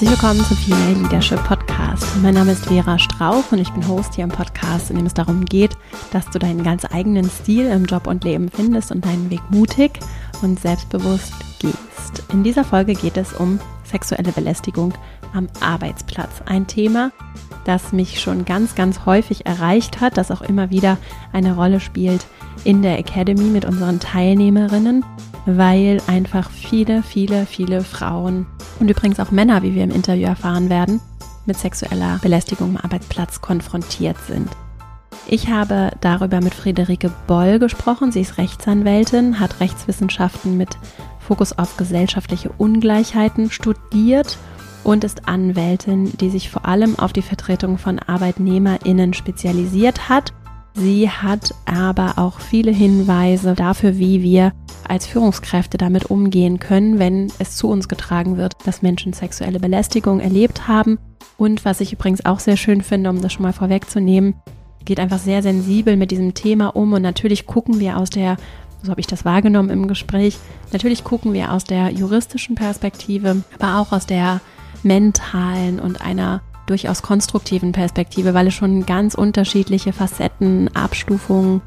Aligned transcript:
Herzlich 0.00 0.18
willkommen 0.18 0.44
zum 0.46 0.56
Female 0.56 0.94
Leadership 0.94 1.44
Podcast. 1.44 2.06
Mein 2.22 2.32
Name 2.32 2.52
ist 2.52 2.64
Vera 2.64 2.98
Strauch 2.98 3.52
und 3.52 3.58
ich 3.58 3.68
bin 3.68 3.86
Host 3.86 4.14
hier 4.14 4.24
im 4.24 4.30
Podcast, 4.30 4.88
in 4.88 4.96
dem 4.96 5.04
es 5.04 5.12
darum 5.12 5.44
geht, 5.44 5.76
dass 6.10 6.24
du 6.30 6.38
deinen 6.38 6.62
ganz 6.62 6.86
eigenen 6.90 7.28
Stil 7.28 7.66
im 7.66 7.84
Job 7.84 8.06
und 8.06 8.24
Leben 8.24 8.48
findest 8.48 8.92
und 8.92 9.04
deinen 9.04 9.28
Weg 9.28 9.42
mutig 9.50 10.00
und 10.40 10.58
selbstbewusst 10.58 11.34
gehst. 11.58 12.22
In 12.32 12.42
dieser 12.42 12.64
Folge 12.64 12.94
geht 12.94 13.18
es 13.18 13.34
um 13.34 13.60
sexuelle 13.84 14.32
Belästigung 14.32 14.94
am 15.34 15.48
Arbeitsplatz. 15.60 16.40
Ein 16.46 16.66
Thema, 16.66 17.12
das 17.66 17.92
mich 17.92 18.22
schon 18.22 18.46
ganz, 18.46 18.74
ganz 18.74 19.04
häufig 19.04 19.44
erreicht 19.44 20.00
hat, 20.00 20.16
das 20.16 20.30
auch 20.30 20.40
immer 20.40 20.70
wieder 20.70 20.96
eine 21.34 21.54
Rolle 21.54 21.78
spielt 21.78 22.24
in 22.64 22.80
der 22.80 22.98
Academy 22.98 23.50
mit 23.50 23.66
unseren 23.66 24.00
Teilnehmerinnen, 24.00 25.04
weil 25.46 26.00
einfach 26.06 26.50
viele, 26.50 27.02
viele, 27.02 27.46
viele 27.46 27.82
Frauen 27.82 28.46
und 28.78 28.90
übrigens 28.90 29.20
auch 29.20 29.30
Männer, 29.30 29.62
wie 29.62 29.74
wir 29.74 29.84
im 29.84 29.90
Interview 29.90 30.26
erfahren 30.26 30.70
werden, 30.70 31.00
mit 31.46 31.58
sexueller 31.58 32.18
Belästigung 32.22 32.70
am 32.70 32.76
Arbeitsplatz 32.76 33.40
konfrontiert 33.40 34.16
sind. 34.26 34.48
Ich 35.26 35.48
habe 35.48 35.92
darüber 36.00 36.40
mit 36.40 36.54
Friederike 36.54 37.10
Boll 37.26 37.58
gesprochen. 37.58 38.10
Sie 38.10 38.20
ist 38.20 38.38
Rechtsanwältin, 38.38 39.38
hat 39.38 39.60
Rechtswissenschaften 39.60 40.56
mit 40.56 40.76
Fokus 41.20 41.56
auf 41.56 41.76
gesellschaftliche 41.76 42.50
Ungleichheiten 42.58 43.50
studiert 43.50 44.38
und 44.82 45.04
ist 45.04 45.28
Anwältin, 45.28 46.16
die 46.18 46.30
sich 46.30 46.50
vor 46.50 46.64
allem 46.64 46.98
auf 46.98 47.12
die 47.12 47.22
Vertretung 47.22 47.78
von 47.78 47.98
Arbeitnehmerinnen 47.98 49.14
spezialisiert 49.14 50.08
hat. 50.08 50.32
Sie 50.74 51.10
hat 51.10 51.54
aber 51.66 52.14
auch 52.16 52.40
viele 52.40 52.70
Hinweise 52.70 53.54
dafür, 53.54 53.98
wie 53.98 54.22
wir 54.22 54.52
als 54.86 55.06
Führungskräfte 55.06 55.78
damit 55.78 56.06
umgehen 56.06 56.58
können, 56.58 56.98
wenn 56.98 57.30
es 57.38 57.56
zu 57.56 57.68
uns 57.68 57.88
getragen 57.88 58.36
wird, 58.36 58.54
dass 58.64 58.82
Menschen 58.82 59.12
sexuelle 59.12 59.60
Belästigung 59.60 60.20
erlebt 60.20 60.68
haben. 60.68 60.98
Und 61.36 61.64
was 61.64 61.80
ich 61.80 61.92
übrigens 61.92 62.24
auch 62.24 62.40
sehr 62.40 62.56
schön 62.56 62.82
finde, 62.82 63.10
um 63.10 63.20
das 63.20 63.32
schon 63.32 63.42
mal 63.42 63.52
vorwegzunehmen, 63.52 64.34
geht 64.84 65.00
einfach 65.00 65.18
sehr 65.18 65.42
sensibel 65.42 65.96
mit 65.96 66.10
diesem 66.10 66.34
Thema 66.34 66.74
um. 66.74 66.92
Und 66.92 67.02
natürlich 67.02 67.46
gucken 67.46 67.80
wir 67.80 67.96
aus 67.96 68.10
der, 68.10 68.36
so 68.82 68.90
habe 68.90 69.00
ich 69.00 69.06
das 69.06 69.24
wahrgenommen 69.24 69.70
im 69.70 69.88
Gespräch, 69.88 70.38
natürlich 70.72 71.04
gucken 71.04 71.32
wir 71.32 71.52
aus 71.52 71.64
der 71.64 71.90
juristischen 71.90 72.54
Perspektive, 72.54 73.42
aber 73.58 73.78
auch 73.78 73.92
aus 73.92 74.06
der 74.06 74.40
mentalen 74.82 75.78
und 75.78 76.00
einer 76.00 76.42
durchaus 76.70 77.02
konstruktiven 77.02 77.72
Perspektive, 77.72 78.32
weil 78.32 78.46
es 78.46 78.54
schon 78.54 78.86
ganz 78.86 79.14
unterschiedliche 79.14 79.92
Facetten, 79.92 80.74
Abstufungen 80.74 81.60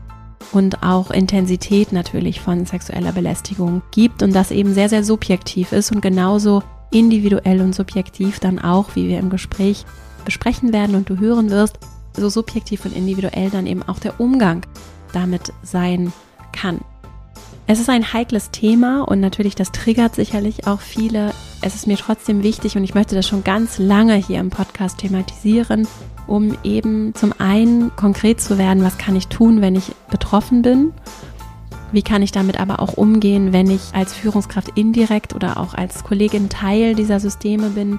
und 0.51 0.81
auch 0.81 1.11
Intensität 1.11 1.91
natürlich 1.91 2.39
von 2.39 2.65
sexueller 2.65 3.11
Belästigung 3.11 3.81
gibt 3.91 4.23
und 4.23 4.33
das 4.33 4.51
eben 4.51 4.73
sehr, 4.73 4.89
sehr 4.89 5.03
subjektiv 5.03 5.71
ist 5.71 5.91
und 5.91 6.01
genauso 6.01 6.63
individuell 6.91 7.61
und 7.61 7.75
subjektiv 7.75 8.39
dann 8.39 8.59
auch, 8.59 8.95
wie 8.95 9.07
wir 9.07 9.19
im 9.19 9.29
Gespräch 9.29 9.85
besprechen 10.25 10.71
werden 10.71 10.95
und 10.95 11.09
du 11.09 11.17
hören 11.17 11.49
wirst, 11.49 11.79
so 12.15 12.29
subjektiv 12.29 12.85
und 12.85 12.95
individuell 12.95 13.49
dann 13.49 13.67
eben 13.67 13.83
auch 13.83 13.99
der 13.99 14.19
Umgang 14.19 14.65
damit 15.11 15.51
sein 15.63 16.13
kann. 16.53 16.79
Es 17.65 17.79
ist 17.79 17.89
ein 17.89 18.13
heikles 18.13 18.51
Thema 18.51 19.01
und 19.01 19.19
natürlich, 19.19 19.55
das 19.55 19.71
triggert 19.71 20.15
sicherlich 20.15 20.67
auch 20.67 20.81
viele. 20.81 21.31
Es 21.65 21.75
ist 21.75 21.87
mir 21.87 21.95
trotzdem 21.97 22.43
wichtig 22.43 22.75
und 22.75 22.83
ich 22.83 22.93
möchte 22.93 23.15
das 23.15 23.25
schon 23.25 23.45
ganz 23.45 23.77
lange 23.77 24.15
hier 24.15 24.41
im 24.41 24.49
Podcast 24.49 24.97
thematisieren, 24.97 25.87
um 26.27 26.57
eben 26.65 27.15
zum 27.15 27.33
einen 27.39 27.95
konkret 27.95 28.41
zu 28.41 28.57
werden, 28.57 28.83
was 28.83 28.97
kann 28.97 29.15
ich 29.15 29.29
tun, 29.29 29.61
wenn 29.61 29.77
ich 29.77 29.93
betroffen 30.11 30.61
bin? 30.61 30.91
Wie 31.93 32.01
kann 32.01 32.21
ich 32.21 32.33
damit 32.33 32.59
aber 32.59 32.81
auch 32.81 32.95
umgehen, 32.95 33.53
wenn 33.53 33.71
ich 33.71 33.79
als 33.93 34.13
Führungskraft 34.13 34.77
indirekt 34.77 35.33
oder 35.35 35.55
auch 35.55 35.73
als 35.73 36.03
Kollegin 36.03 36.49
Teil 36.49 36.95
dieser 36.95 37.21
Systeme 37.21 37.69
bin? 37.69 37.97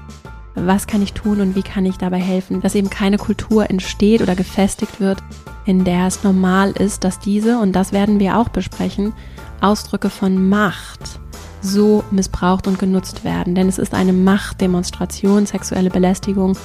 Was 0.54 0.86
kann 0.86 1.00
ich 1.00 1.14
tun 1.14 1.40
und 1.40 1.56
wie 1.56 1.62
kann 1.62 1.86
ich 1.86 1.96
dabei 1.96 2.18
helfen, 2.18 2.60
dass 2.60 2.74
eben 2.74 2.90
keine 2.90 3.16
Kultur 3.16 3.70
entsteht 3.70 4.20
oder 4.20 4.34
gefestigt 4.36 5.00
wird, 5.00 5.22
in 5.64 5.84
der 5.84 6.06
es 6.06 6.22
normal 6.22 6.72
ist, 6.72 7.02
dass 7.02 7.18
diese, 7.18 7.58
und 7.58 7.72
das 7.72 7.92
werden 7.92 8.20
wir 8.20 8.36
auch 8.36 8.50
besprechen, 8.50 9.14
Ausdrücke 9.62 10.10
von 10.10 10.50
Macht 10.50 11.18
so 11.64 12.04
missbraucht 12.10 12.66
und 12.66 12.78
genutzt 12.78 13.24
werden. 13.24 13.54
Denn 13.54 13.68
es 13.68 13.78
ist 13.78 13.94
eine 13.94 14.12
Machtdemonstration, 14.12 15.46
sexuelle 15.46 15.90
Belästigung 15.90 16.56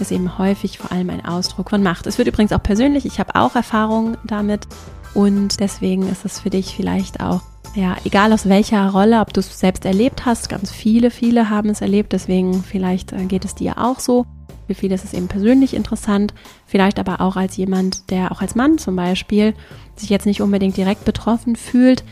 ist 0.00 0.12
eben 0.12 0.38
häufig 0.38 0.78
vor 0.78 0.92
allem 0.92 1.10
ein 1.10 1.24
Ausdruck 1.24 1.70
von 1.70 1.82
Macht. 1.82 2.06
Es 2.06 2.18
wird 2.18 2.28
übrigens 2.28 2.52
auch 2.52 2.62
persönlich, 2.62 3.04
ich 3.04 3.18
habe 3.18 3.34
auch 3.34 3.56
Erfahrungen 3.56 4.16
damit 4.24 4.66
und 5.14 5.60
deswegen 5.60 6.08
ist 6.08 6.24
es 6.24 6.40
für 6.40 6.50
dich 6.50 6.74
vielleicht 6.76 7.20
auch, 7.20 7.42
ja, 7.74 7.96
egal 8.04 8.32
aus 8.32 8.48
welcher 8.48 8.88
Rolle, 8.90 9.20
ob 9.20 9.32
du 9.32 9.40
es 9.40 9.58
selbst 9.58 9.84
erlebt 9.84 10.26
hast, 10.26 10.48
ganz 10.48 10.70
viele, 10.70 11.10
viele 11.10 11.50
haben 11.50 11.70
es 11.70 11.80
erlebt, 11.80 12.12
deswegen 12.12 12.62
vielleicht 12.62 13.12
äh, 13.12 13.24
geht 13.24 13.44
es 13.44 13.54
dir 13.54 13.78
auch 13.78 13.98
so. 13.98 14.26
Für 14.66 14.74
viele 14.74 14.94
ist 14.94 15.04
es 15.04 15.14
eben 15.14 15.28
persönlich 15.28 15.74
interessant, 15.74 16.34
vielleicht 16.66 16.98
aber 16.98 17.20
auch 17.20 17.36
als 17.36 17.56
jemand, 17.56 18.10
der 18.10 18.32
auch 18.32 18.42
als 18.42 18.54
Mann 18.54 18.76
zum 18.76 18.96
Beispiel 18.96 19.54
sich 19.96 20.10
jetzt 20.10 20.26
nicht 20.26 20.42
unbedingt 20.42 20.76
direkt 20.76 21.04
betroffen 21.04 21.56
fühlt, 21.56 22.04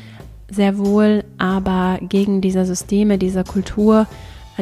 sehr 0.50 0.78
wohl 0.78 1.24
aber 1.38 1.98
gegen 2.02 2.40
diese 2.40 2.64
Systeme, 2.64 3.18
diese 3.18 3.44
Kultur, 3.44 4.06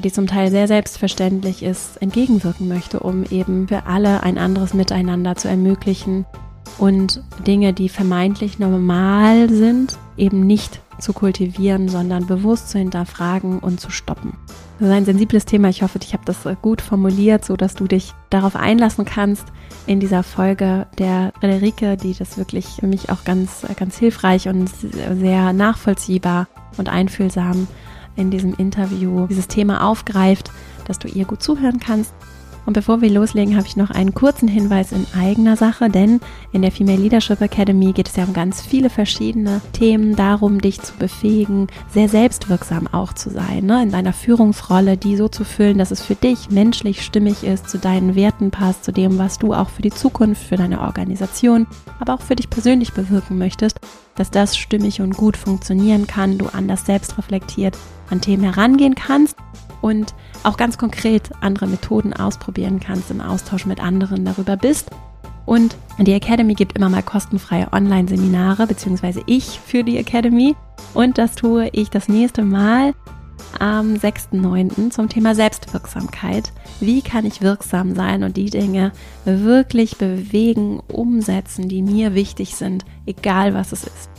die 0.02 0.12
zum 0.12 0.26
Teil 0.26 0.50
sehr 0.50 0.66
selbstverständlich 0.66 1.62
ist, 1.62 2.00
entgegenwirken 2.02 2.68
möchte, 2.68 3.00
um 3.00 3.24
eben 3.24 3.68
für 3.68 3.86
alle 3.86 4.22
ein 4.22 4.38
anderes 4.38 4.74
Miteinander 4.74 5.36
zu 5.36 5.48
ermöglichen 5.48 6.24
und 6.78 7.22
Dinge, 7.46 7.72
die 7.72 7.88
vermeintlich 7.88 8.58
normal 8.58 9.48
sind, 9.50 9.98
eben 10.16 10.40
nicht 10.40 10.80
zu 10.98 11.12
kultivieren, 11.12 11.88
sondern 11.88 12.26
bewusst 12.26 12.70
zu 12.70 12.78
hinterfragen 12.78 13.58
und 13.58 13.80
zu 13.80 13.90
stoppen. 13.90 14.36
Das 14.78 14.88
ist 14.88 14.94
ein 14.94 15.04
sensibles 15.04 15.44
Thema. 15.44 15.68
Ich 15.68 15.82
hoffe, 15.82 15.98
ich 16.02 16.12
habe 16.12 16.24
das 16.24 16.38
gut 16.60 16.80
formuliert, 16.80 17.44
so 17.44 17.56
dass 17.56 17.74
du 17.74 17.86
dich 17.86 18.12
darauf 18.30 18.56
einlassen 18.56 19.04
kannst 19.04 19.46
in 19.86 20.00
dieser 20.00 20.22
Folge 20.22 20.86
der 20.98 21.32
Frederike, 21.38 21.96
die 21.96 22.14
das 22.14 22.38
wirklich 22.38 22.66
für 22.80 22.86
mich 22.86 23.10
auch 23.10 23.24
ganz, 23.24 23.64
ganz 23.76 23.98
hilfreich 23.98 24.48
und 24.48 24.68
sehr 24.68 25.52
nachvollziehbar 25.52 26.48
und 26.76 26.88
einfühlsam 26.88 27.68
in 28.16 28.30
diesem 28.30 28.54
Interview 28.54 29.26
dieses 29.26 29.48
Thema 29.48 29.86
aufgreift, 29.86 30.50
dass 30.86 30.98
du 30.98 31.08
ihr 31.08 31.24
gut 31.24 31.42
zuhören 31.42 31.80
kannst 31.80 32.14
und 32.66 32.72
bevor 32.72 33.00
wir 33.00 33.10
loslegen, 33.10 33.56
habe 33.56 33.66
ich 33.66 33.76
noch 33.76 33.90
einen 33.90 34.14
kurzen 34.14 34.48
Hinweis 34.48 34.92
in 34.92 35.06
eigener 35.18 35.56
Sache, 35.56 35.90
denn 35.90 36.20
in 36.52 36.62
der 36.62 36.72
Female 36.72 36.98
Leadership 36.98 37.40
Academy 37.40 37.92
geht 37.92 38.08
es 38.08 38.16
ja 38.16 38.24
um 38.24 38.32
ganz 38.32 38.62
viele 38.62 38.90
verschiedene 38.90 39.60
Themen 39.72 40.16
darum, 40.16 40.60
dich 40.60 40.80
zu 40.80 40.94
befähigen, 40.94 41.66
sehr 41.92 42.08
selbstwirksam 42.08 42.86
auch 42.86 43.12
zu 43.12 43.30
sein, 43.30 43.66
ne? 43.66 43.82
in 43.82 43.90
deiner 43.90 44.12
Führungsrolle, 44.12 44.96
die 44.96 45.16
so 45.16 45.28
zu 45.28 45.44
füllen, 45.44 45.78
dass 45.78 45.90
es 45.90 46.02
für 46.02 46.14
dich 46.14 46.50
menschlich 46.50 47.02
stimmig 47.02 47.44
ist, 47.44 47.68
zu 47.68 47.78
deinen 47.78 48.14
Werten 48.14 48.50
passt, 48.50 48.84
zu 48.84 48.92
dem, 48.92 49.18
was 49.18 49.38
du 49.38 49.52
auch 49.52 49.68
für 49.68 49.82
die 49.82 49.90
Zukunft, 49.90 50.42
für 50.42 50.56
deine 50.56 50.80
Organisation, 50.80 51.66
aber 52.00 52.14
auch 52.14 52.22
für 52.22 52.36
dich 52.36 52.48
persönlich 52.48 52.92
bewirken 52.92 53.38
möchtest, 53.38 53.78
dass 54.14 54.30
das 54.30 54.56
stimmig 54.56 55.00
und 55.00 55.16
gut 55.16 55.36
funktionieren 55.36 56.06
kann, 56.06 56.38
du 56.38 56.46
anders 56.46 56.86
selbst 56.86 57.18
reflektiert 57.18 57.76
an 58.10 58.20
Themen 58.20 58.44
herangehen 58.44 58.94
kannst 58.94 59.36
und 59.80 60.14
auch 60.44 60.56
ganz 60.56 60.78
konkret 60.78 61.30
andere 61.40 61.66
Methoden 61.66 62.12
ausprobieren 62.12 62.80
kannst, 62.80 63.10
im 63.10 63.20
Austausch 63.20 63.66
mit 63.66 63.80
anderen 63.80 64.24
darüber 64.24 64.56
bist. 64.56 64.90
Und 65.46 65.76
die 65.98 66.12
Academy 66.12 66.54
gibt 66.54 66.76
immer 66.76 66.88
mal 66.88 67.02
kostenfreie 67.02 67.72
Online-Seminare, 67.72 68.66
beziehungsweise 68.66 69.22
ich 69.26 69.60
für 69.60 69.84
die 69.84 69.98
Academy. 69.98 70.56
Und 70.94 71.18
das 71.18 71.34
tue 71.34 71.68
ich 71.72 71.90
das 71.90 72.08
nächste 72.08 72.42
Mal 72.42 72.94
am 73.58 73.94
6.9. 73.94 74.90
zum 74.90 75.08
Thema 75.08 75.34
Selbstwirksamkeit. 75.34 76.52
Wie 76.80 77.02
kann 77.02 77.26
ich 77.26 77.42
wirksam 77.42 77.94
sein 77.94 78.22
und 78.24 78.36
die 78.36 78.50
Dinge 78.50 78.92
wirklich 79.24 79.96
bewegen, 79.98 80.80
umsetzen, 80.88 81.68
die 81.68 81.82
mir 81.82 82.14
wichtig 82.14 82.56
sind, 82.56 82.84
egal 83.06 83.54
was 83.54 83.72
es 83.72 83.84
ist. 83.84 84.10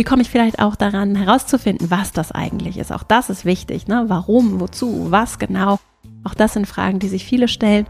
Wie 0.00 0.04
komme 0.04 0.22
ich 0.22 0.30
vielleicht 0.30 0.60
auch 0.60 0.76
daran 0.76 1.14
herauszufinden, 1.14 1.90
was 1.90 2.12
das 2.12 2.32
eigentlich 2.32 2.78
ist? 2.78 2.90
Auch 2.90 3.02
das 3.02 3.28
ist 3.28 3.44
wichtig. 3.44 3.86
Ne? 3.86 4.06
Warum, 4.08 4.58
wozu, 4.58 5.08
was 5.10 5.38
genau? 5.38 5.78
Auch 6.24 6.32
das 6.32 6.54
sind 6.54 6.66
Fragen, 6.66 7.00
die 7.00 7.08
sich 7.08 7.26
viele 7.26 7.48
stellen. 7.48 7.86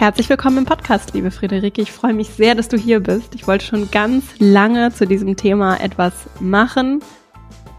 Herzlich 0.05 0.29
willkommen 0.29 0.59
im 0.59 0.65
Podcast, 0.65 1.15
liebe 1.15 1.31
Friederike. 1.31 1.81
Ich 1.81 1.91
freue 1.91 2.13
mich 2.13 2.29
sehr, 2.29 2.53
dass 2.53 2.67
du 2.67 2.77
hier 2.77 2.99
bist. 2.99 3.33
Ich 3.33 3.47
wollte 3.47 3.65
schon 3.65 3.89
ganz 3.89 4.35
lange 4.37 4.93
zu 4.93 5.07
diesem 5.07 5.35
Thema 5.35 5.81
etwas 5.81 6.13
machen 6.39 7.01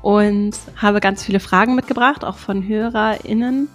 und 0.02 0.56
habe 0.74 0.98
ganz 0.98 1.22
viele 1.22 1.38
Fragen 1.38 1.76
mitgebracht, 1.76 2.24
auch 2.24 2.36
von 2.36 2.66
HörerInnen. 2.66 3.68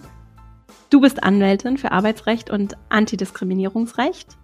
Du 0.89 0.99
bist 0.99 1.23
Anwältin 1.23 1.77
für 1.77 1.93
Arbeitsrecht 1.93 2.49
und 2.49 2.75
Antidiskriminierungsrecht. 2.89 4.35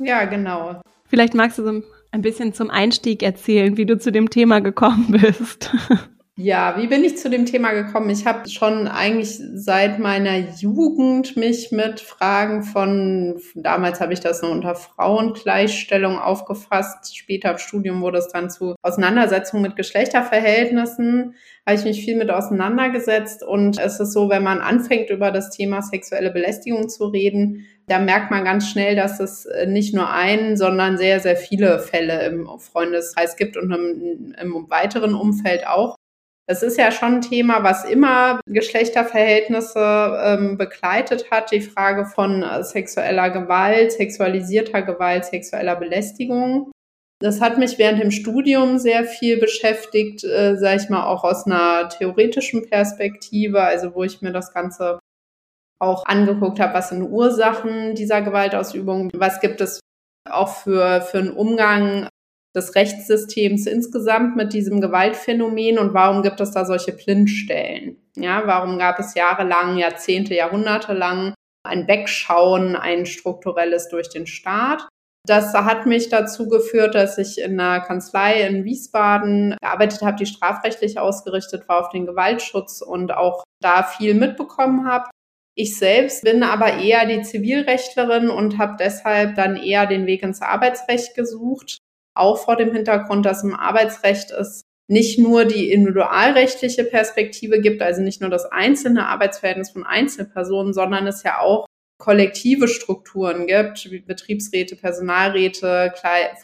Ja, 0.00 0.24
genau. 0.24 0.80
Vielleicht 1.04 1.34
magst 1.34 1.58
du 1.58 1.62
so 1.62 1.82
ein 2.10 2.22
bisschen 2.22 2.52
zum 2.52 2.68
Einstieg 2.68 3.22
erzählen, 3.22 3.76
wie 3.76 3.86
du 3.86 3.96
zu 3.96 4.10
dem 4.10 4.28
Thema 4.28 4.58
gekommen 4.58 5.20
bist. 5.22 5.72
Ja, 6.38 6.74
wie 6.76 6.86
bin 6.86 7.02
ich 7.02 7.16
zu 7.16 7.30
dem 7.30 7.46
Thema 7.46 7.72
gekommen? 7.72 8.10
Ich 8.10 8.26
habe 8.26 8.46
schon 8.46 8.88
eigentlich 8.88 9.40
seit 9.54 9.98
meiner 9.98 10.36
Jugend 10.36 11.34
mich 11.34 11.72
mit 11.72 11.98
Fragen 12.00 12.62
von, 12.62 13.40
damals 13.54 14.02
habe 14.02 14.12
ich 14.12 14.20
das 14.20 14.42
noch 14.42 14.50
unter 14.50 14.74
Frauengleichstellung 14.74 16.18
aufgefasst, 16.18 17.16
später 17.16 17.52
im 17.52 17.56
Studium 17.58 18.02
wurde 18.02 18.18
es 18.18 18.28
dann 18.28 18.50
zu 18.50 18.74
Auseinandersetzungen 18.82 19.62
mit 19.62 19.76
Geschlechterverhältnissen, 19.76 21.36
habe 21.64 21.78
ich 21.78 21.84
mich 21.84 22.04
viel 22.04 22.18
mit 22.18 22.30
auseinandergesetzt 22.30 23.42
und 23.42 23.78
es 23.78 23.98
ist 23.98 24.12
so, 24.12 24.28
wenn 24.28 24.42
man 24.42 24.60
anfängt 24.60 25.08
über 25.08 25.30
das 25.30 25.48
Thema 25.48 25.80
sexuelle 25.80 26.32
Belästigung 26.32 26.90
zu 26.90 27.06
reden, 27.06 27.64
da 27.86 27.98
merkt 27.98 28.30
man 28.30 28.44
ganz 28.44 28.68
schnell, 28.68 28.94
dass 28.94 29.20
es 29.20 29.48
nicht 29.66 29.94
nur 29.94 30.10
einen, 30.12 30.58
sondern 30.58 30.98
sehr, 30.98 31.18
sehr 31.20 31.36
viele 31.36 31.78
Fälle 31.78 32.26
im 32.26 32.46
Freundeskreis 32.58 33.36
gibt 33.36 33.56
und 33.56 33.72
im, 33.72 34.34
im 34.38 34.68
weiteren 34.68 35.14
Umfeld 35.14 35.66
auch. 35.66 35.96
Das 36.48 36.62
ist 36.62 36.78
ja 36.78 36.92
schon 36.92 37.14
ein 37.14 37.20
Thema, 37.22 37.64
was 37.64 37.84
immer 37.84 38.40
Geschlechterverhältnisse 38.46 40.18
ähm, 40.22 40.56
begleitet 40.56 41.30
hat. 41.30 41.50
Die 41.50 41.60
Frage 41.60 42.06
von 42.06 42.44
äh, 42.44 42.62
sexueller 42.62 43.30
Gewalt, 43.30 43.92
sexualisierter 43.92 44.82
Gewalt, 44.82 45.24
sexueller 45.24 45.74
Belästigung. 45.74 46.70
Das 47.18 47.40
hat 47.40 47.58
mich 47.58 47.78
während 47.78 48.00
dem 48.00 48.12
Studium 48.12 48.78
sehr 48.78 49.04
viel 49.04 49.40
beschäftigt, 49.40 50.22
äh, 50.22 50.56
sage 50.56 50.82
ich 50.82 50.88
mal, 50.88 51.06
auch 51.06 51.24
aus 51.24 51.46
einer 51.46 51.88
theoretischen 51.88 52.68
Perspektive, 52.68 53.62
also 53.62 53.94
wo 53.94 54.04
ich 54.04 54.22
mir 54.22 54.32
das 54.32 54.52
Ganze 54.52 55.00
auch 55.80 56.06
angeguckt 56.06 56.60
habe, 56.60 56.74
was 56.74 56.90
sind 56.90 57.02
Ursachen 57.02 57.94
dieser 57.94 58.22
Gewaltausübung, 58.22 59.10
was 59.14 59.40
gibt 59.40 59.60
es 59.60 59.80
auch 60.28 60.48
für, 60.48 61.00
für 61.02 61.18
einen 61.18 61.30
Umgang 61.30 62.08
des 62.56 62.74
Rechtssystems 62.74 63.66
insgesamt 63.66 64.34
mit 64.34 64.54
diesem 64.54 64.80
Gewaltphänomen 64.80 65.78
und 65.78 65.92
warum 65.92 66.22
gibt 66.22 66.40
es 66.40 66.52
da 66.52 66.64
solche 66.64 66.92
Blindstellen? 66.92 67.98
Ja, 68.16 68.46
warum 68.46 68.78
gab 68.78 68.98
es 68.98 69.14
jahrelang, 69.14 69.76
Jahrzehnte, 69.76 70.34
Jahrhunderte 70.34 70.94
lang 70.94 71.34
ein 71.64 71.86
Wegschauen, 71.86 72.74
ein 72.74 73.04
strukturelles 73.04 73.88
durch 73.88 74.08
den 74.08 74.26
Staat? 74.26 74.88
Das 75.26 75.52
hat 75.52 75.86
mich 75.86 76.08
dazu 76.08 76.48
geführt, 76.48 76.94
dass 76.94 77.18
ich 77.18 77.40
in 77.40 77.60
einer 77.60 77.80
Kanzlei 77.80 78.42
in 78.42 78.64
Wiesbaden 78.64 79.56
gearbeitet 79.60 80.00
habe, 80.02 80.16
die 80.16 80.26
strafrechtlich 80.26 80.98
ausgerichtet 80.98 81.68
war 81.68 81.80
auf 81.80 81.90
den 81.90 82.06
Gewaltschutz 82.06 82.80
und 82.80 83.12
auch 83.12 83.42
da 83.60 83.82
viel 83.82 84.14
mitbekommen 84.14 84.86
habe. 84.88 85.10
Ich 85.58 85.78
selbst 85.78 86.22
bin 86.22 86.42
aber 86.42 86.74
eher 86.74 87.06
die 87.06 87.22
Zivilrechtlerin 87.22 88.30
und 88.30 88.58
habe 88.58 88.76
deshalb 88.78 89.34
dann 89.34 89.56
eher 89.56 89.86
den 89.86 90.06
Weg 90.06 90.22
ins 90.22 90.42
Arbeitsrecht 90.42 91.14
gesucht 91.14 91.78
auch 92.16 92.38
vor 92.38 92.56
dem 92.56 92.72
Hintergrund, 92.72 93.26
dass 93.26 93.42
im 93.42 93.54
Arbeitsrecht 93.54 94.30
es 94.30 94.62
nicht 94.88 95.18
nur 95.18 95.44
die 95.44 95.72
individualrechtliche 95.72 96.84
Perspektive 96.84 97.60
gibt, 97.60 97.82
also 97.82 98.02
nicht 98.02 98.20
nur 98.20 98.30
das 98.30 98.44
einzelne 98.46 99.06
Arbeitsverhältnis 99.06 99.70
von 99.70 99.84
Einzelpersonen, 99.84 100.72
sondern 100.72 101.06
es 101.06 101.22
ja 101.22 101.40
auch 101.40 101.66
kollektive 101.98 102.68
Strukturen 102.68 103.46
gibt, 103.46 103.90
wie 103.90 104.00
Betriebsräte, 104.00 104.76
Personalräte, 104.76 105.92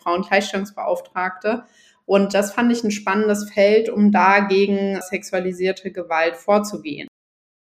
Frauengleichstellungsbeauftragte. 0.03 1.65
Und 2.05 2.35
das 2.35 2.53
fand 2.53 2.73
ich 2.73 2.83
ein 2.83 2.91
spannendes 2.91 3.51
Feld, 3.51 3.89
um 3.89 4.11
da 4.11 4.41
gegen 4.41 5.01
sexualisierte 5.01 5.93
Gewalt 5.93 6.37
vorzugehen. 6.37 7.07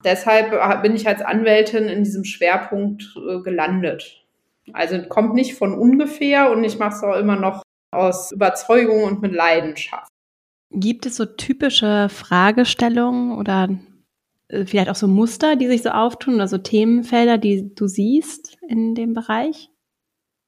Deshalb 0.04 0.82
bin 0.82 0.96
ich 0.96 1.08
als 1.08 1.22
Anwältin 1.22 1.86
in 1.86 2.04
diesem 2.04 2.26
Schwerpunkt 2.26 3.16
äh, 3.18 3.42
gelandet. 3.42 4.26
Also 4.74 5.02
kommt 5.04 5.36
nicht 5.36 5.56
von 5.56 5.78
ungefähr 5.78 6.52
und 6.52 6.64
ich 6.64 6.80
mache 6.80 6.96
es 6.96 7.04
auch 7.04 7.18
immer 7.18 7.36
noch 7.36 7.62
aus 7.96 8.32
Überzeugung 8.32 9.04
und 9.04 9.22
mit 9.22 9.34
Leidenschaft. 9.34 10.10
Gibt 10.72 11.06
es 11.06 11.16
so 11.16 11.26
typische 11.26 12.10
Fragestellungen 12.10 13.38
oder 13.38 13.70
äh, 14.50 14.66
vielleicht 14.66 14.90
auch 14.90 14.96
so 14.96 15.08
Muster, 15.08 15.56
die 15.56 15.68
sich 15.68 15.84
so 15.84 15.90
auftun 15.90 16.36
oder 16.36 16.48
so 16.48 16.58
Themenfelder, 16.58 17.38
die 17.38 17.74
du 17.74 17.88
siehst 17.88 18.58
in 18.68 18.96
dem 18.96 19.14
Bereich? 19.14 19.70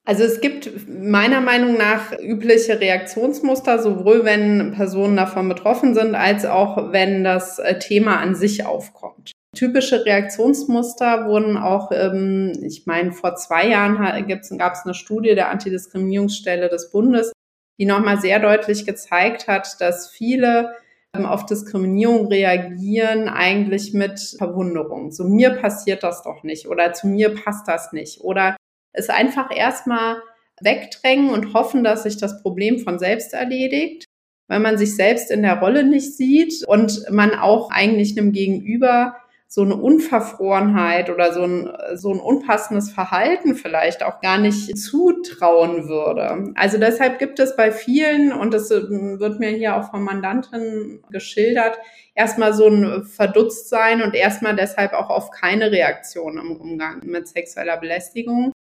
Also 0.08 0.24
es 0.24 0.40
gibt 0.40 0.88
meiner 0.88 1.42
Meinung 1.42 1.78
nach 1.78 2.18
übliche 2.18 2.80
Reaktionsmuster, 2.80 3.80
sowohl 3.80 4.24
wenn 4.24 4.72
Personen 4.72 5.18
davon 5.18 5.50
betroffen 5.50 5.96
sind, 5.96 6.16
als 6.16 6.46
auch 6.46 6.94
wenn 6.94 7.26
das 7.26 7.60
äh, 7.60 7.78
Thema 7.78 8.18
an 8.18 8.34
sich 8.34 8.66
aufkommt. 8.66 9.34
Typische 9.58 10.06
Reaktionsmuster 10.06 11.26
wurden 11.26 11.58
auch, 11.58 11.92
ähm, 11.92 12.54
ich 12.62 12.86
meine, 12.86 13.12
vor 13.12 13.36
zwei 13.38 13.68
Jahren 13.68 13.98
gab 14.28 14.74
es 14.74 14.86
eine 14.86 14.94
Studie 14.94 15.34
der 15.34 15.50
Antidiskriminierungsstelle 15.50 16.70
des 16.70 16.92
Bundes, 16.92 17.32
die 17.80 17.86
nochmal 17.86 18.22
sehr 18.22 18.40
deutlich 18.40 18.86
gezeigt 18.86 19.48
hat, 19.48 19.82
dass 19.82 20.12
viele 20.12 20.76
ähm, 21.16 21.26
auf 21.26 21.48
Diskriminierung 21.48 22.28
reagieren 22.28 23.30
eigentlich 23.30 23.96
mit 23.96 24.20
Verwunderung. 24.38 25.12
So 25.12 25.24
mir 25.24 25.50
passiert 25.50 26.04
das 26.04 26.22
doch 26.22 26.44
nicht 26.44 26.68
oder 26.68 26.94
zu 26.94 27.08
mir 27.08 27.34
passt 27.34 27.68
das 27.68 27.94
nicht 27.94 28.22
oder 28.22 28.58
es 28.94 29.10
einfach 29.10 29.50
erstmal 29.50 30.18
wegdrängen 30.62 31.32
und 31.32 31.56
hoffen, 31.56 31.84
dass 31.84 32.04
sich 32.04 32.18
das 32.18 32.44
Problem 32.44 32.78
von 32.78 33.00
selbst 33.00 33.34
erledigt, 33.34 34.06
weil 34.48 34.60
man 34.60 34.78
sich 34.78 34.96
selbst 34.96 35.32
in 35.32 35.42
der 35.42 35.60
Rolle 35.60 35.84
nicht 35.84 36.16
sieht 36.16 36.64
und 36.68 37.10
man 37.10 37.34
auch 37.34 37.72
eigentlich 37.72 38.16
einem 38.16 38.34
Gegenüber 38.34 39.16
so 39.50 39.62
eine 39.62 39.78
Unverfrorenheit 39.78 41.10
oder 41.10 41.34
so 41.34 41.44
ein, 41.44 41.72
so 41.96 42.12
ein 42.12 42.20
unpassendes 42.20 42.92
Verhalten 42.92 43.56
vielleicht 43.56 44.04
auch 44.04 44.20
gar 44.20 44.38
nicht 44.38 44.78
zutrauen 44.78 45.88
würde. 45.88 46.54
Also 46.56 46.78
deshalb 46.78 47.18
gibt 47.18 47.40
es 47.40 47.56
bei 47.56 47.72
vielen, 47.72 48.34
und 48.34 48.54
das 48.54 48.70
wird 48.70 49.40
mir 49.40 49.50
hier 49.50 49.78
auch 49.78 49.90
von 49.90 50.04
Mandanten 50.04 51.02
geschildert, 51.10 51.80
erstmal 52.14 52.54
so 52.54 52.68
ein 52.68 53.06
Verdutztsein 53.06 54.02
und 54.02 54.16
erstmal 54.16 54.56
deshalb 54.56 54.92
auch 54.92 55.10
auf 55.10 55.32
keine 55.32 55.72
Reaktion 55.72 56.38
im 56.38 56.52
Umgang 56.58 57.00
mit 57.06 57.30
sexueller 57.30 57.78
Belästigung. 57.78 58.52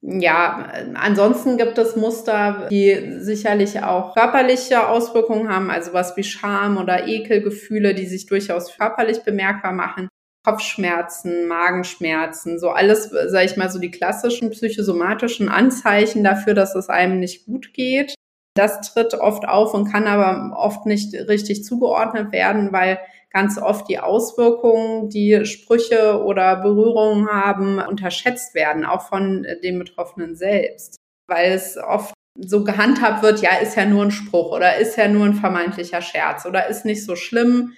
Ja, 0.00 0.72
ansonsten 0.94 1.58
gibt 1.58 1.78
es 1.78 1.94
Muster, 1.94 2.66
die 2.70 3.18
sicherlich 3.20 3.84
auch 3.84 4.14
körperliche 4.14 4.88
Auswirkungen 4.88 5.48
haben, 5.48 5.70
also 5.70 5.92
was 5.92 6.16
wie 6.16 6.24
Scham 6.24 6.78
oder 6.78 7.06
Ekelgefühle, 7.06 7.94
die 7.94 8.06
sich 8.06 8.26
durchaus 8.26 8.76
körperlich 8.76 9.22
bemerkbar 9.22 9.72
machen. 9.72 10.08
Kopfschmerzen, 10.44 11.46
Magenschmerzen, 11.46 12.58
so 12.58 12.70
alles, 12.70 13.10
sage 13.10 13.46
ich 13.46 13.56
mal, 13.56 13.70
so 13.70 13.78
die 13.78 13.90
klassischen 13.90 14.50
psychosomatischen 14.50 15.48
Anzeichen 15.48 16.24
dafür, 16.24 16.54
dass 16.54 16.74
es 16.74 16.88
einem 16.88 17.20
nicht 17.20 17.46
gut 17.46 17.72
geht. 17.72 18.14
Das 18.54 18.80
tritt 18.92 19.14
oft 19.14 19.48
auf 19.48 19.72
und 19.72 19.90
kann 19.90 20.06
aber 20.06 20.56
oft 20.56 20.84
nicht 20.84 21.14
richtig 21.14 21.64
zugeordnet 21.64 22.32
werden, 22.32 22.72
weil 22.72 22.98
ganz 23.30 23.56
oft 23.56 23.88
die 23.88 23.98
Auswirkungen, 23.98 25.08
die 25.08 25.46
Sprüche 25.46 26.22
oder 26.22 26.56
Berührungen 26.56 27.28
haben, 27.28 27.78
unterschätzt 27.78 28.54
werden, 28.54 28.84
auch 28.84 29.08
von 29.08 29.46
den 29.62 29.78
Betroffenen 29.78 30.36
selbst. 30.36 30.96
Weil 31.28 31.52
es 31.52 31.78
oft 31.78 32.12
so 32.36 32.64
gehandhabt 32.64 33.22
wird, 33.22 33.40
ja, 33.40 33.56
ist 33.56 33.76
ja 33.76 33.86
nur 33.86 34.04
ein 34.04 34.10
Spruch 34.10 34.52
oder 34.52 34.76
ist 34.76 34.96
ja 34.96 35.08
nur 35.08 35.24
ein 35.24 35.34
vermeintlicher 35.34 36.02
Scherz 36.02 36.44
oder 36.44 36.66
ist 36.68 36.84
nicht 36.84 37.04
so 37.04 37.16
schlimm 37.16 37.74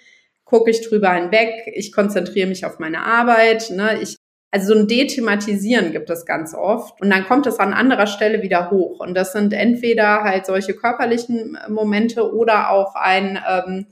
gucke 0.54 0.70
ich 0.70 0.88
drüber 0.88 1.12
hinweg, 1.12 1.72
ich 1.74 1.90
konzentriere 1.90 2.46
mich 2.46 2.64
auf 2.64 2.78
meine 2.78 3.02
Arbeit, 3.02 3.70
ne, 3.70 3.98
ich 4.00 4.16
also 4.52 4.72
so 4.72 4.78
ein 4.78 4.86
Dethematisieren 4.86 5.90
gibt 5.90 6.08
es 6.10 6.26
ganz 6.26 6.54
oft 6.54 7.00
und 7.02 7.10
dann 7.10 7.24
kommt 7.24 7.48
es 7.48 7.58
an 7.58 7.72
anderer 7.72 8.06
Stelle 8.06 8.40
wieder 8.40 8.70
hoch 8.70 9.00
und 9.00 9.14
das 9.14 9.32
sind 9.32 9.52
entweder 9.52 10.22
halt 10.22 10.46
solche 10.46 10.74
körperlichen 10.74 11.58
Momente 11.68 12.32
oder 12.32 12.70
auch 12.70 12.94
ein 12.94 13.36
ähm, 13.48 13.86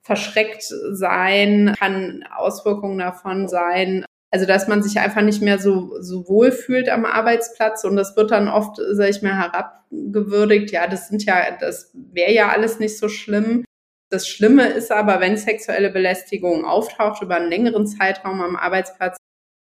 verschreckt 0.00 0.62
sein, 0.92 1.74
kann 1.78 2.24
Auswirkungen 2.34 2.96
davon 2.96 3.46
sein, 3.46 4.06
also 4.30 4.46
dass 4.46 4.66
man 4.66 4.82
sich 4.82 4.98
einfach 5.00 5.20
nicht 5.20 5.42
mehr 5.42 5.58
so, 5.58 6.00
so 6.00 6.26
wohl 6.26 6.52
fühlt 6.52 6.88
am 6.88 7.04
Arbeitsplatz 7.04 7.84
und 7.84 7.96
das 7.96 8.16
wird 8.16 8.30
dann 8.30 8.48
oft, 8.48 8.80
sag 8.92 9.10
ich 9.10 9.20
mal, 9.20 9.36
herabgewürdigt. 9.36 10.70
Ja, 10.70 10.86
das 10.86 11.08
sind 11.08 11.26
ja, 11.26 11.36
das 11.60 11.90
wäre 11.92 12.32
ja 12.32 12.48
alles 12.48 12.78
nicht 12.78 12.96
so 12.96 13.10
schlimm. 13.10 13.66
Das 14.10 14.26
Schlimme 14.26 14.68
ist 14.68 14.90
aber, 14.90 15.20
wenn 15.20 15.36
sexuelle 15.36 15.90
Belästigung 15.90 16.64
auftaucht 16.64 17.22
über 17.22 17.36
einen 17.36 17.50
längeren 17.50 17.86
Zeitraum 17.86 18.40
am 18.40 18.56
Arbeitsplatz, 18.56 19.18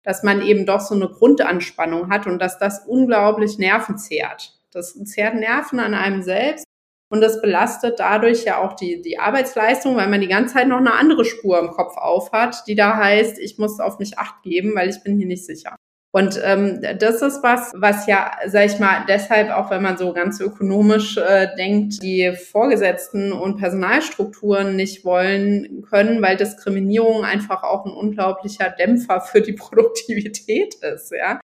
dass 0.04 0.24
man 0.24 0.42
eben 0.42 0.66
doch 0.66 0.82
so 0.82 0.96
eine 0.96 1.08
Grundanspannung 1.08 2.10
hat 2.10 2.28
und 2.28 2.40
dass 2.40 2.60
das 2.60 2.86
unglaublich 2.86 3.58
Nerven 3.58 3.98
zehrt. 3.98 4.60
Das 4.72 5.02
zehrt 5.06 5.36
Nerven 5.36 5.80
an 5.80 5.94
einem 5.94 6.24
selbst 6.24 6.66
und 7.10 7.22
das 7.22 7.42
belastet 7.42 8.00
dadurch 8.00 8.44
ja 8.44 8.58
auch 8.58 8.74
die, 8.74 9.02
die 9.02 9.18
Arbeitsleistung, 9.18 9.96
weil 9.96 10.10
man 10.10 10.20
die 10.20 10.28
ganze 10.28 10.56
Zeit 10.56 10.68
noch 10.68 10.80
eine 10.80 10.94
andere 10.94 11.24
Spur 11.24 11.60
im 11.60 11.70
Kopf 11.70 11.96
aufhat, 11.96 12.64
die 12.68 12.76
da 12.76 12.98
heißt, 12.98 13.40
ich 13.40 13.58
muss 13.60 13.80
auf 13.80 14.00
mich 14.00 14.18
acht 14.18 14.42
geben, 14.42 14.76
weil 14.76 14.90
ich 14.90 15.04
bin 15.04 15.18
hier 15.18 15.28
nicht 15.28 15.46
sicher. 15.46 15.76
Und 16.15 16.39
ähm, 16.43 16.79
das 17.00 17.24
ist 17.24 17.41
was, 17.41 17.72
was 17.75 18.05
ja, 18.05 18.38
sag 18.46 18.67
ich 18.67 18.77
mal, 18.77 19.03
deshalb 19.08 19.50
auch, 19.50 19.72
wenn 19.72 19.82
man 19.82 19.98
so 19.98 20.13
ganz 20.13 20.39
ökonomisch 20.39 21.17
äh, 21.17 21.48
denkt, 21.58 22.03
die 22.03 22.34
Vorgesetzten 22.34 23.32
und 23.32 23.58
Personalstrukturen 23.58 24.75
nicht 24.75 25.05
wollen 25.05 25.84
können, 25.89 26.22
weil 26.22 26.38
Diskriminierung 26.38 27.25
einfach 27.25 27.63
auch 27.63 27.86
ein 27.86 27.91
unglaublicher 27.91 28.70
Dämpfer 28.70 29.22
für 29.22 29.41
die 29.41 29.53
Produktivität 29.53 30.75
ist, 30.75 31.12
ja. 31.12 31.39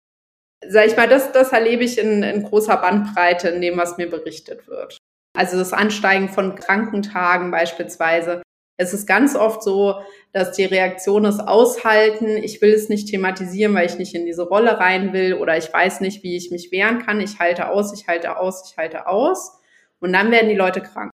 Sag 0.67 0.85
ich 0.85 0.95
mal, 0.95 1.07
das, 1.07 1.31
das 1.31 1.51
erlebe 1.51 1.83
ich 1.83 1.97
in, 1.97 2.21
in 2.21 2.43
großer 2.43 2.77
Bandbreite 2.77 3.49
in 3.49 3.61
dem, 3.61 3.77
was 3.77 3.97
mir 3.97 4.09
berichtet 4.09 4.67
wird. 4.67 4.99
Also 5.35 5.57
das 5.57 5.73
Ansteigen 5.73 6.29
von 6.29 6.55
Krankentagen 6.55 7.49
beispielsweise. 7.49 8.43
Es 8.81 8.93
ist 8.93 9.07
ganz 9.07 9.35
oft 9.35 9.61
so, 9.61 9.95
dass 10.31 10.53
die 10.53 10.63
Reaktion 10.63 11.25
ist 11.25 11.41
aushalten, 11.41 12.37
ich 12.37 12.61
will 12.61 12.71
es 12.71 12.87
nicht 12.87 13.09
thematisieren, 13.09 13.75
weil 13.75 13.85
ich 13.85 13.97
nicht 13.97 14.15
in 14.15 14.25
diese 14.25 14.43
Rolle 14.43 14.79
rein 14.79 15.11
will 15.11 15.33
oder 15.33 15.57
ich 15.57 15.71
weiß 15.71 15.99
nicht, 15.99 16.23
wie 16.23 16.37
ich 16.37 16.49
mich 16.49 16.71
wehren 16.71 17.05
kann. 17.05 17.19
Ich 17.19 17.39
halte 17.39 17.67
aus, 17.67 17.91
ich 17.93 18.07
halte 18.07 18.37
aus, 18.37 18.71
ich 18.71 18.77
halte 18.77 19.05
aus. 19.07 19.59
Und 19.99 20.13
dann 20.13 20.31
werden 20.31 20.47
die 20.47 20.55
Leute 20.55 20.81
krank. 20.81 21.11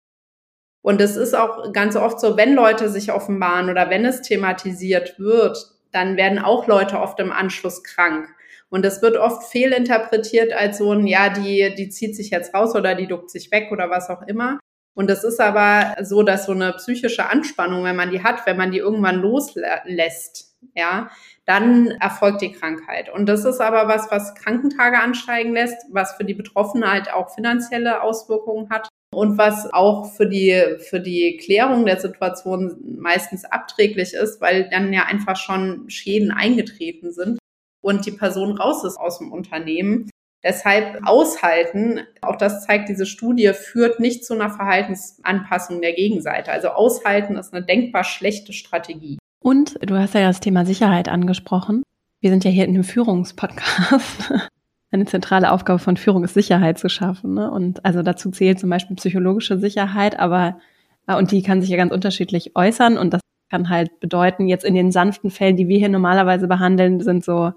Und 0.81 0.99
es 0.99 1.15
ist 1.15 1.33
auch 1.35 1.71
ganz 1.71 1.95
oft 1.95 2.19
so, 2.19 2.35
wenn 2.35 2.53
Leute 2.53 2.89
sich 2.89 3.13
offenbaren 3.13 3.69
oder 3.69 3.89
wenn 3.89 4.03
es 4.03 4.21
thematisiert 4.21 5.17
wird, 5.17 5.57
dann 5.93 6.17
werden 6.17 6.39
auch 6.39 6.67
Leute 6.67 6.99
oft 6.99 7.17
im 7.21 7.31
Anschluss 7.31 7.81
krank. 7.81 8.27
Und 8.67 8.83
das 8.83 9.01
wird 9.01 9.15
oft 9.15 9.49
fehlinterpretiert 9.49 10.51
als 10.51 10.79
so 10.79 10.91
ein, 10.91 11.07
ja, 11.07 11.29
die, 11.29 11.73
die 11.77 11.87
zieht 11.87 12.17
sich 12.17 12.31
jetzt 12.31 12.53
raus 12.53 12.75
oder 12.75 12.93
die 12.93 13.07
duckt 13.07 13.29
sich 13.29 13.51
weg 13.51 13.71
oder 13.71 13.89
was 13.89 14.09
auch 14.09 14.23
immer. 14.23 14.59
Und 14.95 15.09
es 15.09 15.23
ist 15.23 15.39
aber 15.39 15.95
so, 16.03 16.23
dass 16.23 16.45
so 16.45 16.51
eine 16.51 16.73
psychische 16.73 17.29
Anspannung, 17.29 17.83
wenn 17.83 17.95
man 17.95 18.11
die 18.11 18.23
hat, 18.23 18.45
wenn 18.45 18.57
man 18.57 18.71
die 18.71 18.77
irgendwann 18.77 19.21
loslässt, 19.21 20.55
ja, 20.75 21.09
dann 21.45 21.87
erfolgt 21.99 22.41
die 22.41 22.51
Krankheit. 22.51 23.09
Und 23.09 23.25
das 23.25 23.43
ist 23.43 23.59
aber 23.59 23.87
was, 23.87 24.09
was 24.11 24.35
Krankentage 24.35 24.99
ansteigen 24.99 25.53
lässt, 25.53 25.77
was 25.91 26.13
für 26.13 26.23
die 26.23 26.33
Betroffene 26.33 26.89
halt 26.89 27.11
auch 27.11 27.33
finanzielle 27.33 28.01
Auswirkungen 28.01 28.69
hat 28.69 28.87
und 29.13 29.37
was 29.37 29.71
auch 29.73 30.11
für 30.13 30.27
die, 30.27 30.77
für 30.79 30.99
die 30.99 31.37
Klärung 31.37 31.85
der 31.85 31.99
Situation 31.99 32.77
meistens 32.97 33.45
abträglich 33.45 34.13
ist, 34.13 34.41
weil 34.41 34.69
dann 34.69 34.93
ja 34.93 35.03
einfach 35.05 35.35
schon 35.35 35.89
Schäden 35.89 36.31
eingetreten 36.31 37.11
sind 37.11 37.39
und 37.81 38.05
die 38.05 38.11
Person 38.11 38.57
raus 38.57 38.83
ist 38.83 38.97
aus 38.97 39.19
dem 39.19 39.31
Unternehmen. 39.31 40.09
Deshalb 40.43 40.99
aushalten, 41.05 42.01
auch 42.21 42.35
das 42.35 42.65
zeigt 42.65 42.89
diese 42.89 43.05
Studie, 43.05 43.51
führt 43.53 43.99
nicht 43.99 44.25
zu 44.25 44.33
einer 44.33 44.49
Verhaltensanpassung 44.49 45.81
der 45.81 45.93
Gegenseite. 45.93 46.51
Also 46.51 46.69
aushalten 46.69 47.37
ist 47.37 47.53
eine 47.53 47.65
denkbar 47.65 48.03
schlechte 48.03 48.51
Strategie. 48.51 49.17
Und 49.39 49.77
du 49.81 49.97
hast 49.97 50.13
ja 50.13 50.27
das 50.27 50.41
Thema 50.41 50.65
Sicherheit 50.65 51.07
angesprochen. 51.07 51.83
Wir 52.19 52.29
sind 52.29 52.43
ja 52.43 52.51
hier 52.51 52.65
in 52.65 52.71
einem 52.71 52.83
Führungspodcast. 52.83 54.33
Eine 54.91 55.05
zentrale 55.05 55.51
Aufgabe 55.51 55.79
von 55.79 55.97
Führung 55.97 56.23
ist 56.23 56.35
Sicherheit 56.35 56.77
zu 56.77 56.87
schaffen. 56.87 57.33
Ne? 57.33 57.49
Und 57.49 57.83
also 57.83 58.03
dazu 58.03 58.29
zählt 58.29 58.59
zum 58.59 58.69
Beispiel 58.69 58.95
psychologische 58.95 59.57
Sicherheit, 59.57 60.19
aber 60.19 60.59
äh, 61.07 61.15
und 61.15 61.31
die 61.31 61.41
kann 61.41 61.61
sich 61.61 61.71
ja 61.71 61.77
ganz 61.77 61.91
unterschiedlich 61.91 62.55
äußern. 62.55 62.99
Und 62.99 63.11
das 63.11 63.21
kann 63.49 63.69
halt 63.69 63.99
bedeuten, 63.99 64.47
jetzt 64.47 64.63
in 64.63 64.75
den 64.75 64.91
sanften 64.91 65.31
Fällen, 65.31 65.57
die 65.57 65.67
wir 65.67 65.79
hier 65.79 65.89
normalerweise 65.89 66.47
behandeln, 66.47 67.01
sind 67.01 67.25
so 67.25 67.53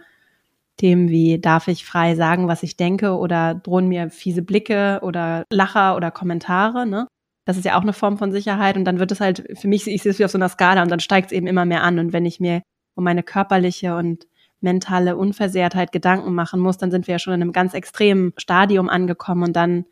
Themen 0.77 1.09
wie, 1.09 1.41
darf 1.41 1.69
ich 1.69 1.85
frei 1.85 2.15
sagen, 2.15 2.49
was 2.49 2.63
ich 2.63 2.77
denke 2.77 3.17
oder 3.17 3.55
drohen 3.55 3.89
mir 3.89 4.11
fiese 4.11 4.43
Blicke 4.43 5.01
oder 5.03 5.45
Lacher 5.51 5.97
oder 5.97 6.11
Kommentare, 6.11 6.87
ne? 6.87 7.07
Das 7.45 7.57
ist 7.57 7.65
ja 7.65 7.79
auch 7.79 7.83
eine 7.83 7.93
Form 7.93 8.19
von 8.19 8.33
Sicherheit 8.33 8.77
und 8.77 8.85
dann 8.85 8.99
wird 8.99 9.13
es 9.13 9.21
halt, 9.21 9.45
für 9.55 9.69
mich, 9.69 9.87
ich 9.87 10.03
sehe 10.03 10.11
es 10.11 10.19
wie 10.19 10.25
auf 10.25 10.33
so 10.33 10.39
einer 10.39 10.49
Skala 10.49 10.83
und 10.83 10.91
dann 10.91 11.01
steigt 11.01 11.27
es 11.27 11.33
eben 11.33 11.47
immer 11.47 11.65
mehr 11.65 11.83
an 11.83 11.99
und 11.99 12.13
wenn 12.13 12.27
ich 12.27 12.41
mir 12.41 12.63
um 12.95 13.05
meine 13.05 13.23
körperliche 13.23 13.95
und 13.97 14.27
mentale 14.61 15.17
Unversehrtheit 15.17 15.93
Gedanken 15.93 16.35
machen 16.35 16.61
muss, 16.61 16.79
dann 16.79 16.91
sind 16.91 17.07
wir 17.07 17.13
ja 17.13 17.19
schon 17.19 17.35
in 17.35 17.43
einem 17.43 17.53
ganz 17.53 17.73
extremen 17.75 18.33
Stadium 18.37 18.89
angekommen 18.89 19.45
und 19.45 19.55
dann 19.55 19.85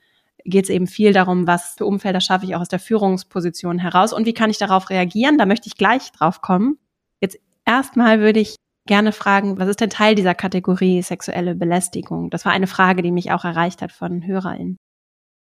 geht 0.45 0.65
es 0.65 0.71
eben 0.71 0.87
viel 0.87 1.13
darum, 1.13 1.47
was 1.47 1.75
für 1.79 1.87
Umfelder 1.87 2.21
schaffe 2.21 2.45
ich 2.45 2.55
auch 2.55 2.61
aus 2.61 2.69
der 2.69 2.79
Führungsposition 2.79 3.79
heraus 3.79 4.13
und 4.13 4.27
wie 4.27 4.35
kann 4.35 4.51
ich 4.51 4.59
darauf 4.59 4.91
reagieren. 4.91 5.39
Da 5.39 5.47
möchte 5.47 5.69
ich 5.69 5.77
gleich 5.77 6.13
drauf 6.13 6.43
kommen. 6.43 6.79
Jetzt 7.21 7.39
erstmal 7.65 8.21
würde 8.21 8.41
ich 8.41 8.57
gerne 8.87 9.13
fragen, 9.13 9.59
was 9.59 9.69
ist 9.69 9.81
denn 9.81 9.91
Teil 9.91 10.15
dieser 10.15 10.35
Kategorie 10.35 11.03
sexuelle 11.03 11.55
Belästigung? 11.55 12.31
Das 12.31 12.45
war 12.45 12.53
eine 12.53 12.67
Frage, 12.67 13.03
die 13.03 13.13
mich 13.13 13.33
auch 13.33 13.45
erreicht 13.45 13.83
hat 13.83 13.93
von 13.93 14.27
HörerInnen. 14.27 14.77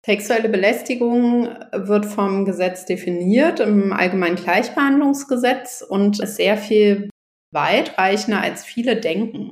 Sexuelle 0.04 0.48
Belästigung 0.48 1.48
wird 1.72 2.06
vom 2.06 2.44
Gesetz 2.44 2.84
definiert, 2.84 3.58
im 3.58 3.92
Allgemeinen 3.92 4.36
Gleichbehandlungsgesetz 4.36 5.82
und 5.82 6.20
ist 6.20 6.36
sehr 6.36 6.56
viel 6.56 7.10
weitreichender, 7.52 8.40
als 8.40 8.64
viele 8.64 9.00
denken. 9.00 9.50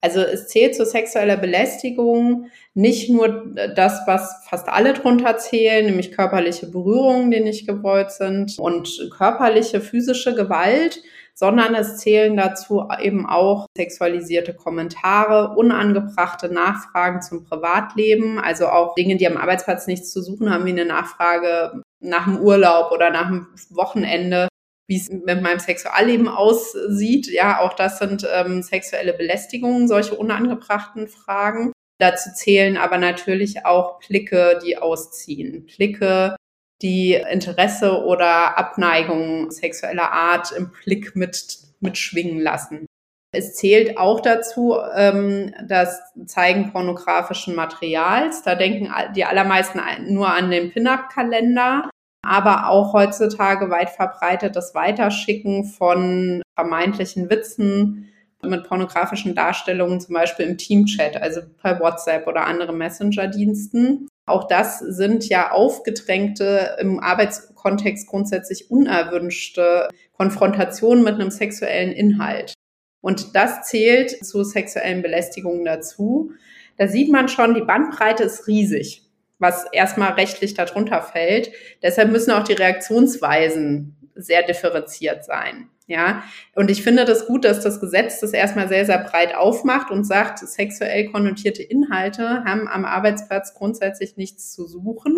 Also 0.00 0.20
es 0.20 0.48
zählt 0.48 0.76
zur 0.76 0.86
sexueller 0.86 1.36
Belästigung 1.36 2.46
nicht 2.74 3.10
nur 3.10 3.54
das, 3.74 4.02
was 4.06 4.44
fast 4.48 4.68
alle 4.68 4.92
drunter 4.92 5.36
zählen, 5.38 5.86
nämlich 5.86 6.12
körperliche 6.12 6.68
Berührungen, 6.68 7.30
die 7.30 7.40
nicht 7.40 7.66
gewollt 7.66 8.12
sind 8.12 8.58
und 8.58 9.10
körperliche, 9.16 9.80
physische 9.80 10.34
Gewalt, 10.34 11.02
sondern 11.38 11.76
es 11.76 11.98
zählen 11.98 12.36
dazu 12.36 12.88
eben 13.00 13.24
auch 13.24 13.68
sexualisierte 13.76 14.54
Kommentare, 14.54 15.54
unangebrachte 15.56 16.52
Nachfragen 16.52 17.22
zum 17.22 17.44
Privatleben, 17.44 18.40
also 18.40 18.66
auch 18.66 18.96
Dinge, 18.96 19.16
die 19.16 19.26
am 19.28 19.36
Arbeitsplatz 19.36 19.86
nichts 19.86 20.10
zu 20.10 20.20
suchen 20.20 20.50
haben, 20.50 20.66
wie 20.66 20.70
eine 20.70 20.84
Nachfrage 20.84 21.84
nach 22.00 22.24
dem 22.24 22.40
Urlaub 22.40 22.90
oder 22.90 23.10
nach 23.10 23.28
dem 23.28 23.46
Wochenende, 23.70 24.48
wie 24.88 24.96
es 24.96 25.08
mit 25.10 25.40
meinem 25.40 25.60
Sexualleben 25.60 26.26
aussieht. 26.26 27.28
Ja, 27.28 27.60
auch 27.60 27.74
das 27.74 28.00
sind 28.00 28.26
ähm, 28.34 28.62
sexuelle 28.62 29.12
Belästigungen, 29.12 29.86
solche 29.86 30.16
unangebrachten 30.16 31.06
Fragen. 31.06 31.70
Dazu 32.00 32.30
zählen 32.34 32.76
aber 32.76 32.98
natürlich 32.98 33.64
auch 33.64 34.00
Blicke, 34.00 34.58
die 34.64 34.76
ausziehen. 34.76 35.66
Blicke, 35.66 36.34
die 36.82 37.14
Interesse 37.14 38.04
oder 38.04 38.58
Abneigung 38.58 39.50
sexueller 39.50 40.12
Art 40.12 40.52
im 40.52 40.70
Blick 40.70 41.16
mit, 41.16 41.58
mitschwingen 41.80 42.40
lassen. 42.40 42.86
Es 43.30 43.54
zählt 43.56 43.98
auch 43.98 44.20
dazu 44.20 44.76
ähm, 44.94 45.54
das 45.66 46.00
Zeigen 46.26 46.72
pornografischen 46.72 47.54
Materials. 47.54 48.42
Da 48.42 48.54
denken 48.54 48.90
die 49.14 49.24
allermeisten 49.24 49.80
nur 50.06 50.32
an 50.32 50.50
den 50.50 50.70
Pin-up-Kalender, 50.70 51.90
aber 52.26 52.68
auch 52.68 52.94
heutzutage 52.94 53.70
weit 53.70 53.90
verbreitet 53.90 54.56
das 54.56 54.74
Weiterschicken 54.74 55.64
von 55.64 56.42
vermeintlichen 56.58 57.28
Witzen 57.28 58.08
mit 58.42 58.64
pornografischen 58.64 59.34
Darstellungen, 59.34 60.00
zum 60.00 60.14
Beispiel 60.14 60.46
im 60.46 60.58
Teamchat, 60.58 61.20
also 61.20 61.40
per 61.60 61.80
WhatsApp 61.80 62.26
oder 62.26 62.46
andere 62.46 62.72
Messenger-Diensten. 62.72 64.08
Auch 64.26 64.46
das 64.46 64.78
sind 64.78 65.28
ja 65.28 65.50
aufgedrängte, 65.50 66.76
im 66.80 67.00
Arbeitskontext 67.00 68.06
grundsätzlich 68.06 68.70
unerwünschte 68.70 69.88
Konfrontationen 70.12 71.02
mit 71.02 71.14
einem 71.14 71.30
sexuellen 71.30 71.92
Inhalt. 71.92 72.54
Und 73.00 73.34
das 73.34 73.62
zählt 73.62 74.24
zu 74.24 74.44
sexuellen 74.44 75.02
Belästigungen 75.02 75.64
dazu. 75.64 76.32
Da 76.76 76.88
sieht 76.88 77.10
man 77.10 77.28
schon, 77.28 77.54
die 77.54 77.62
Bandbreite 77.62 78.24
ist 78.24 78.46
riesig, 78.46 79.02
was 79.38 79.64
erstmal 79.72 80.12
rechtlich 80.12 80.54
darunter 80.54 81.02
fällt. 81.02 81.50
Deshalb 81.82 82.10
müssen 82.10 82.32
auch 82.32 82.44
die 82.44 82.54
Reaktionsweisen 82.54 83.96
sehr 84.14 84.42
differenziert 84.42 85.24
sein. 85.24 85.70
Ja, 85.88 86.22
und 86.54 86.70
ich 86.70 86.82
finde 86.82 87.06
das 87.06 87.26
gut, 87.26 87.46
dass 87.46 87.60
das 87.60 87.80
Gesetz 87.80 88.20
das 88.20 88.34
erstmal 88.34 88.68
sehr, 88.68 88.84
sehr 88.84 88.98
breit 88.98 89.34
aufmacht 89.34 89.90
und 89.90 90.04
sagt, 90.04 90.38
sexuell 90.38 91.10
konnotierte 91.10 91.62
Inhalte 91.62 92.44
haben 92.44 92.68
am 92.68 92.84
Arbeitsplatz 92.84 93.54
grundsätzlich 93.54 94.18
nichts 94.18 94.52
zu 94.52 94.66
suchen. 94.66 95.16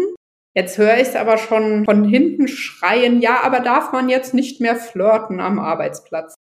Jetzt 0.54 0.78
höre 0.78 0.94
ich 0.94 1.08
es 1.08 1.16
aber 1.16 1.38
schon 1.38 1.84
von 1.84 2.04
hinten 2.04 2.46
schreien, 2.46 3.20
ja, 3.20 3.40
aber 3.42 3.58
darf 3.60 3.90
man 3.90 4.08
jetzt 4.08 4.32
nicht 4.32 4.60
mehr 4.60 4.76
flirten 4.76 5.40
am 5.40 5.58
Arbeitsplatz? 5.58 6.36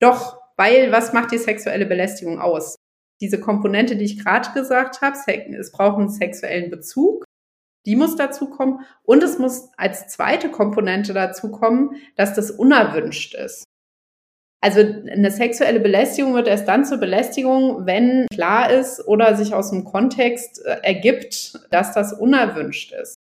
Doch, 0.00 0.40
weil 0.56 0.90
was 0.90 1.12
macht 1.12 1.30
die 1.30 1.38
sexuelle 1.38 1.86
Belästigung 1.86 2.40
aus? 2.40 2.74
Diese 3.20 3.38
Komponente, 3.38 3.94
die 3.94 4.04
ich 4.04 4.24
gerade 4.24 4.50
gesagt 4.52 5.00
habe, 5.00 5.16
es 5.56 5.70
braucht 5.70 5.98
einen 5.98 6.08
sexuellen 6.08 6.70
Bezug. 6.70 7.24
Die 7.86 7.96
muss 7.96 8.16
dazu 8.16 8.50
kommen. 8.50 8.84
Und 9.02 9.22
es 9.22 9.38
muss 9.38 9.70
als 9.76 10.08
zweite 10.08 10.50
Komponente 10.50 11.12
dazu 11.12 11.50
kommen, 11.50 11.96
dass 12.16 12.34
das 12.34 12.50
unerwünscht 12.50 13.34
ist. 13.34 13.64
Also 14.62 14.80
eine 14.80 15.30
sexuelle 15.30 15.80
Belästigung 15.80 16.34
wird 16.34 16.46
erst 16.46 16.68
dann 16.68 16.84
zur 16.84 16.98
Belästigung, 16.98 17.86
wenn 17.86 18.26
klar 18.30 18.70
ist 18.70 19.06
oder 19.06 19.34
sich 19.34 19.54
aus 19.54 19.70
dem 19.70 19.84
Kontext 19.84 20.62
äh, 20.64 20.80
ergibt, 20.82 21.58
dass 21.70 21.94
das 21.94 22.12
unerwünscht 22.12 22.92
ist. 22.92 23.16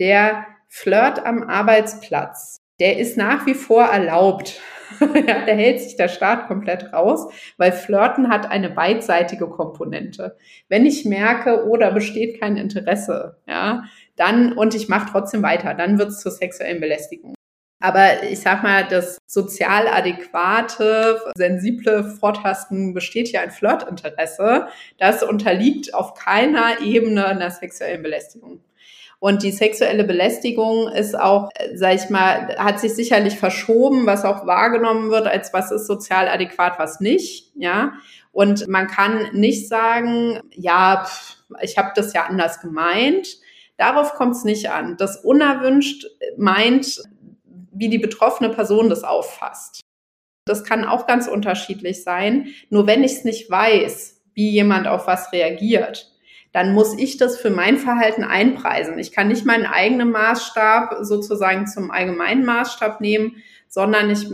Der 0.00 0.44
Flirt 0.68 1.24
am 1.24 1.44
Arbeitsplatz, 1.44 2.56
der 2.80 2.98
ist 2.98 3.16
nach 3.16 3.46
wie 3.46 3.54
vor 3.54 3.84
erlaubt. 3.84 4.60
ja, 5.00 5.44
da 5.46 5.52
hält 5.52 5.80
sich 5.80 5.96
der 5.96 6.08
Staat 6.08 6.48
komplett 6.48 6.92
raus, 6.92 7.32
weil 7.56 7.72
Flirten 7.72 8.28
hat 8.28 8.50
eine 8.50 8.70
beidseitige 8.70 9.48
Komponente. 9.48 10.36
Wenn 10.68 10.86
ich 10.86 11.04
merke, 11.04 11.66
oh, 11.68 11.76
da 11.76 11.90
besteht 11.90 12.40
kein 12.40 12.56
Interesse, 12.56 13.36
ja, 13.46 13.84
dann 14.16 14.52
und 14.52 14.74
ich 14.74 14.88
mache 14.88 15.10
trotzdem 15.10 15.42
weiter, 15.42 15.74
dann 15.74 15.98
wird 15.98 16.10
es 16.10 16.20
zur 16.20 16.32
sexuellen 16.32 16.80
Belästigung. 16.80 17.34
Aber 17.82 18.22
ich 18.22 18.38
sag 18.38 18.62
mal, 18.62 18.86
das 18.86 19.18
sozial 19.26 19.88
adäquate, 19.88 21.20
sensible 21.36 22.04
Vortasten 22.04 22.94
besteht 22.94 23.32
ja 23.32 23.40
ein 23.40 23.50
Flirtinteresse. 23.50 24.68
Das 24.98 25.24
unterliegt 25.24 25.92
auf 25.92 26.14
keiner 26.14 26.80
Ebene 26.80 27.26
einer 27.26 27.50
sexuellen 27.50 28.04
Belästigung. 28.04 28.60
Und 29.22 29.44
die 29.44 29.52
sexuelle 29.52 30.02
Belästigung 30.02 30.88
ist 30.88 31.16
auch, 31.16 31.48
sag 31.74 31.94
ich 31.94 32.10
mal, 32.10 32.56
hat 32.58 32.80
sich 32.80 32.92
sicherlich 32.92 33.38
verschoben, 33.38 34.04
was 34.04 34.24
auch 34.24 34.48
wahrgenommen 34.48 35.12
wird, 35.12 35.28
als 35.28 35.52
was 35.52 35.70
ist 35.70 35.86
sozial 35.86 36.26
adäquat, 36.26 36.80
was 36.80 36.98
nicht, 36.98 37.52
ja. 37.54 37.92
Und 38.32 38.66
man 38.66 38.88
kann 38.88 39.28
nicht 39.32 39.68
sagen, 39.68 40.40
ja, 40.50 41.06
ich 41.60 41.78
habe 41.78 41.92
das 41.94 42.12
ja 42.14 42.24
anders 42.24 42.60
gemeint. 42.60 43.38
Darauf 43.76 44.14
kommt 44.14 44.34
es 44.34 44.42
nicht 44.42 44.72
an. 44.72 44.96
Das 44.96 45.18
unerwünscht 45.18 46.04
meint, 46.36 47.00
wie 47.70 47.90
die 47.90 48.00
betroffene 48.00 48.48
Person 48.48 48.90
das 48.90 49.04
auffasst. 49.04 49.82
Das 50.46 50.64
kann 50.64 50.84
auch 50.84 51.06
ganz 51.06 51.28
unterschiedlich 51.28 52.02
sein. 52.02 52.48
Nur 52.70 52.88
wenn 52.88 53.04
ich 53.04 53.12
es 53.12 53.24
nicht 53.24 53.48
weiß, 53.48 54.20
wie 54.34 54.50
jemand 54.50 54.88
auf 54.88 55.06
was 55.06 55.32
reagiert, 55.32 56.12
dann 56.52 56.74
muss 56.74 56.96
ich 56.98 57.16
das 57.16 57.38
für 57.38 57.50
mein 57.50 57.78
Verhalten 57.78 58.24
einpreisen. 58.24 58.98
Ich 58.98 59.12
kann 59.12 59.28
nicht 59.28 59.46
meinen 59.46 59.66
eigenen 59.66 60.10
Maßstab 60.10 60.96
sozusagen 61.00 61.66
zum 61.66 61.90
allgemeinen 61.90 62.44
Maßstab 62.44 63.00
nehmen, 63.00 63.36
sondern 63.68 64.10
ich 64.10 64.26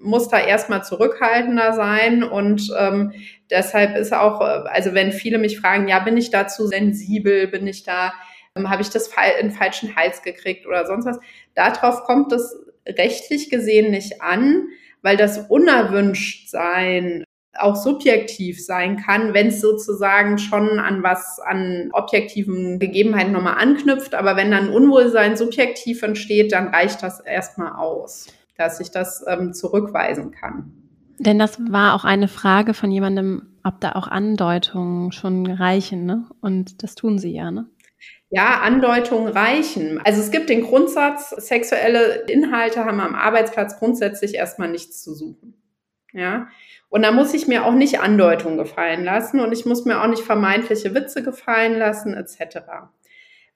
muss 0.00 0.28
da 0.28 0.38
erstmal 0.38 0.84
zurückhaltender 0.84 1.72
sein 1.72 2.22
und 2.22 2.72
ähm, 2.78 3.12
deshalb 3.50 3.96
ist 3.96 4.14
auch, 4.14 4.40
also 4.40 4.94
wenn 4.94 5.12
viele 5.12 5.38
mich 5.38 5.60
fragen, 5.60 5.88
ja, 5.88 5.98
bin 5.98 6.16
ich 6.16 6.30
da 6.30 6.46
zu 6.46 6.66
sensibel, 6.66 7.48
bin 7.48 7.66
ich 7.66 7.82
da 7.82 8.12
ähm, 8.58 8.70
habe 8.70 8.82
ich 8.82 8.90
das 8.90 9.10
in 9.40 9.50
falschen 9.50 9.96
Hals 9.96 10.22
gekriegt 10.22 10.66
oder 10.66 10.86
sonst 10.86 11.06
was. 11.06 11.18
Darauf 11.54 12.04
kommt 12.04 12.32
es 12.32 12.56
rechtlich 12.86 13.50
gesehen 13.50 13.90
nicht 13.90 14.22
an, 14.22 14.68
weil 15.02 15.16
das 15.16 15.38
Unerwünschtsein 15.48 17.24
auch 17.60 17.76
subjektiv 17.76 18.64
sein 18.64 18.96
kann, 18.96 19.34
wenn 19.34 19.48
es 19.48 19.60
sozusagen 19.60 20.38
schon 20.38 20.78
an 20.78 21.02
was, 21.02 21.38
an 21.40 21.90
objektiven 21.92 22.78
Gegebenheiten 22.78 23.32
nochmal 23.32 23.58
anknüpft. 23.58 24.14
Aber 24.14 24.36
wenn 24.36 24.50
dann 24.50 24.70
Unwohlsein 24.70 25.36
subjektiv 25.36 26.02
entsteht, 26.02 26.52
dann 26.52 26.68
reicht 26.68 27.02
das 27.02 27.20
erstmal 27.20 27.72
aus, 27.72 28.28
dass 28.56 28.80
ich 28.80 28.90
das 28.90 29.24
ähm, 29.26 29.52
zurückweisen 29.52 30.30
kann. 30.30 30.72
Denn 31.18 31.38
das 31.38 31.58
war 31.68 31.94
auch 31.94 32.04
eine 32.04 32.28
Frage 32.28 32.74
von 32.74 32.90
jemandem, 32.90 33.42
ob 33.64 33.80
da 33.80 33.92
auch 33.92 34.06
Andeutungen 34.06 35.12
schon 35.12 35.46
reichen, 35.46 36.06
ne? 36.06 36.26
Und 36.40 36.82
das 36.82 36.94
tun 36.94 37.18
sie 37.18 37.32
ja, 37.32 37.50
ne? 37.50 37.66
Ja, 38.30 38.60
Andeutungen 38.60 39.28
reichen. 39.28 40.00
Also 40.04 40.20
es 40.20 40.30
gibt 40.30 40.50
den 40.50 40.62
Grundsatz, 40.62 41.30
sexuelle 41.30 42.26
Inhalte 42.28 42.84
haben 42.84 43.00
am 43.00 43.14
Arbeitsplatz 43.14 43.78
grundsätzlich 43.78 44.34
erstmal 44.34 44.70
nichts 44.70 45.02
zu 45.02 45.14
suchen. 45.14 45.54
Ja. 46.18 46.48
Und 46.88 47.02
da 47.02 47.12
muss 47.12 47.32
ich 47.32 47.46
mir 47.46 47.64
auch 47.64 47.74
nicht 47.74 48.00
Andeutungen 48.00 48.58
gefallen 48.58 49.04
lassen 49.04 49.40
und 49.40 49.52
ich 49.52 49.66
muss 49.66 49.84
mir 49.84 50.02
auch 50.02 50.08
nicht 50.08 50.22
vermeintliche 50.22 50.94
Witze 50.94 51.22
gefallen 51.22 51.78
lassen, 51.78 52.14
etc. 52.14 52.58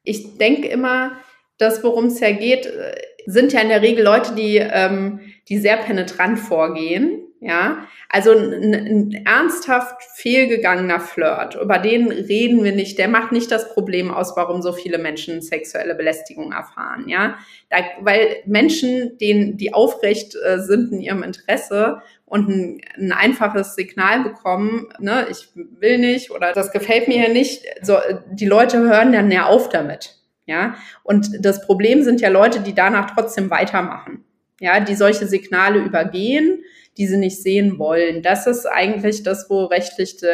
Ich 0.05 0.39
denke 0.39 0.69
immer, 0.69 1.13
dass 1.59 1.83
worum 1.83 2.07
es 2.07 2.21
ja 2.21 2.31
geht, 2.31 2.67
äh, 2.67 2.95
sind 3.27 3.53
ja 3.53 3.61
in 3.61 3.69
der 3.69 3.83
Regel 3.83 4.05
Leute, 4.05 4.35
die, 4.35 4.59
ähm, 4.59 5.21
die 5.49 5.59
sehr 5.59 5.79
penetrant 5.79 6.39
vorgehen 6.39 7.23
ja, 7.45 7.89
also 8.09 8.31
ein, 8.31 8.73
ein, 8.73 9.27
ernsthaft 9.27 10.01
fehlgegangener 10.15 11.01
Flirt, 11.01 11.57
über 11.61 11.79
den 11.79 12.13
reden 12.13 12.63
wir 12.63 12.71
nicht, 12.71 12.99
der 12.99 13.09
macht 13.09 13.33
nicht 13.33 13.51
das 13.51 13.75
Problem 13.75 14.13
aus, 14.13 14.37
warum 14.37 14.63
so 14.63 14.73
viele 14.73 14.99
Menschen 14.99 15.43
sexuelle 15.43 15.97
Belästigung 15.97 16.53
erfahren, 16.53 17.09
ja. 17.09 17.37
Da, 17.69 17.79
weil 18.01 18.37
Menschen, 18.47 19.19
denen, 19.19 19.57
die 19.57 19.75
aufrecht 19.75 20.37
äh, 20.37 20.61
sind 20.61 20.93
in 20.93 21.01
ihrem 21.01 21.25
Interesse 21.25 22.01
und 22.33 22.49
ein, 22.49 22.81
ein, 22.97 23.13
einfaches 23.13 23.75
Signal 23.75 24.23
bekommen, 24.23 24.89
ne, 24.99 25.27
ich 25.31 25.49
will 25.55 25.99
nicht 25.99 26.31
oder 26.31 26.53
das 26.53 26.73
gefällt 26.73 27.07
mir 27.07 27.21
hier 27.21 27.33
nicht, 27.33 27.65
so, 27.83 27.99
die 28.31 28.47
Leute 28.47 28.79
hören 28.79 29.13
dann 29.13 29.31
ja 29.31 29.47
auf 29.47 29.69
damit, 29.69 30.17
ja. 30.47 30.75
Und 31.03 31.45
das 31.45 31.67
Problem 31.67 32.03
sind 32.03 32.21
ja 32.21 32.31
Leute, 32.31 32.61
die 32.61 32.75
danach 32.75 33.11
trotzdem 33.15 33.51
weitermachen, 33.51 34.25
ja, 34.61 34.81
die 34.81 34.95
solche 34.95 35.27
Signale 35.27 35.79
übergehen 35.79 36.65
die 36.97 37.07
sie 37.07 37.17
nicht 37.17 37.43
sehen 37.43 37.79
wollen. 37.79 38.23
Das 38.23 38.47
ist 38.47 38.67
eigentlich 38.67 39.23
das, 39.23 39.49
wo 39.49 39.65
rechtlich 39.65 40.19
de, 40.19 40.31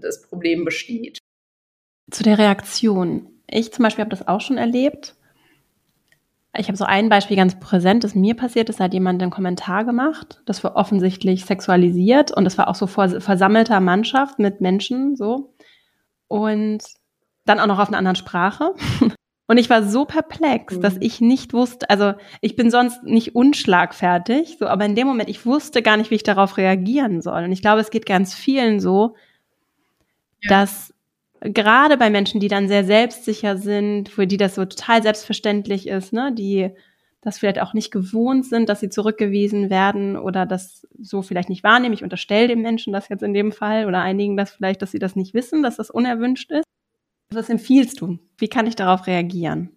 das 0.00 0.22
Problem 0.22 0.64
besteht. 0.64 1.18
Zu 2.10 2.22
der 2.22 2.38
Reaktion. 2.38 3.30
Ich 3.48 3.72
zum 3.72 3.82
Beispiel 3.84 4.02
habe 4.02 4.14
das 4.14 4.28
auch 4.28 4.40
schon 4.40 4.58
erlebt. 4.58 5.15
Ich 6.58 6.68
habe 6.68 6.76
so 6.76 6.84
ein 6.84 7.08
Beispiel 7.08 7.36
ganz 7.36 7.58
präsent, 7.58 8.04
das 8.04 8.14
mir 8.14 8.34
passiert 8.34 8.68
ist, 8.68 8.80
da 8.80 8.84
hat 8.84 8.94
jemand 8.94 9.22
einen 9.22 9.30
Kommentar 9.30 9.84
gemacht, 9.84 10.42
das 10.46 10.62
war 10.64 10.76
offensichtlich 10.76 11.44
sexualisiert 11.44 12.30
und 12.32 12.44
das 12.44 12.58
war 12.58 12.68
auch 12.68 12.74
so 12.74 12.86
vor 12.86 13.08
versammelter 13.20 13.80
Mannschaft 13.80 14.38
mit 14.38 14.60
Menschen 14.60 15.16
so 15.16 15.54
und 16.28 16.78
dann 17.44 17.60
auch 17.60 17.66
noch 17.66 17.78
auf 17.78 17.88
einer 17.88 17.98
anderen 17.98 18.16
Sprache. 18.16 18.74
Und 19.48 19.58
ich 19.58 19.70
war 19.70 19.84
so 19.84 20.04
perplex, 20.06 20.74
mhm. 20.74 20.80
dass 20.80 20.96
ich 20.98 21.20
nicht 21.20 21.52
wusste, 21.52 21.88
also 21.88 22.14
ich 22.40 22.56
bin 22.56 22.68
sonst 22.68 23.04
nicht 23.04 23.36
unschlagfertig, 23.36 24.56
so, 24.58 24.66
aber 24.66 24.84
in 24.84 24.96
dem 24.96 25.06
Moment, 25.06 25.28
ich 25.28 25.46
wusste 25.46 25.82
gar 25.82 25.96
nicht, 25.96 26.10
wie 26.10 26.16
ich 26.16 26.24
darauf 26.24 26.56
reagieren 26.56 27.22
soll. 27.22 27.44
Und 27.44 27.52
ich 27.52 27.62
glaube, 27.62 27.80
es 27.80 27.90
geht 27.90 28.06
ganz 28.06 28.34
vielen 28.34 28.80
so, 28.80 29.14
ja. 30.42 30.50
dass 30.50 30.92
gerade 31.52 31.96
bei 31.96 32.10
Menschen, 32.10 32.40
die 32.40 32.48
dann 32.48 32.68
sehr 32.68 32.84
selbstsicher 32.84 33.56
sind, 33.56 34.08
für 34.08 34.26
die 34.26 34.36
das 34.36 34.54
so 34.54 34.64
total 34.64 35.02
selbstverständlich 35.02 35.88
ist, 35.88 36.12
ne, 36.12 36.32
die 36.32 36.70
das 37.20 37.38
vielleicht 37.38 37.60
auch 37.60 37.74
nicht 37.74 37.90
gewohnt 37.90 38.46
sind, 38.46 38.68
dass 38.68 38.80
sie 38.80 38.88
zurückgewiesen 38.88 39.68
werden 39.68 40.16
oder 40.16 40.46
das 40.46 40.86
so 40.98 41.22
vielleicht 41.22 41.48
nicht 41.48 41.64
wahrnehmen. 41.64 41.94
Ich 41.94 42.04
unterstelle 42.04 42.48
dem 42.48 42.62
Menschen 42.62 42.92
das 42.92 43.08
jetzt 43.08 43.22
in 43.22 43.34
dem 43.34 43.50
Fall 43.50 43.86
oder 43.86 44.00
einigen 44.00 44.36
das 44.36 44.52
vielleicht, 44.52 44.80
dass 44.80 44.92
sie 44.92 45.00
das 45.00 45.16
nicht 45.16 45.34
wissen, 45.34 45.62
dass 45.62 45.76
das 45.76 45.90
unerwünscht 45.90 46.52
ist. 46.52 46.64
Was 47.32 47.48
empfiehlst 47.48 48.00
du? 48.00 48.18
Wie 48.38 48.48
kann 48.48 48.66
ich 48.68 48.76
darauf 48.76 49.08
reagieren? 49.08 49.70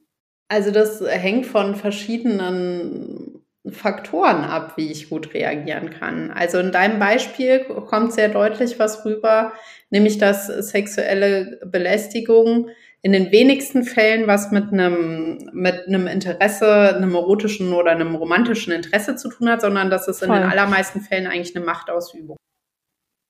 Also 0.48 0.72
das 0.72 1.02
hängt 1.02 1.48
von 1.48 1.76
verschiedenen 1.76 3.39
Faktoren 3.70 4.44
ab, 4.44 4.74
wie 4.78 4.92
ich 4.92 5.10
gut 5.10 5.34
reagieren 5.34 5.90
kann. 5.90 6.32
Also 6.32 6.60
in 6.60 6.72
deinem 6.72 7.00
Beispiel 7.00 7.60
kommt 7.66 8.14
sehr 8.14 8.30
deutlich 8.30 8.80
was 8.80 9.06
rüber, 9.06 9.54
nämlich 9.90 10.18
dass 10.18 10.48
sexuelle 10.48 11.60
Belästigung 11.66 12.70
in 13.02 13.12
den 13.12 13.32
wenigsten 13.32 13.84
Fällen 13.84 14.28
was 14.28 14.52
mit 14.52 14.72
einem, 14.72 15.50
mit 15.54 15.88
einem 15.88 16.08
Interesse, 16.08 16.96
einem 16.96 17.16
erotischen 17.16 17.74
oder 17.74 17.92
einem 17.92 18.16
romantischen 18.16 18.74
Interesse 18.74 19.16
zu 19.16 19.30
tun 19.30 19.50
hat, 19.50 19.62
sondern 19.62 19.90
dass 19.90 20.08
es 20.08 20.20
Voll. 20.20 20.28
in 20.28 20.34
den 20.34 20.44
allermeisten 20.52 21.02
Fällen 21.02 21.28
eigentlich 21.28 21.56
eine 21.56 21.66
Machtausübung 21.66 22.38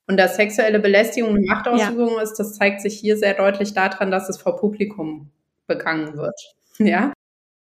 und 0.10 0.18
dass 0.18 0.38
sexuelle 0.38 0.80
Belästigung 0.80 1.36
eine 1.36 1.46
Machtausübung 1.46 2.16
ja. 2.16 2.22
ist, 2.24 2.34
das 2.40 2.56
zeigt 2.56 2.82
sich 2.82 3.00
hier 3.00 3.16
sehr 3.16 3.36
deutlich 3.36 3.76
daran, 3.76 4.10
dass 4.10 4.28
es 4.28 4.38
vor 4.38 4.58
Publikum 4.58 5.32
begangen 5.68 6.18
wird. 6.18 6.40
Ja. 6.82 7.12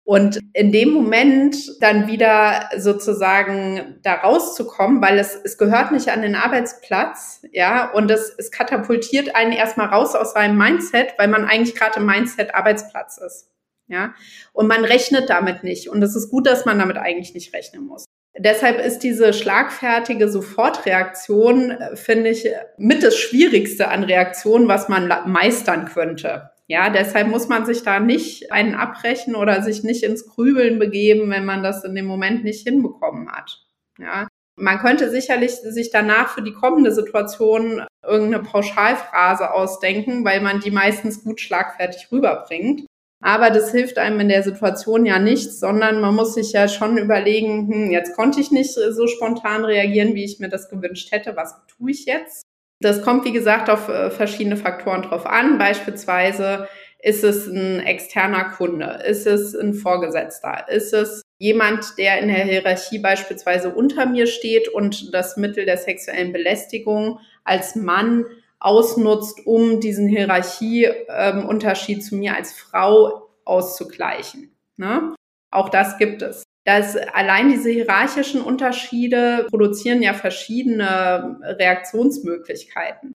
Und 0.07 0.39
in 0.53 0.71
dem 0.71 0.91
Moment 0.91 1.57
dann 1.81 2.07
wieder 2.07 2.71
sozusagen 2.79 3.99
da 4.05 4.15
rauszukommen, 4.15 5.03
weil 5.03 5.19
es, 5.19 5.35
es 5.35 5.59
gehört 5.59 5.91
nicht 5.91 6.11
an 6.11 6.23
den 6.23 6.37
Arbeitsplatz, 6.37 7.43
ja, 7.51 7.91
und 7.91 8.09
es, 8.13 8.33
es 8.39 8.53
katapultiert 8.53 9.35
einen 9.35 9.51
erstmal 9.51 9.89
raus 9.89 10.15
aus 10.15 10.33
seinem 10.33 10.57
Mindset, 10.57 11.15
weil 11.19 11.27
man 11.27 11.45
eigentlich 11.45 11.75
gerade 11.75 11.99
im 11.99 12.07
Mindset 12.07 12.55
Arbeitsplatz 12.55 13.19
ist. 13.19 13.51
Ja, 13.89 14.15
und 14.53 14.69
man 14.69 14.85
rechnet 14.85 15.29
damit 15.29 15.65
nicht. 15.65 15.89
Und 15.89 16.01
es 16.03 16.15
ist 16.15 16.31
gut, 16.31 16.47
dass 16.47 16.65
man 16.65 16.79
damit 16.79 16.99
eigentlich 16.99 17.35
nicht 17.35 17.53
rechnen 17.53 17.85
muss. 17.85 18.05
Deshalb 18.39 18.79
ist 18.79 19.01
diese 19.01 19.33
schlagfertige 19.33 20.29
Sofortreaktion, 20.29 21.73
äh, 21.73 21.97
finde 21.97 22.31
ich, 22.31 22.49
mit 22.77 23.03
das 23.03 23.17
Schwierigste 23.17 23.89
an 23.89 24.05
Reaktionen, 24.05 24.69
was 24.69 24.89
man 24.89 25.09
meistern 25.27 25.87
könnte. 25.87 26.51
Ja, 26.69 26.91
deshalb 26.91 27.29
muss 27.29 27.49
man 27.49 27.65
sich 27.65 27.83
da 27.83 28.01
nicht 28.01 28.51
einen 28.51 28.75
abbrechen 28.75 29.37
oder 29.37 29.63
sich 29.63 29.85
nicht 29.85 30.03
ins 30.03 30.27
Grübeln 30.27 30.79
begeben, 30.79 31.31
wenn 31.31 31.45
man 31.45 31.63
das 31.63 31.85
in 31.85 31.95
dem 31.95 32.07
Moment 32.07 32.43
nicht 32.43 32.67
hinbekommen 32.67 33.31
hat. 33.31 33.65
Ja, 33.99 34.27
man 34.59 34.79
könnte 34.79 35.11
sicherlich 35.11 35.53
sich 35.53 35.91
danach 35.91 36.31
für 36.31 36.43
die 36.43 36.55
kommende 36.55 36.93
Situation 36.93 37.85
irgendeine 38.03 38.43
Pauschalphrase 38.43 39.53
ausdenken, 39.53 40.25
weil 40.25 40.41
man 40.41 40.61
die 40.61 40.71
meistens 40.71 41.23
gut 41.23 41.41
schlagfertig 41.41 42.09
rüberbringt. 42.11 42.87
Aber 43.23 43.51
das 43.51 43.71
hilft 43.71 43.99
einem 43.99 44.21
in 44.21 44.29
der 44.29 44.43
Situation 44.43 45.07
ja 45.07 45.19
nicht, 45.19 45.53
sondern 45.53 46.01
man 46.01 46.15
muss 46.15 46.35
sich 46.35 46.53
ja 46.53 46.69
schon 46.69 46.99
überlegen, 46.99 47.69
hm, 47.69 47.91
jetzt 47.91 48.15
konnte 48.15 48.41
ich 48.41 48.51
nicht 48.51 48.73
so 48.73 49.07
spontan 49.07 49.65
reagieren, 49.65 50.15
wie 50.15 50.25
ich 50.25 50.39
mir 50.39 50.49
das 50.49 50.69
gewünscht 50.69 51.13
hätte. 51.13 51.37
Was 51.37 51.55
tue 51.67 51.91
ich 51.91 52.07
jetzt? 52.07 52.46
Das 52.81 53.03
kommt, 53.03 53.25
wie 53.25 53.33
gesagt, 53.33 53.71
auf 53.71 53.89
äh, 53.89 54.11
verschiedene 54.11 54.57
Faktoren 54.57 55.03
drauf 55.03 55.27
an. 55.27 55.59
Beispielsweise 55.59 56.69
ist 57.01 57.25
es 57.25 57.47
ein 57.47 57.81
externer 57.81 58.51
Kunde? 58.51 59.03
Ist 59.07 59.27
es 59.27 59.55
ein 59.55 59.75
Vorgesetzter? 59.75 60.69
Ist 60.69 60.93
es 60.93 61.23
jemand, 61.39 61.99
der 61.99 62.19
in 62.19 62.29
der 62.29 62.45
Hierarchie 62.45 62.99
beispielsweise 62.99 63.75
unter 63.75 64.07
mir 64.07 64.27
steht 64.27 64.69
und 64.69 65.15
das 65.15 65.37
Mittel 65.37 65.65
der 65.65 65.77
sexuellen 65.79 66.33
Belästigung 66.33 67.21
als 67.45 67.77
Mann 67.77 68.25
ausnutzt, 68.59 69.47
um 69.47 69.81
diesen 69.81 70.09
Hierarchieunterschied 70.09 71.97
ähm, 71.99 72.03
zu 72.03 72.17
mir 72.17 72.35
als 72.35 72.53
Frau 72.53 73.29
auszugleichen. 73.45 74.51
Ne? 74.77 75.15
Auch 75.51 75.69
das 75.69 75.99
gibt 75.99 76.23
es. 76.23 76.46
Dass 76.67 76.97
allein 76.97 77.49
diese 77.49 77.71
hierarchischen 77.71 78.43
Unterschiede 78.43 79.47
produzieren 79.51 80.03
ja 80.03 80.15
verschiedene 80.15 81.39
Reaktionsmöglichkeiten. 81.43 83.13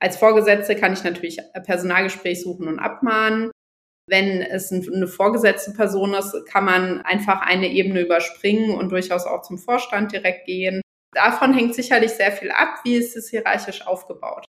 Als 0.00 0.16
Vorgesetzte 0.16 0.76
kann 0.76 0.92
ich 0.92 1.02
natürlich 1.02 1.40
Personalgespräch 1.64 2.40
suchen 2.42 2.68
und 2.68 2.78
abmahnen. 2.78 3.50
Wenn 4.08 4.42
es 4.42 4.70
eine 4.70 5.08
vorgesetzte 5.08 5.72
Person 5.72 6.14
ist, 6.14 6.36
kann 6.46 6.66
man 6.66 7.00
einfach 7.02 7.40
eine 7.40 7.68
Ebene 7.68 8.02
überspringen 8.02 8.76
und 8.76 8.92
durchaus 8.92 9.26
auch 9.26 9.42
zum 9.42 9.58
Vorstand 9.58 10.12
direkt 10.12 10.46
gehen. 10.46 10.80
Davon 11.14 11.52
hängt 11.52 11.74
sicherlich 11.74 12.12
sehr 12.12 12.30
viel 12.30 12.50
ab, 12.50 12.80
wie 12.84 12.96
ist 12.96 13.16
es 13.16 13.30
hierarchisch 13.30 13.86
aufgebaut. 13.86 14.44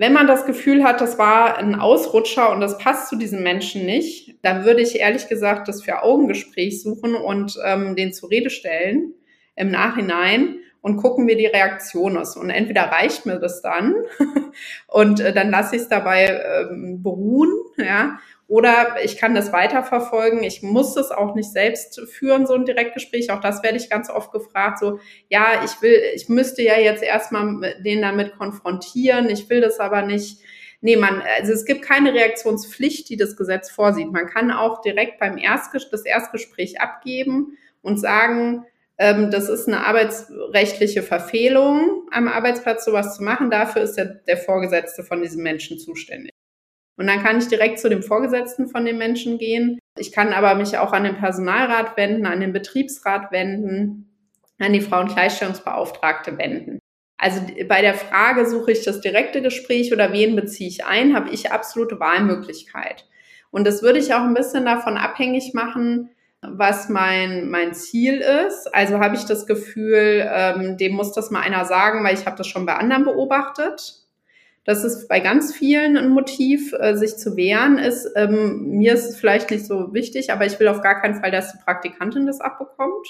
Wenn 0.00 0.12
man 0.12 0.28
das 0.28 0.46
Gefühl 0.46 0.84
hat, 0.84 1.00
das 1.00 1.18
war 1.18 1.58
ein 1.58 1.74
Ausrutscher 1.74 2.52
und 2.52 2.60
das 2.60 2.78
passt 2.78 3.08
zu 3.08 3.16
diesem 3.16 3.42
Menschen 3.42 3.84
nicht, 3.84 4.36
dann 4.42 4.64
würde 4.64 4.80
ich 4.80 5.00
ehrlich 5.00 5.26
gesagt 5.26 5.66
das 5.66 5.82
für 5.82 6.02
Augengespräch 6.02 6.80
suchen 6.80 7.16
und 7.16 7.58
ähm, 7.64 7.96
den 7.96 8.12
zur 8.12 8.30
Rede 8.30 8.48
stellen 8.48 9.12
im 9.56 9.72
Nachhinein 9.72 10.60
und 10.82 10.98
gucken, 10.98 11.26
wie 11.26 11.34
die 11.34 11.46
Reaktion 11.46 12.14
ist. 12.14 12.36
Und 12.36 12.50
entweder 12.50 12.82
reicht 12.82 13.26
mir 13.26 13.40
das 13.40 13.60
dann 13.60 13.96
und 14.86 15.18
äh, 15.18 15.32
dann 15.32 15.50
lasse 15.50 15.74
ich 15.74 15.82
es 15.82 15.88
dabei 15.88 16.42
ähm, 16.70 17.02
beruhen, 17.02 17.50
ja, 17.76 18.20
oder 18.48 18.96
ich 19.04 19.18
kann 19.18 19.34
das 19.34 19.52
weiterverfolgen. 19.52 20.42
Ich 20.42 20.62
muss 20.62 20.96
es 20.96 21.10
auch 21.10 21.34
nicht 21.34 21.52
selbst 21.52 22.00
führen, 22.10 22.46
so 22.46 22.54
ein 22.54 22.64
Direktgespräch. 22.64 23.30
Auch 23.30 23.40
das 23.40 23.62
werde 23.62 23.76
ich 23.76 23.90
ganz 23.90 24.08
oft 24.08 24.32
gefragt. 24.32 24.78
So, 24.78 25.00
ja, 25.28 25.62
ich 25.66 25.82
will, 25.82 26.00
ich 26.14 26.30
müsste 26.30 26.62
ja 26.62 26.78
jetzt 26.78 27.02
erstmal 27.02 27.74
den 27.82 28.00
damit 28.00 28.38
konfrontieren. 28.38 29.28
Ich 29.28 29.50
will 29.50 29.60
das 29.60 29.78
aber 29.78 30.00
nicht. 30.00 30.40
Nee, 30.80 30.96
man, 30.96 31.22
also 31.38 31.52
es 31.52 31.66
gibt 31.66 31.82
keine 31.82 32.14
Reaktionspflicht, 32.14 33.10
die 33.10 33.18
das 33.18 33.36
Gesetz 33.36 33.70
vorsieht. 33.70 34.10
Man 34.10 34.26
kann 34.26 34.50
auch 34.50 34.80
direkt 34.80 35.18
beim 35.18 35.36
Erstges 35.36 35.90
das 35.90 36.06
Erstgespräch 36.06 36.80
abgeben 36.80 37.58
und 37.82 37.98
sagen, 38.00 38.64
ähm, 38.96 39.30
das 39.30 39.50
ist 39.50 39.68
eine 39.68 39.84
arbeitsrechtliche 39.86 41.02
Verfehlung, 41.02 42.08
am 42.12 42.28
Arbeitsplatz 42.28 42.86
sowas 42.86 43.16
zu 43.16 43.22
machen. 43.22 43.50
Dafür 43.50 43.82
ist 43.82 43.96
der, 43.96 44.06
der 44.06 44.38
Vorgesetzte 44.38 45.02
von 45.02 45.20
diesem 45.20 45.42
Menschen 45.42 45.78
zuständig. 45.78 46.32
Und 46.98 47.06
dann 47.06 47.22
kann 47.22 47.38
ich 47.38 47.46
direkt 47.46 47.78
zu 47.78 47.88
dem 47.88 48.02
Vorgesetzten 48.02 48.68
von 48.68 48.84
dem 48.84 48.98
Menschen 48.98 49.38
gehen. 49.38 49.78
Ich 49.96 50.10
kann 50.10 50.32
aber 50.32 50.56
mich 50.56 50.76
auch 50.78 50.92
an 50.92 51.04
den 51.04 51.16
Personalrat 51.16 51.96
wenden, 51.96 52.26
an 52.26 52.40
den 52.40 52.52
Betriebsrat 52.52 53.30
wenden, 53.30 54.10
an 54.58 54.72
die 54.72 54.80
Frauengleichstellungsbeauftragte 54.80 56.36
wenden. 56.38 56.80
Also 57.16 57.40
bei 57.68 57.82
der 57.82 57.94
Frage, 57.94 58.46
suche 58.46 58.72
ich 58.72 58.84
das 58.84 59.00
direkte 59.00 59.42
Gespräch 59.42 59.92
oder 59.92 60.12
wen 60.12 60.34
beziehe 60.34 60.68
ich 60.68 60.84
ein, 60.84 61.14
habe 61.14 61.30
ich 61.30 61.52
absolute 61.52 62.00
Wahlmöglichkeit. 62.00 63.06
Und 63.50 63.66
das 63.66 63.82
würde 63.82 64.00
ich 64.00 64.12
auch 64.12 64.22
ein 64.22 64.34
bisschen 64.34 64.64
davon 64.64 64.96
abhängig 64.96 65.54
machen, 65.54 66.10
was 66.42 66.88
mein, 66.88 67.48
mein 67.48 67.74
Ziel 67.74 68.18
ist. 68.18 68.72
Also 68.74 68.98
habe 68.98 69.14
ich 69.14 69.24
das 69.24 69.46
Gefühl, 69.46 70.28
ähm, 70.32 70.76
dem 70.76 70.94
muss 70.94 71.12
das 71.12 71.30
mal 71.30 71.40
einer 71.40 71.64
sagen, 71.64 72.04
weil 72.04 72.14
ich 72.14 72.26
habe 72.26 72.36
das 72.36 72.48
schon 72.48 72.66
bei 72.66 72.74
anderen 72.74 73.04
beobachtet. 73.04 74.07
Das 74.68 74.84
ist 74.84 75.08
bei 75.08 75.20
ganz 75.20 75.54
vielen 75.54 75.96
ein 75.96 76.10
Motiv, 76.10 76.74
äh, 76.74 76.94
sich 76.94 77.16
zu 77.16 77.38
wehren 77.38 77.78
ist. 77.78 78.06
Ähm, 78.16 78.76
mir 78.76 78.92
ist 78.92 79.06
es 79.06 79.16
vielleicht 79.16 79.50
nicht 79.50 79.64
so 79.64 79.94
wichtig, 79.94 80.30
aber 80.30 80.44
ich 80.44 80.60
will 80.60 80.68
auf 80.68 80.82
gar 80.82 81.00
keinen 81.00 81.22
Fall, 81.22 81.30
dass 81.30 81.52
die 81.52 81.58
Praktikantin 81.64 82.26
das 82.26 82.42
abbekommt. 82.42 83.06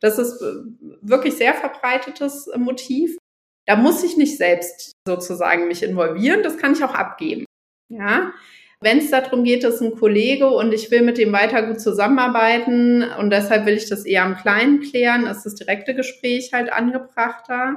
Das 0.00 0.18
ist 0.18 0.40
äh, 0.40 0.54
wirklich 1.02 1.34
sehr 1.34 1.52
verbreitetes 1.52 2.46
äh, 2.46 2.56
Motiv. 2.56 3.18
Da 3.66 3.76
muss 3.76 4.02
ich 4.04 4.16
nicht 4.16 4.38
selbst 4.38 4.92
sozusagen 5.06 5.68
mich 5.68 5.82
involvieren. 5.82 6.42
Das 6.42 6.56
kann 6.56 6.72
ich 6.72 6.82
auch 6.82 6.94
abgeben. 6.94 7.44
Ja. 7.90 8.32
Wenn 8.80 8.96
es 8.96 9.10
darum 9.10 9.44
geht, 9.44 9.64
dass 9.64 9.82
ein 9.82 9.96
Kollege 9.96 10.48
und 10.48 10.72
ich 10.72 10.90
will 10.90 11.02
mit 11.02 11.18
dem 11.18 11.30
weiter 11.30 11.66
gut 11.66 11.78
zusammenarbeiten 11.78 13.02
und 13.18 13.28
deshalb 13.28 13.66
will 13.66 13.74
ich 13.74 13.90
das 13.90 14.06
eher 14.06 14.24
im 14.24 14.36
Kleinen 14.36 14.80
klären, 14.80 15.26
ist 15.26 15.44
das 15.44 15.56
direkte 15.56 15.94
Gespräch 15.94 16.54
halt 16.54 16.72
angebrachter. 16.72 17.76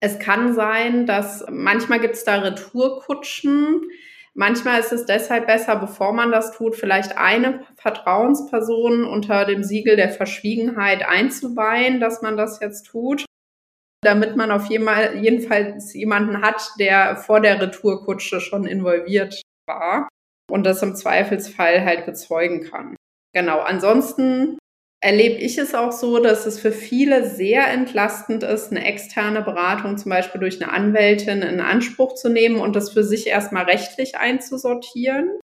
Es 0.00 0.18
kann 0.18 0.54
sein, 0.54 1.06
dass 1.06 1.44
manchmal 1.50 2.00
gibt 2.00 2.14
es 2.14 2.24
da 2.24 2.36
Retourkutschen. 2.36 3.88
Manchmal 4.34 4.78
ist 4.78 4.92
es 4.92 5.06
deshalb 5.06 5.48
besser, 5.48 5.76
bevor 5.76 6.12
man 6.12 6.30
das 6.30 6.56
tut, 6.56 6.76
vielleicht 6.76 7.18
eine 7.18 7.66
Vertrauensperson 7.74 9.04
unter 9.04 9.44
dem 9.44 9.64
Siegel 9.64 9.96
der 9.96 10.10
Verschwiegenheit 10.10 11.04
einzuweihen, 11.04 11.98
dass 11.98 12.22
man 12.22 12.36
das 12.36 12.60
jetzt 12.60 12.84
tut, 12.84 13.24
damit 14.02 14.36
man 14.36 14.52
auf 14.52 14.66
jeden 14.66 14.86
Fall, 15.40 15.78
jemanden 15.92 16.42
hat, 16.42 16.70
der 16.78 17.16
vor 17.16 17.40
der 17.40 17.60
Retourkutsche 17.60 18.40
schon 18.40 18.64
involviert 18.64 19.42
war 19.66 20.08
und 20.48 20.64
das 20.64 20.82
im 20.82 20.94
Zweifelsfall 20.94 21.84
halt 21.84 22.06
bezeugen 22.06 22.62
kann. 22.62 22.94
Genau. 23.34 23.58
Ansonsten 23.58 24.57
erlebe 25.00 25.36
ich 25.36 25.58
es 25.58 25.74
auch 25.74 25.92
so, 25.92 26.18
dass 26.18 26.46
es 26.46 26.58
für 26.58 26.72
viele 26.72 27.28
sehr 27.28 27.68
entlastend 27.68 28.42
ist, 28.42 28.70
eine 28.70 28.84
externe 28.84 29.42
Beratung 29.42 29.96
zum 29.96 30.10
Beispiel 30.10 30.40
durch 30.40 30.60
eine 30.60 30.72
Anwältin 30.72 31.42
in 31.42 31.60
Anspruch 31.60 32.14
zu 32.14 32.28
nehmen 32.28 32.60
und 32.60 32.74
das 32.74 32.90
für 32.90 33.04
sich 33.04 33.26
erstmal 33.28 33.64
rechtlich 33.64 34.16
einzusortieren 34.16 35.38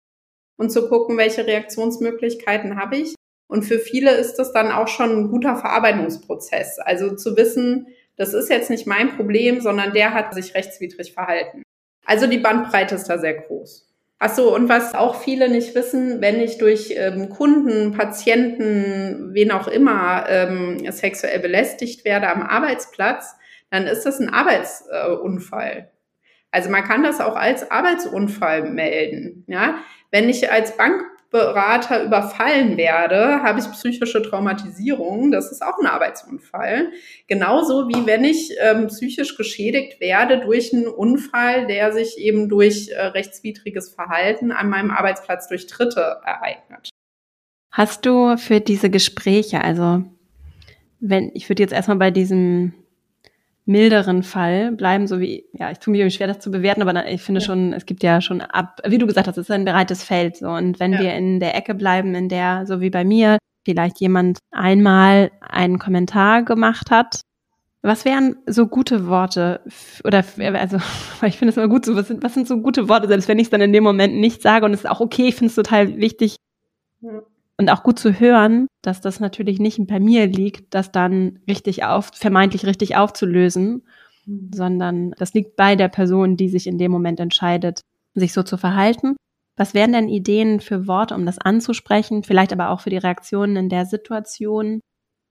und 0.57 0.71
zu 0.71 0.87
gucken, 0.87 1.17
welche 1.17 1.45
Reaktionsmöglichkeiten 1.45 2.79
habe 2.79 2.97
ich. 2.97 3.15
Und 3.49 3.63
für 3.63 3.79
viele 3.79 4.11
ist 4.11 4.35
das 4.35 4.53
dann 4.53 4.71
auch 4.71 4.87
schon 4.87 5.11
ein 5.11 5.29
guter 5.29 5.57
Verarbeitungsprozess. 5.57 6.79
Also 6.79 7.15
zu 7.15 7.35
wissen, 7.35 7.87
das 8.15 8.33
ist 8.33 8.49
jetzt 8.49 8.69
nicht 8.69 8.87
mein 8.87 9.17
Problem, 9.17 9.59
sondern 9.59 9.91
der 9.91 10.13
hat 10.13 10.33
sich 10.33 10.55
rechtswidrig 10.55 11.11
verhalten. 11.11 11.63
Also 12.05 12.27
die 12.27 12.37
Bandbreite 12.37 12.95
ist 12.95 13.07
da 13.09 13.17
sehr 13.17 13.33
groß. 13.33 13.90
Ach 14.23 14.29
so, 14.29 14.53
und 14.53 14.69
was 14.69 14.93
auch 14.93 15.15
viele 15.15 15.49
nicht 15.49 15.73
wissen, 15.73 16.21
wenn 16.21 16.39
ich 16.39 16.59
durch 16.59 16.93
ähm, 16.95 17.29
Kunden, 17.29 17.91
Patienten, 17.91 19.33
wen 19.33 19.49
auch 19.49 19.67
immer 19.67 20.25
ähm, 20.29 20.77
sexuell 20.91 21.39
belästigt 21.39 22.05
werde 22.05 22.29
am 22.29 22.43
Arbeitsplatz, 22.43 23.35
dann 23.71 23.87
ist 23.87 24.03
das 24.03 24.19
ein 24.19 24.29
Arbeitsunfall. 24.29 25.71
Äh, 25.71 25.83
also 26.51 26.69
man 26.69 26.83
kann 26.83 27.01
das 27.01 27.19
auch 27.19 27.35
als 27.35 27.71
Arbeitsunfall 27.71 28.69
melden. 28.69 29.43
Ja, 29.47 29.79
wenn 30.11 30.29
ich 30.29 30.51
als 30.51 30.77
Bank 30.77 31.01
Berater 31.31 32.03
überfallen 32.03 32.75
werde, 32.75 33.41
habe 33.41 33.61
ich 33.61 33.71
psychische 33.71 34.21
Traumatisierung. 34.21 35.31
Das 35.31 35.49
ist 35.49 35.63
auch 35.63 35.79
ein 35.79 35.87
Arbeitsunfall. 35.87 36.91
Genauso 37.27 37.87
wie 37.87 38.05
wenn 38.05 38.25
ich 38.25 38.51
ähm, 38.59 38.87
psychisch 38.87 39.37
geschädigt 39.37 40.01
werde 40.01 40.41
durch 40.41 40.73
einen 40.73 40.87
Unfall, 40.87 41.67
der 41.67 41.93
sich 41.93 42.17
eben 42.17 42.49
durch 42.49 42.89
äh, 42.89 43.01
rechtswidriges 43.01 43.93
Verhalten 43.93 44.51
an 44.51 44.69
meinem 44.69 44.91
Arbeitsplatz 44.91 45.47
durch 45.47 45.67
Dritte 45.67 46.17
ereignet. 46.25 46.89
Hast 47.71 48.05
du 48.05 48.35
für 48.37 48.59
diese 48.59 48.89
Gespräche, 48.89 49.63
also 49.63 50.03
wenn 50.99 51.31
ich 51.33 51.47
würde 51.47 51.63
jetzt 51.63 51.73
erstmal 51.73 51.97
bei 51.97 52.11
diesem 52.11 52.73
milderen 53.65 54.23
Fall 54.23 54.71
bleiben, 54.71 55.07
so 55.07 55.19
wie, 55.19 55.45
ja, 55.53 55.71
ich 55.71 55.79
tue 55.79 55.91
mir 55.91 56.09
schwer, 56.09 56.27
das 56.27 56.39
zu 56.39 56.51
bewerten, 56.51 56.81
aber 56.81 57.07
ich 57.07 57.21
finde 57.21 57.41
ja. 57.41 57.45
schon, 57.45 57.73
es 57.73 57.85
gibt 57.85 58.03
ja 58.03 58.21
schon 58.21 58.41
ab, 58.41 58.81
wie 58.85 58.97
du 58.97 59.07
gesagt 59.07 59.27
hast, 59.27 59.37
es 59.37 59.49
ist 59.49 59.51
ein 59.51 59.65
breites 59.65 60.03
Feld, 60.03 60.37
so. 60.37 60.49
Und 60.49 60.79
wenn 60.79 60.93
ja. 60.93 60.99
wir 60.99 61.13
in 61.13 61.39
der 61.39 61.55
Ecke 61.55 61.75
bleiben, 61.75 62.15
in 62.15 62.29
der, 62.29 62.65
so 62.65 62.81
wie 62.81 62.89
bei 62.89 63.03
mir, 63.03 63.37
vielleicht 63.63 63.99
jemand 63.99 64.39
einmal 64.51 65.31
einen 65.41 65.79
Kommentar 65.79 66.43
gemacht 66.43 66.89
hat, 66.89 67.21
was 67.83 68.05
wären 68.05 68.35
so 68.45 68.67
gute 68.67 69.07
Worte 69.07 69.61
oder 70.03 70.23
also 70.53 70.77
ich 71.25 71.37
finde 71.37 71.49
es 71.49 71.57
immer 71.57 71.67
gut 71.67 71.85
so 71.85 71.95
was 71.95 72.07
sind 72.07 72.23
was 72.23 72.33
sind 72.33 72.47
so 72.47 72.61
gute 72.61 72.87
Worte 72.89 73.07
selbst 73.07 73.27
wenn 73.27 73.39
ich 73.39 73.45
es 73.45 73.49
dann 73.49 73.61
in 73.61 73.73
dem 73.73 73.83
Moment 73.83 74.15
nicht 74.15 74.41
sage 74.41 74.65
und 74.65 74.73
es 74.73 74.81
ist 74.81 74.89
auch 74.89 74.99
okay 74.99 75.29
ich 75.29 75.35
finde 75.35 75.49
es 75.49 75.55
total 75.55 75.97
wichtig 75.97 76.35
ja. 77.01 77.23
Und 77.61 77.69
auch 77.69 77.83
gut 77.83 77.99
zu 77.99 78.19
hören, 78.19 78.65
dass 78.81 79.01
das 79.01 79.19
natürlich 79.19 79.59
nicht 79.59 79.85
bei 79.85 79.99
mir 79.99 80.25
liegt, 80.25 80.73
das 80.73 80.91
dann 80.91 81.37
richtig 81.47 81.83
auf, 81.83 82.09
vermeintlich 82.11 82.65
richtig 82.65 82.95
aufzulösen, 82.95 83.83
mhm. 84.25 84.49
sondern 84.51 85.11
das 85.19 85.35
liegt 85.35 85.57
bei 85.57 85.75
der 85.75 85.87
Person, 85.87 86.37
die 86.37 86.49
sich 86.49 86.65
in 86.65 86.79
dem 86.79 86.91
Moment 86.91 87.19
entscheidet, 87.19 87.81
sich 88.15 88.33
so 88.33 88.41
zu 88.41 88.57
verhalten. 88.57 89.15
Was 89.57 89.75
wären 89.75 89.93
denn 89.93 90.09
Ideen 90.09 90.59
für 90.59 90.87
Worte, 90.87 91.13
um 91.13 91.23
das 91.23 91.37
anzusprechen, 91.37 92.23
vielleicht 92.23 92.51
aber 92.51 92.71
auch 92.71 92.81
für 92.81 92.89
die 92.89 92.97
Reaktionen 92.97 93.55
in 93.55 93.69
der 93.69 93.85
Situation? 93.85 94.81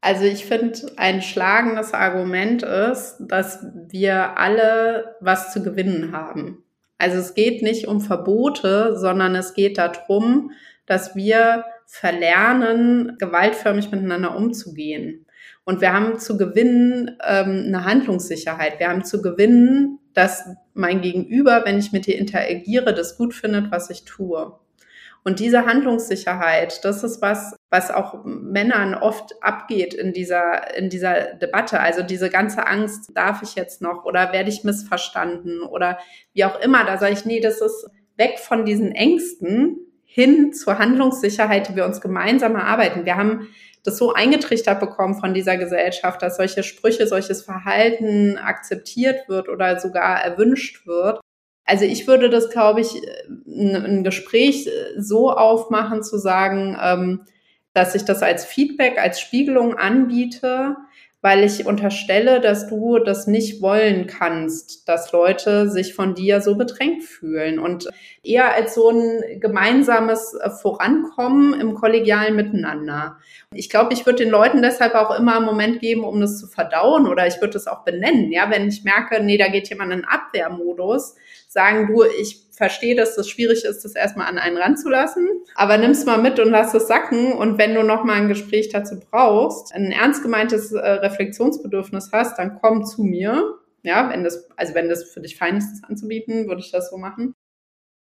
Also 0.01 0.23
ich 0.23 0.45
finde, 0.45 0.79
ein 0.99 1.23
schlagendes 1.23 1.95
Argument 1.95 2.63
ist, 2.63 3.17
dass 3.27 3.67
wir 3.89 4.39
alle 4.39 5.17
was 5.19 5.53
zu 5.53 5.65
gewinnen 5.65 6.13
haben. 6.13 6.63
Also 6.97 7.19
es 7.19 7.35
geht 7.35 7.63
nicht 7.63 7.89
um 7.89 8.01
Verbote, 8.01 8.97
sondern 8.97 9.35
es 9.35 9.53
geht 9.53 9.79
darum, 9.79 10.53
dass 10.87 11.17
wir 11.17 11.65
verlernen, 11.91 13.17
gewaltförmig 13.19 13.91
miteinander 13.91 14.37
umzugehen. 14.37 15.27
Und 15.65 15.81
wir 15.81 15.93
haben 15.93 16.21
zu 16.21 16.39
gewinnen 16.39 17.19
ähm, 17.27 17.65
eine 17.67 17.85
Handlungssicherheit. 17.85 18.79
Wir 18.79 18.89
haben 18.89 19.05
zu 19.05 19.21
gewinnen, 19.21 19.99
dass 20.15 20.45
mein 20.73 21.01
Gegenüber, 21.01 21.63
wenn 21.65 21.79
ich 21.79 21.91
mit 21.91 22.07
dir 22.07 22.17
interagiere, 22.17 22.95
das 22.95 23.19
gut 23.19 23.35
findet, 23.35 23.73
was 23.73 23.91
ich 23.91 24.05
tue. 24.05 24.57
Und 25.25 25.41
diese 25.41 25.67
Handlungssicherheit, 25.67 26.85
das 26.85 27.03
ist 27.03 27.21
was, 27.21 27.57
was 27.71 27.91
auch 27.91 28.25
Männern 28.25 28.95
oft 28.95 29.43
abgeht 29.43 29.93
in 29.93 30.13
dieser, 30.13 30.77
in 30.77 30.91
dieser 30.91 31.35
Debatte. 31.35 31.81
Also 31.81 32.03
diese 32.03 32.31
ganze 32.31 32.69
Angst, 32.69 33.11
darf 33.15 33.43
ich 33.43 33.57
jetzt 33.57 33.83
noch 33.83 34.05
oder 34.05 34.33
werde 34.33 34.49
ich 34.49 34.63
missverstanden 34.63 35.63
oder 35.63 35.99
wie 36.35 36.45
auch 36.45 36.61
immer. 36.61 36.85
Da 36.85 36.99
sage 36.99 37.15
ich, 37.15 37.25
nee, 37.25 37.41
das 37.41 37.61
ist 37.61 37.91
weg 38.17 38.39
von 38.39 38.65
diesen 38.65 38.93
Ängsten 38.93 39.90
hin 40.13 40.53
zur 40.53 40.79
Handlungssicherheit, 40.79 41.69
die 41.69 41.77
wir 41.77 41.85
uns 41.85 42.01
gemeinsam 42.01 42.57
erarbeiten. 42.57 43.05
Wir 43.05 43.17
haben 43.17 43.47
das 43.85 43.97
so 43.97 44.13
eingetrichtert 44.13 44.81
bekommen 44.81 45.15
von 45.15 45.35
dieser 45.35 45.57
Gesellschaft, 45.57 46.21
dass 46.21 46.37
solche 46.37 46.65
Sprüche, 46.65 47.07
solches 47.07 47.43
Verhalten 47.43 48.37
akzeptiert 48.37 49.29
wird 49.29 49.49
oder 49.49 49.79
sogar 49.79 50.21
erwünscht 50.21 50.85
wird. 50.85 51.21
Also 51.65 51.85
ich 51.85 52.09
würde 52.09 52.29
das, 52.29 52.51
glaube 52.51 52.81
ich, 52.81 53.01
ein 53.47 54.03
Gespräch 54.03 54.69
so 54.99 55.31
aufmachen, 55.31 56.03
zu 56.03 56.19
sagen, 56.19 56.77
ähm, 56.83 57.21
dass 57.73 57.95
ich 57.95 58.05
das 58.05 58.25
als 58.25 58.45
Feedback, 58.45 58.99
als 58.99 59.21
Spiegelung 59.21 59.75
anbiete, 59.75 60.77
weil 61.23 61.45
ich 61.45 61.67
unterstelle, 61.67 62.41
dass 62.41 62.67
du 62.67 62.99
das 62.99 63.27
nicht 63.27 63.61
wollen 63.61 64.07
kannst, 64.07 64.89
dass 64.89 65.13
Leute 65.13 65.69
sich 65.69 65.95
von 65.95 66.15
dir 66.15 66.41
so 66.41 66.57
bedrängt 66.57 67.03
fühlen 67.03 67.59
und 67.59 67.89
eher 68.23 68.55
als 68.55 68.75
so 68.75 68.91
ein 68.91 69.41
gemeinsames 69.41 70.39
Vorankommen 70.63 71.61
im 71.61 71.75
kollegialen 71.75 72.37
Miteinander. 72.37 73.19
Ich 73.53 73.69
glaube, 73.69 73.93
ich 73.93 74.07
würde 74.07 74.25
den 74.25 74.31
Leuten 74.31 74.63
deshalb 74.63 74.95
auch 74.95 75.19
immer 75.19 75.37
einen 75.37 75.47
Moment 75.47 75.81
geben, 75.81 76.05
um 76.05 76.21
das 76.21 76.39
zu 76.39 76.47
verdauen 76.47 77.07
oder 77.07 77.27
ich 77.27 77.41
würde 77.41 77.59
es 77.59 77.67
auch 77.67 77.85
benennen. 77.85 78.33
Ja, 78.33 78.51
wenn 78.51 78.69
ich 78.69 78.85
merke, 78.85 79.23
nee, 79.23 79.37
da 79.37 79.49
geht 79.49 79.69
jemand 79.69 79.93
in 79.93 80.05
Abwehrmodus, 80.05 81.17
sagen 81.51 81.89
du, 81.89 82.05
ich 82.05 82.47
verstehe, 82.53 82.95
dass 82.95 83.17
das 83.17 83.29
schwierig 83.29 83.65
ist, 83.65 83.85
das 83.85 83.97
erstmal 83.97 84.29
an 84.29 84.39
einen 84.39 84.57
ranzulassen, 84.57 85.29
aber 85.57 85.79
nimm's 85.79 86.05
mal 86.05 86.19
mit 86.19 86.39
und 86.39 86.51
lass 86.51 86.75
es 86.75 86.87
sacken 86.87 87.33
und 87.33 87.59
wenn 87.59 87.75
du 87.75 87.83
noch 87.83 88.05
mal 88.05 88.15
ein 88.15 88.29
Gespräch 88.29 88.69
dazu 88.69 89.01
brauchst, 89.01 89.75
ein 89.75 89.91
ernst 89.91 90.23
gemeintes 90.23 90.73
äh, 90.73 90.79
Reflexionsbedürfnis 90.79 92.11
hast, 92.13 92.39
dann 92.39 92.59
komm 92.61 92.85
zu 92.85 93.03
mir. 93.03 93.57
Ja, 93.83 94.11
wenn 94.11 94.23
das, 94.23 94.49
also 94.57 94.75
wenn 94.75 94.89
das 94.89 95.05
für 95.05 95.21
dich 95.21 95.37
fein 95.39 95.57
ist, 95.57 95.73
das 95.73 95.91
anzubieten, 95.91 96.47
würde 96.47 96.61
ich 96.61 96.71
das 96.71 96.91
so 96.91 96.99
machen. 96.99 97.35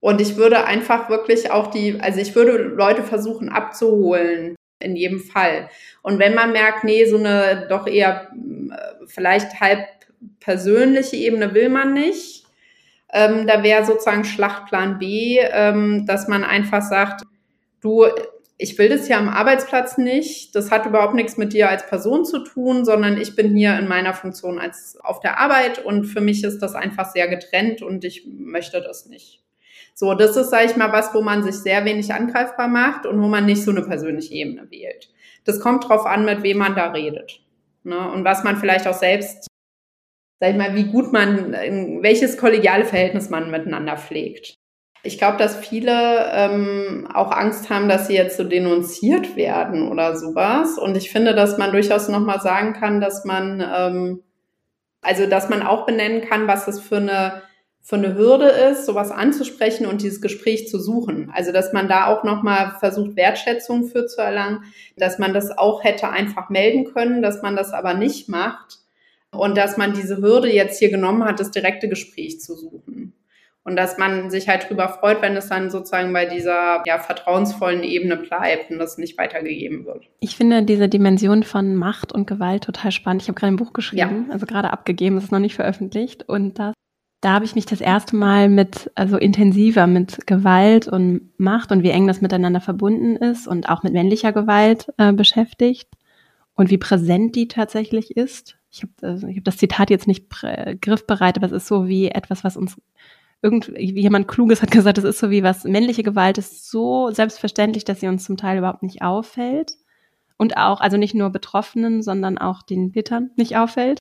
Und 0.02 0.22
ich 0.22 0.36
würde 0.36 0.66
einfach 0.66 1.10
wirklich 1.10 1.50
auch 1.50 1.68
die, 1.68 2.00
also 2.00 2.20
ich 2.20 2.36
würde 2.36 2.58
Leute 2.58 3.04
versuchen 3.04 3.50
abzuholen, 3.50 4.56
in 4.80 4.96
jedem 4.96 5.20
Fall. 5.20 5.70
Und 6.04 6.20
wenn 6.20 6.36
man 6.36 6.52
merkt, 6.52 6.84
nee, 6.84 7.06
so 7.06 7.18
eine 7.18 7.68
doch 7.70 7.88
eher 7.88 8.30
äh, 8.34 9.06
vielleicht 9.08 9.62
halb 9.62 9.88
persönliche 10.40 11.16
Ebene 11.16 11.54
will 11.54 11.70
man 11.70 11.94
nicht, 11.94 12.46
ähm, 13.14 13.48
da 13.48 13.64
wäre 13.64 13.86
sozusagen 13.86 14.24
Schlachtplan 14.24 15.00
B, 15.00 15.40
ähm, 15.40 16.06
dass 16.06 16.28
man 16.28 16.44
einfach 16.44 16.82
sagt, 16.82 17.24
du, 17.82 18.06
ich 18.58 18.78
will 18.78 18.90
das 18.90 19.08
hier 19.08 19.18
am 19.18 19.28
Arbeitsplatz 19.28 19.98
nicht. 19.98 20.56
Das 20.56 20.70
hat 20.70 20.86
überhaupt 20.86 21.16
nichts 21.16 21.36
mit 21.36 21.52
dir 21.52 21.70
als 21.70 21.86
Person 21.88 22.26
zu 22.26 22.44
tun, 22.44 22.86
sondern 22.86 23.20
ich 23.20 23.36
bin 23.36 23.56
hier 23.56 23.78
in 23.78 23.88
meiner 23.88 24.14
Funktion 24.14 24.60
als 24.60 24.98
auf 25.02 25.20
der 25.20 25.40
Arbeit 25.40 25.84
und 25.84 26.06
für 26.06 26.22
mich 26.22 26.44
ist 26.44 26.60
das 26.60 26.76
einfach 26.76 27.12
sehr 27.12 27.28
getrennt 27.28 27.82
und 27.82 28.06
ich 28.06 28.28
möchte 28.28 28.80
das 28.82 29.08
nicht. 29.08 29.42
So, 29.96 30.14
das 30.14 30.38
ist, 30.38 30.52
sage 30.52 30.66
ich 30.66 30.76
mal, 30.76 30.92
was, 30.92 31.14
wo 31.14 31.22
man 31.22 31.44
sich 31.44 31.56
sehr 31.56 31.86
wenig 31.86 32.14
angreifbar 32.14 32.68
macht 32.68 33.06
und 33.06 33.22
wo 33.22 33.28
man 33.28 33.46
nicht 33.46 33.64
so 33.64 33.72
eine 33.72 33.82
persönliche 33.82 34.34
Ebene 34.34 34.70
wählt. 34.70 35.10
Das 35.44 35.60
kommt 35.60 35.90
drauf 35.90 36.06
an, 36.06 36.24
mit 36.24 36.44
wem 36.44 36.60
man 36.60 36.76
da 36.76 36.92
redet. 36.92 37.42
Ne? 37.84 38.12
Und 38.12 38.24
was 38.24 38.44
man 38.44 38.58
vielleicht 38.58 38.88
auch 38.88 38.94
selbst 38.94 39.48
sag 40.42 40.50
ich 40.50 40.58
mal, 40.58 40.74
wie 40.74 40.86
gut 40.86 41.14
man, 41.14 41.54
welches 42.02 42.36
kollegiale 42.36 42.84
Verhältnis 42.84 43.30
man 43.30 43.52
miteinander 43.52 43.96
pflegt. 43.96 44.56
Ich 45.04 45.20
glaube, 45.20 45.38
dass 45.38 45.56
viele 45.56 46.32
ähm, 46.34 47.08
auch 47.14 47.32
Angst 47.32 47.70
haben, 47.70 47.88
dass 47.88 48.08
sie 48.08 48.16
jetzt 48.16 48.38
so 48.38 48.44
denunziert 48.44 49.36
werden 49.36 49.88
oder 49.88 50.18
sowas. 50.18 50.80
Und 50.80 50.98
ich 50.98 51.12
finde, 51.12 51.36
dass 51.36 51.60
man 51.60 51.72
durchaus 51.72 52.10
nochmal 52.10 52.42
sagen 52.42 52.74
kann, 52.74 53.02
dass 53.02 53.24
man, 53.24 53.64
ähm, 53.76 54.24
also 55.02 55.28
dass 55.28 55.48
man 55.50 55.62
auch 55.62 55.86
benennen 55.86 56.22
kann, 56.22 56.48
was 56.48 56.66
das 56.66 56.80
für 56.80 56.98
eine 56.98 57.44
für 57.84 57.96
eine 57.96 58.14
Hürde 58.14 58.46
ist, 58.46 58.86
sowas 58.86 59.10
anzusprechen 59.10 59.88
und 59.88 60.04
dieses 60.04 60.22
Gespräch 60.22 60.68
zu 60.68 60.80
suchen. 60.80 61.32
Also 61.34 61.52
dass 61.52 61.74
man 61.74 61.88
da 61.88 62.08
auch 62.08 62.24
nochmal 62.24 62.76
versucht, 62.80 63.16
Wertschätzung 63.16 63.86
für 63.86 64.06
zu 64.06 64.22
erlangen, 64.22 64.66
dass 64.98 65.18
man 65.18 65.34
das 65.34 65.58
auch 65.58 65.84
hätte 65.84 66.10
einfach 66.10 66.50
melden 66.50 66.86
können, 66.94 67.24
dass 67.24 67.42
man 67.42 67.56
das 67.56 67.74
aber 67.74 67.96
nicht 67.96 68.30
macht 68.30 68.81
und 69.36 69.58
dass 69.58 69.78
man 69.78 69.94
diese 69.94 70.18
Hürde 70.18 70.54
jetzt 70.54 70.80
hier 70.80 70.90
genommen 70.90 71.24
hat, 71.24 71.40
das 71.40 71.52
direkte 71.52 71.90
Gespräch 71.90 72.40
zu 72.42 72.56
suchen. 72.56 73.14
Und 73.64 73.76
dass 73.76 74.00
man 74.00 74.32
sich 74.32 74.50
halt 74.50 74.68
drüber 74.68 74.90
freut, 74.90 75.22
wenn 75.22 75.38
es 75.38 75.48
dann 75.48 75.70
sozusagen 75.70 76.12
bei 76.14 76.26
dieser 76.26 76.82
ja, 76.88 76.98
vertrauensvollen 76.98 77.84
Ebene 77.84 78.18
bleibt 78.18 78.72
und 78.72 78.80
das 78.80 78.98
nicht 78.98 79.20
weitergegeben 79.20 79.86
wird. 79.86 80.10
Ich 80.20 80.36
finde 80.36 80.64
diese 80.64 80.90
Dimension 80.90 81.44
von 81.44 81.76
Macht 81.76 82.12
und 82.12 82.26
Gewalt 82.26 82.64
total 82.64 82.92
spannend. 82.92 83.22
Ich 83.22 83.28
habe 83.28 83.40
gerade 83.40 83.54
ein 83.54 83.58
Buch 83.58 83.72
geschrieben, 83.72 84.26
ja. 84.28 84.34
also 84.34 84.48
gerade 84.48 84.74
abgegeben, 84.74 85.18
es 85.18 85.26
ist 85.26 85.32
noch 85.32 85.40
nicht 85.40 85.54
veröffentlicht. 85.54 86.28
Und 86.28 86.58
das, 86.58 86.74
da 87.22 87.34
habe 87.34 87.46
ich 87.46 87.54
mich 87.54 87.68
das 87.68 87.82
erste 87.82 88.16
Mal 88.16 88.50
mit, 88.50 88.90
also 88.96 89.18
intensiver 89.18 89.86
mit 89.86 90.26
Gewalt 90.26 90.88
und 90.88 91.30
Macht 91.38 91.72
und 91.72 91.84
wie 91.84 91.92
eng 91.92 92.08
das 92.08 92.20
miteinander 92.20 92.62
verbunden 92.62 93.16
ist 93.16 93.48
und 93.48 93.70
auch 93.70 93.84
mit 93.84 93.94
männlicher 93.94 94.32
Gewalt 94.32 94.92
äh, 94.98 95.14
beschäftigt 95.14 95.88
und 96.56 96.70
wie 96.70 96.78
präsent 96.78 97.36
die 97.36 97.48
tatsächlich 97.48 98.16
ist 98.16 98.58
ich 98.72 98.84
habe 98.84 98.94
also 99.02 99.28
hab 99.28 99.44
das 99.44 99.58
Zitat 99.58 99.90
jetzt 99.90 100.08
nicht 100.08 100.30
griffbereit, 100.30 101.38
aber 101.38 101.46
es 101.46 101.52
ist 101.52 101.68
so 101.68 101.88
wie 101.88 102.08
etwas, 102.08 102.44
was 102.44 102.56
uns 102.56 102.82
irgend 103.42 103.68
jemand 103.78 104.28
Kluges 104.28 104.62
hat 104.62 104.72
gesagt, 104.72 104.98
es 104.98 105.04
ist 105.04 105.20
so 105.20 105.30
wie 105.30 105.44
was 105.44 105.66
männliche 105.66 106.04
Gewalt 106.04 106.38
ist 106.38 106.70
so 106.70 107.12
selbstverständlich, 107.12 107.84
dass 107.84 108.00
sie 108.00 108.08
uns 108.08 108.24
zum 108.24 108.38
Teil 108.38 108.58
überhaupt 108.58 108.84
nicht 108.84 109.02
auffällt 109.02 109.74
und 110.38 110.58
auch 110.58 110.80
also 110.80 110.98
nicht 110.98 111.16
nur 111.16 111.30
Betroffenen, 111.32 112.02
sondern 112.02 112.38
auch 112.38 112.62
den 112.62 112.96
Wittern 112.96 113.32
nicht 113.36 113.58
auffällt. 113.58 114.00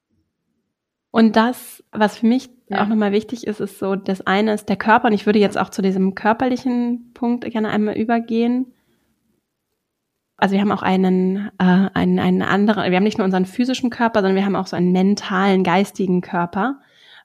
Und 1.11 1.35
das, 1.35 1.83
was 1.91 2.19
für 2.19 2.27
mich 2.27 2.51
ja. 2.69 2.85
auch 2.85 2.87
nochmal 2.87 3.11
wichtig 3.11 3.47
ist, 3.47 3.61
ist 3.61 3.81
so, 3.81 3.97
das 3.97 4.25
eine 4.25 4.55
ist 4.55 4.69
der 4.69 4.77
Körper 4.77 5.09
und 5.09 5.13
ich 5.13 5.27
würde 5.27 5.41
jetzt 5.41 5.59
auch 5.59 5.71
zu 5.71 5.83
diesem 5.83 6.15
körperlichen 6.15 7.11
Punkt 7.15 7.45
gerne 7.51 7.71
einmal 7.71 7.99
übergehen 7.99 8.73
also 10.40 10.55
wir 10.55 10.61
haben 10.61 10.72
auch 10.72 10.83
einen, 10.83 11.50
äh, 11.59 11.88
einen, 11.94 12.18
einen 12.18 12.42
anderen, 12.42 12.90
wir 12.90 12.96
haben 12.96 13.05
nicht 13.05 13.18
nur 13.18 13.24
unseren 13.24 13.46
physischen 13.46 13.90
Körper, 13.90 14.20
sondern 14.20 14.37
wir 14.37 14.44
haben 14.44 14.57
auch 14.57 14.66
so 14.66 14.76
einen 14.76 14.92
mentalen, 14.92 15.64
geistigen 15.64 16.20
Körper, 16.20 16.81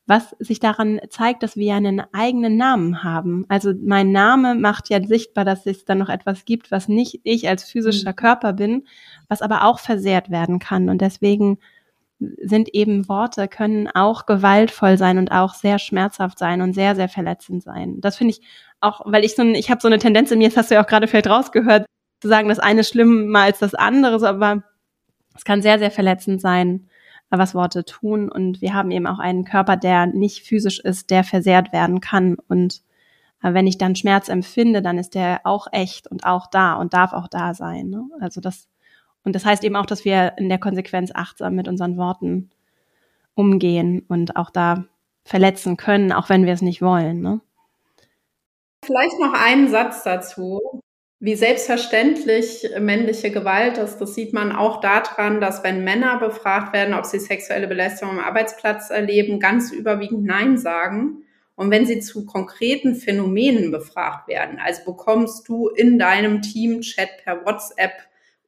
was 0.05 0.35
sich 0.39 0.59
daran 0.59 0.99
zeigt, 1.09 1.41
dass 1.41 1.55
wir 1.55 1.73
einen 1.75 2.03
eigenen 2.13 2.57
Namen 2.57 3.03
haben. 3.03 3.45
Also 3.47 3.73
mein 3.83 4.11
Name 4.11 4.53
macht 4.53 4.89
ja 4.89 5.01
sichtbar, 5.01 5.45
dass 5.45 5.65
es 5.65 5.85
dann 5.85 5.97
noch 5.97 6.09
etwas 6.09 6.45
gibt, 6.45 6.71
was 6.71 6.87
nicht 6.87 7.21
ich 7.23 7.47
als 7.47 7.63
physischer 7.63 8.11
mhm. 8.11 8.15
Körper 8.15 8.53
bin, 8.53 8.85
was 9.29 9.41
aber 9.41 9.63
auch 9.63 9.79
versehrt 9.79 10.29
werden 10.29 10.59
kann. 10.59 10.89
Und 10.89 11.01
deswegen 11.01 11.57
sind 12.19 12.69
eben 12.73 13.09
Worte, 13.09 13.47
können 13.47 13.89
auch 13.93 14.25
gewaltvoll 14.25 14.97
sein 14.97 15.17
und 15.17 15.31
auch 15.31 15.53
sehr 15.53 15.79
schmerzhaft 15.79 16.39
sein 16.39 16.61
und 16.61 16.73
sehr, 16.73 16.95
sehr 16.95 17.09
verletzend 17.09 17.63
sein. 17.63 17.99
Das 17.99 18.17
finde 18.17 18.31
ich 18.31 18.41
auch, 18.79 19.01
weil 19.05 19.25
ich 19.25 19.35
so 19.35 19.41
ein, 19.41 19.55
ich 19.55 19.69
habe 19.69 19.81
so 19.81 19.87
eine 19.87 19.99
Tendenz 19.99 20.31
in 20.31 20.39
mir, 20.39 20.47
das 20.47 20.57
hast 20.57 20.71
du 20.71 20.75
ja 20.75 20.83
auch 20.83 20.87
gerade 20.87 21.07
vielleicht 21.07 21.27
rausgehört, 21.27 21.85
sagen, 22.23 22.49
das 22.49 22.59
eine 22.59 22.81
ist 22.81 22.89
schlimmer 22.89 23.41
als 23.41 23.59
das 23.59 23.75
andere, 23.75 24.27
aber 24.27 24.63
es 25.35 25.43
kann 25.43 25.61
sehr, 25.61 25.79
sehr 25.79 25.91
verletzend 25.91 26.41
sein, 26.41 26.87
was 27.29 27.55
Worte 27.55 27.83
tun. 27.83 28.29
Und 28.29 28.61
wir 28.61 28.73
haben 28.73 28.91
eben 28.91 29.07
auch 29.07 29.19
einen 29.19 29.45
Körper, 29.45 29.77
der 29.77 30.05
nicht 30.07 30.47
physisch 30.47 30.79
ist, 30.79 31.09
der 31.09 31.23
versehrt 31.23 31.73
werden 31.73 31.99
kann. 31.99 32.37
Und 32.47 32.81
äh, 33.43 33.53
wenn 33.53 33.67
ich 33.67 33.77
dann 33.77 33.95
Schmerz 33.95 34.29
empfinde, 34.29 34.81
dann 34.81 34.97
ist 34.97 35.15
der 35.15 35.41
auch 35.43 35.67
echt 35.71 36.07
und 36.07 36.25
auch 36.25 36.47
da 36.47 36.73
und 36.73 36.93
darf 36.93 37.13
auch 37.13 37.27
da 37.27 37.53
sein. 37.53 37.89
Ne? 37.89 38.03
Also 38.19 38.41
das, 38.41 38.67
und 39.23 39.35
das 39.35 39.45
heißt 39.45 39.63
eben 39.63 39.75
auch, 39.75 39.85
dass 39.85 40.05
wir 40.05 40.33
in 40.37 40.49
der 40.49 40.59
Konsequenz 40.59 41.11
achtsam 41.13 41.55
mit 41.55 41.67
unseren 41.67 41.97
Worten 41.97 42.49
umgehen 43.33 44.05
und 44.07 44.37
auch 44.37 44.49
da 44.49 44.85
verletzen 45.25 45.75
können, 45.75 46.11
auch 46.11 46.29
wenn 46.29 46.45
wir 46.45 46.53
es 46.53 46.61
nicht 46.61 46.81
wollen. 46.81 47.19
Ne? 47.21 47.41
Vielleicht 48.85 49.19
noch 49.19 49.33
einen 49.33 49.67
Satz 49.67 50.03
dazu. 50.03 50.81
Wie 51.19 51.35
selbstverständlich 51.35 52.67
männliche 52.79 53.31
Gewalt 53.31 53.77
ist, 53.77 53.97
das 53.99 54.15
sieht 54.15 54.33
man 54.33 54.51
auch 54.51 54.81
daran, 54.81 55.39
dass 55.39 55.63
wenn 55.63 55.83
Männer 55.83 56.19
befragt 56.19 56.73
werden, 56.73 56.93
ob 56.93 57.05
sie 57.05 57.19
sexuelle 57.19 57.67
Belästigung 57.67 58.19
am 58.19 58.25
Arbeitsplatz 58.25 58.89
erleben, 58.89 59.39
ganz 59.39 59.71
überwiegend 59.71 60.25
Nein 60.25 60.57
sagen. 60.57 61.23
Und 61.55 61.71
wenn 61.71 61.85
sie 61.85 62.01
zu 62.01 62.25
konkreten 62.25 62.95
Phänomenen 62.95 63.71
befragt 63.71 64.27
werden, 64.27 64.59
also 64.59 64.83
bekommst 64.83 65.47
du 65.47 65.69
in 65.69 65.97
deinem 65.97 66.41
Team-Chat 66.41 67.23
per 67.23 67.45
WhatsApp 67.45 67.93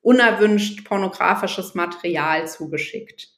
unerwünscht 0.02 0.86
pornografisches 0.86 1.74
Material 1.74 2.48
zugeschickt, 2.48 3.30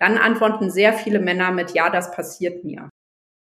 dann 0.00 0.18
antworten 0.18 0.70
sehr 0.72 0.92
viele 0.92 1.20
Männer 1.20 1.52
mit 1.52 1.70
Ja, 1.72 1.88
das 1.88 2.10
passiert 2.10 2.64
mir. 2.64 2.90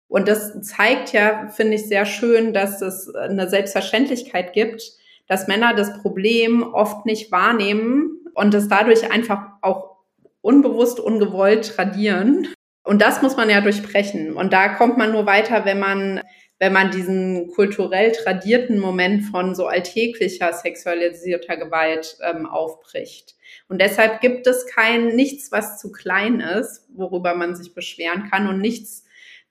Und 0.08 0.28
das 0.28 0.62
zeigt 0.62 1.12
ja, 1.12 1.48
finde 1.48 1.74
ich, 1.74 1.86
sehr 1.88 2.06
schön, 2.06 2.54
dass 2.54 2.80
es 2.80 3.14
eine 3.14 3.50
Selbstverständlichkeit 3.50 4.54
gibt, 4.54 4.96
dass 5.28 5.48
Männer 5.48 5.74
das 5.74 6.00
Problem 6.02 6.62
oft 6.62 7.06
nicht 7.06 7.32
wahrnehmen 7.32 8.20
und 8.34 8.54
es 8.54 8.68
dadurch 8.68 9.10
einfach 9.10 9.46
auch 9.62 9.96
unbewusst, 10.40 11.00
ungewollt 11.00 11.74
tradieren. 11.74 12.48
Und 12.84 13.02
das 13.02 13.20
muss 13.20 13.36
man 13.36 13.50
ja 13.50 13.60
durchbrechen. 13.60 14.34
Und 14.34 14.52
da 14.52 14.68
kommt 14.68 14.96
man 14.96 15.10
nur 15.10 15.26
weiter, 15.26 15.64
wenn 15.64 15.80
man, 15.80 16.22
wenn 16.60 16.72
man 16.72 16.92
diesen 16.92 17.48
kulturell 17.48 18.12
tradierten 18.12 18.78
Moment 18.78 19.24
von 19.24 19.56
so 19.56 19.66
alltäglicher 19.66 20.52
sexualisierter 20.52 21.56
Gewalt 21.56 22.16
ähm, 22.22 22.46
aufbricht. 22.46 23.34
Und 23.68 23.80
deshalb 23.80 24.20
gibt 24.20 24.46
es 24.46 24.66
kein 24.66 25.16
nichts, 25.16 25.50
was 25.50 25.80
zu 25.80 25.90
klein 25.90 26.40
ist, 26.40 26.86
worüber 26.94 27.34
man 27.34 27.56
sich 27.56 27.74
beschweren 27.74 28.30
kann 28.30 28.48
und 28.48 28.60
nichts, 28.60 29.04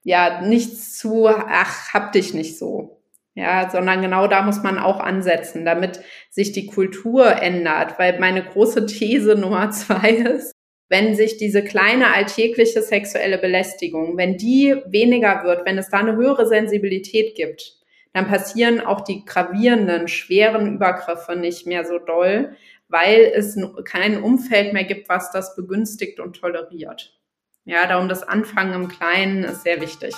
ja, 0.04 0.42
nichts 0.42 0.98
zu, 0.98 1.28
ach, 1.28 1.94
hab 1.94 2.14
dich 2.14 2.34
nicht 2.34 2.58
so. 2.58 2.95
Ja, 3.38 3.70
sondern 3.70 4.02
genau 4.02 4.28
da 4.28 4.44
muss 4.44 4.64
man 4.64 4.80
auch 4.80 5.02
ansetzen, 5.02 5.66
damit 5.66 6.00
sich 6.30 6.54
die 6.54 6.68
Kultur 6.68 7.42
ändert. 7.42 8.00
Weil 8.00 8.18
meine 8.20 8.44
große 8.44 8.86
These 8.86 9.36
Nummer 9.40 9.72
zwei 9.72 10.12
ist, 10.12 10.54
wenn 10.88 11.16
sich 11.16 11.38
diese 11.38 11.64
kleine 11.64 12.14
alltägliche 12.14 12.82
sexuelle 12.82 13.38
Belästigung, 13.38 14.18
wenn 14.18 14.38
die 14.38 14.76
weniger 14.86 15.44
wird, 15.44 15.66
wenn 15.66 15.78
es 15.78 15.90
da 15.90 16.00
eine 16.00 16.16
höhere 16.16 16.48
Sensibilität 16.48 17.36
gibt, 17.36 17.74
dann 18.14 18.28
passieren 18.28 18.80
auch 18.80 19.02
die 19.02 19.26
gravierenden, 19.26 20.08
schweren 20.08 20.74
Übergriffe 20.74 21.36
nicht 21.36 21.68
mehr 21.68 21.84
so 21.84 22.00
doll, 22.00 22.56
weil 22.88 23.34
es 23.36 23.60
kein 23.84 24.24
Umfeld 24.24 24.72
mehr 24.72 24.86
gibt, 24.86 25.10
was 25.10 25.32
das 25.32 25.56
begünstigt 25.56 26.22
und 26.22 26.40
toleriert. 26.40 27.20
Ja, 27.66 27.88
darum 27.88 28.08
das 28.08 28.24
Anfangen 28.24 28.74
im 28.84 28.88
Kleinen 28.88 29.44
ist 29.44 29.64
sehr 29.64 29.82
wichtig. 29.82 30.16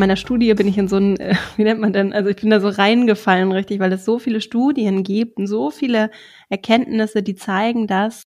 Meiner 0.00 0.16
Studie 0.16 0.52
bin 0.54 0.66
ich 0.66 0.78
in 0.78 0.88
so 0.88 0.96
ein, 0.96 1.16
äh, 1.20 1.36
wie 1.56 1.64
nennt 1.64 1.80
man 1.80 1.92
denn, 1.92 2.12
also 2.12 2.28
ich 2.30 2.36
bin 2.36 2.50
da 2.50 2.60
so 2.60 2.68
reingefallen 2.68 3.52
richtig, 3.52 3.80
weil 3.80 3.92
es 3.92 4.04
so 4.04 4.18
viele 4.18 4.40
Studien 4.40 5.02
gibt 5.04 5.38
und 5.38 5.46
so 5.46 5.70
viele 5.70 6.10
Erkenntnisse, 6.48 7.22
die 7.22 7.36
zeigen, 7.36 7.86
dass, 7.86 8.24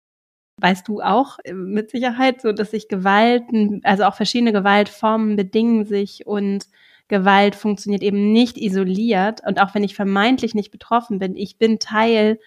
weißt 0.61 0.87
du 0.87 1.01
auch 1.01 1.39
äh, 1.43 1.53
mit 1.53 1.91
Sicherheit, 1.91 2.41
so 2.41 2.53
dass 2.53 2.71
sich 2.71 2.87
Gewalten, 2.87 3.81
also 3.83 4.05
auch 4.05 4.15
verschiedene 4.15 4.53
Gewaltformen 4.53 5.35
bedingen 5.35 5.85
sich 5.85 6.25
und 6.25 6.67
Gewalt 7.09 7.55
funktioniert 7.55 8.01
eben 8.01 8.31
nicht 8.31 8.57
isoliert. 8.57 9.41
Und 9.45 9.61
auch 9.61 9.75
wenn 9.75 9.83
ich 9.83 9.95
vermeintlich 9.95 10.55
nicht 10.55 10.71
betroffen 10.71 11.19
bin, 11.19 11.35
ich 11.35 11.57
bin 11.57 11.79
Teil 11.79 12.39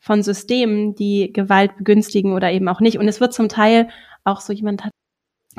von 0.00 0.22
Systemen, 0.22 0.94
die 0.94 1.32
Gewalt 1.32 1.76
begünstigen 1.76 2.32
oder 2.32 2.50
eben 2.50 2.68
auch 2.68 2.80
nicht. 2.80 2.98
Und 2.98 3.08
es 3.08 3.20
wird 3.20 3.34
zum 3.34 3.48
Teil 3.48 3.88
auch 4.24 4.40
so 4.40 4.52
jemand 4.52 4.84
hat 4.84 4.92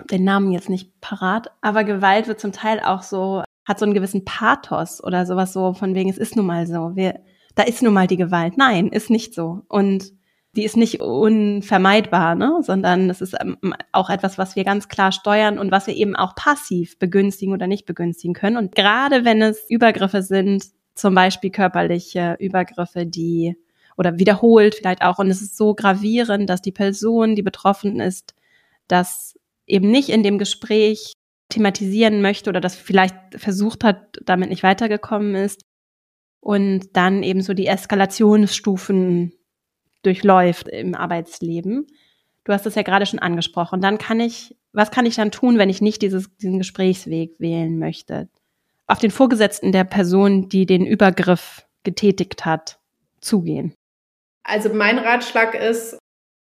den 0.09 0.23
Namen 0.23 0.51
jetzt 0.51 0.69
nicht 0.69 0.99
parat, 1.01 1.51
aber 1.61 1.83
Gewalt 1.83 2.27
wird 2.27 2.39
zum 2.39 2.51
Teil 2.51 2.79
auch 2.79 3.03
so, 3.03 3.43
hat 3.65 3.79
so 3.79 3.85
einen 3.85 3.93
gewissen 3.93 4.25
Pathos 4.25 5.03
oder 5.03 5.25
sowas 5.25 5.53
so 5.53 5.73
von 5.73 5.95
wegen, 5.95 6.09
es 6.09 6.17
ist 6.17 6.35
nun 6.35 6.45
mal 6.45 6.65
so, 6.65 6.95
wir, 6.95 7.19
da 7.55 7.63
ist 7.63 7.81
nun 7.81 7.93
mal 7.93 8.07
die 8.07 8.17
Gewalt. 8.17 8.57
Nein, 8.57 8.87
ist 8.87 9.09
nicht 9.09 9.33
so. 9.33 9.63
Und 9.67 10.13
die 10.55 10.63
ist 10.63 10.75
nicht 10.75 10.99
unvermeidbar, 10.99 12.35
ne? 12.35 12.59
sondern 12.61 13.09
es 13.09 13.21
ist 13.21 13.35
ähm, 13.39 13.57
auch 13.91 14.09
etwas, 14.09 14.37
was 14.37 14.55
wir 14.55 14.65
ganz 14.65 14.89
klar 14.89 15.11
steuern 15.11 15.57
und 15.57 15.71
was 15.71 15.87
wir 15.87 15.95
eben 15.95 16.15
auch 16.15 16.35
passiv 16.35 16.99
begünstigen 16.99 17.53
oder 17.53 17.67
nicht 17.67 17.85
begünstigen 17.85 18.33
können. 18.33 18.57
Und 18.57 18.75
gerade 18.75 19.23
wenn 19.23 19.41
es 19.41 19.69
Übergriffe 19.69 20.23
sind, 20.23 20.65
zum 20.93 21.15
Beispiel 21.15 21.51
körperliche 21.51 22.35
Übergriffe, 22.39 23.05
die 23.05 23.55
oder 23.97 24.19
wiederholt 24.19 24.75
vielleicht 24.75 25.03
auch, 25.03 25.19
und 25.19 25.29
es 25.29 25.41
ist 25.41 25.55
so 25.55 25.73
gravierend, 25.73 26.49
dass 26.49 26.61
die 26.61 26.71
Person, 26.71 27.35
die 27.35 27.43
betroffen 27.43 27.99
ist, 28.01 28.33
das 28.87 29.35
eben 29.71 29.89
nicht 29.89 30.09
in 30.09 30.23
dem 30.23 30.37
Gespräch 30.37 31.13
thematisieren 31.49 32.21
möchte 32.21 32.49
oder 32.49 32.61
das 32.61 32.75
vielleicht 32.75 33.15
versucht 33.35 33.83
hat, 33.83 34.17
damit 34.23 34.49
nicht 34.49 34.63
weitergekommen 34.63 35.35
ist 35.35 35.61
und 36.39 36.95
dann 36.95 37.23
eben 37.23 37.41
so 37.41 37.53
die 37.53 37.67
Eskalationsstufen 37.67 39.33
durchläuft 40.03 40.67
im 40.67 40.95
Arbeitsleben. 40.95 41.87
Du 42.43 42.53
hast 42.53 42.65
es 42.65 42.75
ja 42.75 42.81
gerade 42.81 43.05
schon 43.05 43.19
angesprochen. 43.19 43.81
Dann 43.81 43.97
kann 43.97 44.19
ich, 44.19 44.55
was 44.73 44.91
kann 44.91 45.05
ich 45.05 45.15
dann 45.15 45.31
tun, 45.31 45.57
wenn 45.57 45.69
ich 45.69 45.81
nicht 45.81 46.01
dieses, 46.01 46.35
diesen 46.37 46.57
Gesprächsweg 46.57 47.39
wählen 47.39 47.77
möchte? 47.77 48.29
Auf 48.87 48.97
den 48.97 49.11
Vorgesetzten 49.11 49.71
der 49.71 49.83
Person, 49.83 50.49
die 50.49 50.65
den 50.65 50.85
Übergriff 50.85 51.65
getätigt 51.83 52.45
hat, 52.45 52.79
zugehen. 53.19 53.75
Also 54.43 54.73
mein 54.73 54.97
Ratschlag 54.97 55.53
ist, 55.53 55.99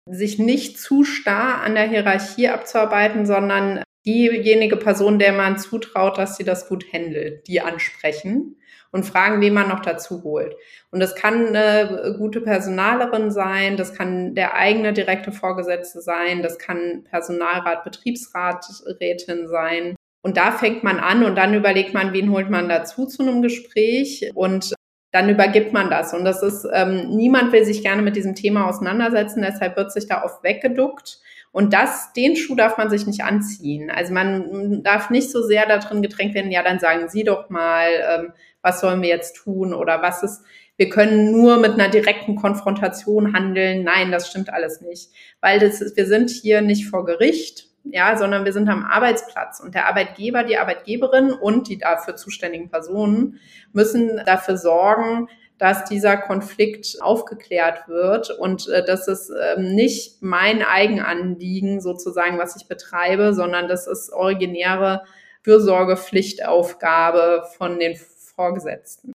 sich 0.09 0.39
nicht 0.39 0.79
zu 0.79 1.03
starr 1.03 1.61
an 1.61 1.75
der 1.75 1.87
Hierarchie 1.87 2.49
abzuarbeiten, 2.49 3.25
sondern 3.25 3.83
diejenige 4.05 4.77
Person, 4.77 5.19
der 5.19 5.33
man 5.33 5.57
zutraut, 5.57 6.17
dass 6.17 6.37
sie 6.37 6.43
das 6.43 6.69
gut 6.69 6.85
handelt, 6.93 7.47
die 7.47 7.61
ansprechen 7.61 8.55
und 8.91 9.03
fragen, 9.03 9.41
wen 9.41 9.53
man 9.53 9.67
noch 9.67 9.81
dazu 9.81 10.23
holt. 10.23 10.55
Und 10.91 11.01
das 11.01 11.15
kann 11.15 11.47
eine 11.47 12.15
gute 12.17 12.41
Personalerin 12.41 13.31
sein, 13.31 13.75
das 13.75 13.93
kann 13.93 14.33
der 14.33 14.55
eigene 14.55 14.93
direkte 14.93 15.31
Vorgesetzte 15.31 16.01
sein, 16.01 16.41
das 16.41 16.57
kann 16.57 17.03
Personalrat, 17.03 17.83
Betriebsraträtin 17.83 19.47
sein. 19.47 19.95
Und 20.21 20.37
da 20.37 20.51
fängt 20.51 20.83
man 20.83 20.99
an 20.99 21.23
und 21.23 21.35
dann 21.35 21.53
überlegt 21.53 21.93
man, 21.93 22.13
wen 22.13 22.31
holt 22.31 22.49
man 22.49 22.69
dazu 22.69 23.05
zu 23.05 23.23
einem 23.23 23.41
Gespräch 23.41 24.31
und 24.33 24.73
dann 25.17 25.29
übergibt 25.29 25.73
man 25.73 25.89
das. 25.89 26.13
Und 26.13 26.25
das 26.25 26.43
ist, 26.43 26.67
ähm, 26.71 27.09
niemand 27.09 27.51
will 27.51 27.65
sich 27.65 27.81
gerne 27.81 28.03
mit 28.03 28.15
diesem 28.15 28.35
Thema 28.35 28.69
auseinandersetzen, 28.69 29.41
deshalb 29.41 29.75
wird 29.75 29.91
sich 29.91 30.07
da 30.07 30.23
oft 30.23 30.43
weggeduckt. 30.43 31.19
Und 31.51 31.73
das, 31.73 32.13
den 32.13 32.35
Schuh 32.35 32.55
darf 32.55 32.77
man 32.77 32.91
sich 32.91 33.07
nicht 33.07 33.23
anziehen. 33.23 33.89
Also 33.89 34.13
man 34.13 34.83
darf 34.83 35.09
nicht 35.09 35.31
so 35.31 35.41
sehr 35.41 35.65
darin 35.65 36.03
gedrängt 36.03 36.35
werden, 36.35 36.51
ja, 36.51 36.61
dann 36.61 36.77
sagen 36.77 37.09
Sie 37.09 37.23
doch 37.23 37.49
mal, 37.49 37.87
ähm, 37.87 38.33
was 38.61 38.79
sollen 38.79 39.01
wir 39.01 39.09
jetzt 39.09 39.37
tun 39.37 39.73
oder 39.73 40.03
was 40.03 40.21
ist, 40.21 40.43
wir 40.75 40.89
können 40.89 41.31
nur 41.31 41.57
mit 41.57 41.71
einer 41.71 41.89
direkten 41.89 42.35
Konfrontation 42.35 43.33
handeln. 43.33 43.83
Nein, 43.83 44.11
das 44.11 44.29
stimmt 44.29 44.53
alles 44.53 44.81
nicht. 44.81 45.09
Weil 45.41 45.57
das 45.57 45.81
ist, 45.81 45.97
wir 45.97 46.05
sind 46.05 46.29
hier 46.29 46.61
nicht 46.61 46.87
vor 46.87 47.05
Gericht, 47.05 47.66
ja, 47.91 48.17
sondern 48.17 48.45
wir 48.45 48.53
sind 48.53 48.69
am 48.69 48.83
Arbeitsplatz 48.83 49.59
und 49.59 49.75
der 49.75 49.87
Arbeitgeber, 49.87 50.43
die 50.43 50.57
Arbeitgeberin 50.57 51.31
und 51.31 51.67
die 51.67 51.77
dafür 51.77 52.15
zuständigen 52.15 52.69
Personen 52.69 53.39
müssen 53.73 54.21
dafür 54.25 54.57
sorgen, 54.57 55.27
dass 55.57 55.85
dieser 55.85 56.17
Konflikt 56.17 57.01
aufgeklärt 57.01 57.87
wird 57.87 58.29
und 58.29 58.69
äh, 58.69 58.85
das 58.85 59.07
ist 59.07 59.31
ähm, 59.31 59.73
nicht 59.73 60.21
mein 60.21 60.61
Eigenanliegen 60.61 61.81
sozusagen, 61.81 62.37
was 62.37 62.55
ich 62.55 62.67
betreibe, 62.67 63.33
sondern 63.33 63.67
das 63.67 63.87
ist 63.87 64.13
originäre 64.13 65.03
Fürsorgepflichtaufgabe 65.43 67.45
von 67.57 67.79
den 67.79 67.97
Vorgesetzten. 68.35 69.13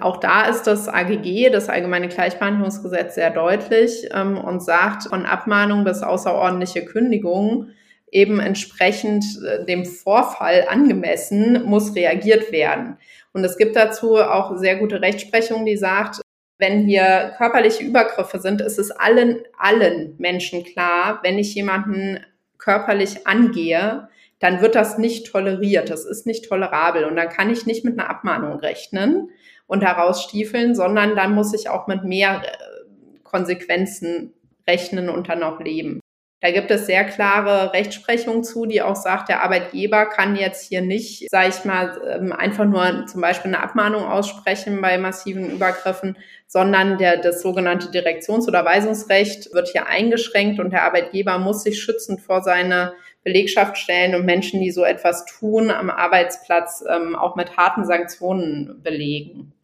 Auch 0.00 0.16
da 0.16 0.46
ist 0.46 0.66
das 0.66 0.88
AGG, 0.88 1.50
das 1.50 1.68
Allgemeine 1.68 2.08
Gleichbehandlungsgesetz, 2.08 3.14
sehr 3.14 3.30
deutlich 3.30 4.08
ähm, 4.12 4.38
und 4.38 4.62
sagt, 4.62 5.04
von 5.04 5.26
Abmahnung 5.26 5.84
bis 5.84 6.02
außerordentliche 6.02 6.84
Kündigung 6.84 7.68
eben 8.14 8.40
entsprechend 8.40 9.24
äh, 9.44 9.66
dem 9.66 9.84
Vorfall 9.84 10.66
angemessen 10.68 11.64
muss 11.64 11.94
reagiert 11.94 12.52
werden. 12.52 12.96
Und 13.32 13.44
es 13.44 13.58
gibt 13.58 13.76
dazu 13.76 14.16
auch 14.16 14.56
sehr 14.56 14.76
gute 14.76 15.02
Rechtsprechung, 15.02 15.66
die 15.66 15.76
sagt, 15.76 16.20
wenn 16.58 16.86
hier 16.86 17.34
körperliche 17.36 17.82
Übergriffe 17.82 18.38
sind, 18.38 18.60
ist 18.60 18.78
es 18.78 18.92
allen, 18.92 19.42
allen 19.58 20.14
Menschen 20.18 20.62
klar, 20.62 21.18
wenn 21.24 21.38
ich 21.38 21.54
jemanden 21.54 22.24
körperlich 22.58 23.26
angehe, 23.26 24.08
dann 24.38 24.60
wird 24.60 24.76
das 24.76 24.96
nicht 24.96 25.26
toleriert. 25.26 25.90
Das 25.90 26.04
ist 26.04 26.26
nicht 26.26 26.48
tolerabel. 26.48 27.04
Und 27.04 27.16
dann 27.16 27.28
kann 27.28 27.50
ich 27.50 27.66
nicht 27.66 27.84
mit 27.84 27.98
einer 27.98 28.08
Abmahnung 28.08 28.60
rechnen 28.60 29.30
und 29.66 29.82
daraus 29.82 30.22
stiefeln, 30.22 30.76
sondern 30.76 31.16
dann 31.16 31.34
muss 31.34 31.52
ich 31.52 31.68
auch 31.68 31.88
mit 31.88 32.04
mehr 32.04 32.42
äh, 32.44 33.18
Konsequenzen 33.24 34.34
rechnen 34.68 35.08
und 35.08 35.28
dann 35.28 35.42
auch 35.42 35.58
leben. 35.60 36.00
Da 36.44 36.50
gibt 36.50 36.70
es 36.70 36.84
sehr 36.84 37.04
klare 37.04 37.72
Rechtsprechung 37.72 38.44
zu, 38.44 38.66
die 38.66 38.82
auch 38.82 38.96
sagt, 38.96 39.30
der 39.30 39.42
Arbeitgeber 39.42 40.04
kann 40.04 40.36
jetzt 40.36 40.68
hier 40.68 40.82
nicht, 40.82 41.30
sage 41.30 41.48
ich 41.48 41.64
mal, 41.64 41.98
ähm, 42.06 42.32
einfach 42.34 42.66
nur 42.66 43.06
zum 43.06 43.22
Beispiel 43.22 43.54
eine 43.54 43.62
Abmahnung 43.62 44.04
aussprechen 44.04 44.82
bei 44.82 44.98
massiven 44.98 45.50
Übergriffen, 45.50 46.18
sondern 46.46 46.98
der, 46.98 47.16
das 47.16 47.40
sogenannte 47.40 47.90
Direktions- 47.90 48.46
oder 48.46 48.62
Weisungsrecht 48.62 49.54
wird 49.54 49.68
hier 49.68 49.86
eingeschränkt 49.86 50.60
und 50.60 50.68
der 50.68 50.82
Arbeitgeber 50.82 51.38
muss 51.38 51.62
sich 51.62 51.80
schützend 51.80 52.20
vor 52.20 52.42
seine 52.42 52.92
Belegschaft 53.22 53.78
stellen 53.78 54.14
und 54.14 54.26
Menschen, 54.26 54.60
die 54.60 54.70
so 54.70 54.84
etwas 54.84 55.24
tun, 55.24 55.70
am 55.70 55.88
Arbeitsplatz 55.88 56.84
ähm, 56.86 57.16
auch 57.16 57.36
mit 57.36 57.56
harten 57.56 57.86
Sanktionen 57.86 58.82
belegen. 58.82 59.54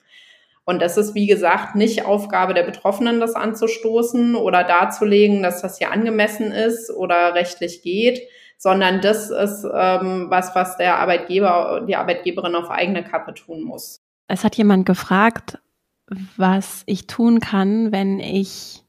Und 0.70 0.82
es 0.82 0.96
ist, 0.96 1.16
wie 1.16 1.26
gesagt, 1.26 1.74
nicht 1.74 2.06
Aufgabe 2.06 2.54
der 2.54 2.62
Betroffenen, 2.62 3.18
das 3.18 3.34
anzustoßen 3.34 4.36
oder 4.36 4.62
darzulegen, 4.62 5.42
dass 5.42 5.62
das 5.62 5.78
hier 5.78 5.90
angemessen 5.90 6.52
ist 6.52 6.90
oder 6.90 7.34
rechtlich 7.34 7.82
geht, 7.82 8.20
sondern 8.56 9.00
das 9.00 9.30
ist 9.30 9.64
ähm, 9.64 10.26
was, 10.28 10.54
was 10.54 10.76
der 10.76 10.98
Arbeitgeber, 10.98 11.84
die 11.88 11.96
Arbeitgeberin 11.96 12.54
auf 12.54 12.70
eigene 12.70 13.02
Kappe 13.02 13.34
tun 13.34 13.64
muss. 13.64 13.98
Es 14.28 14.44
hat 14.44 14.54
jemand 14.54 14.86
gefragt, 14.86 15.58
was 16.36 16.84
ich 16.86 17.08
tun 17.08 17.40
kann, 17.40 17.90
wenn 17.90 18.20
ich, 18.20 18.84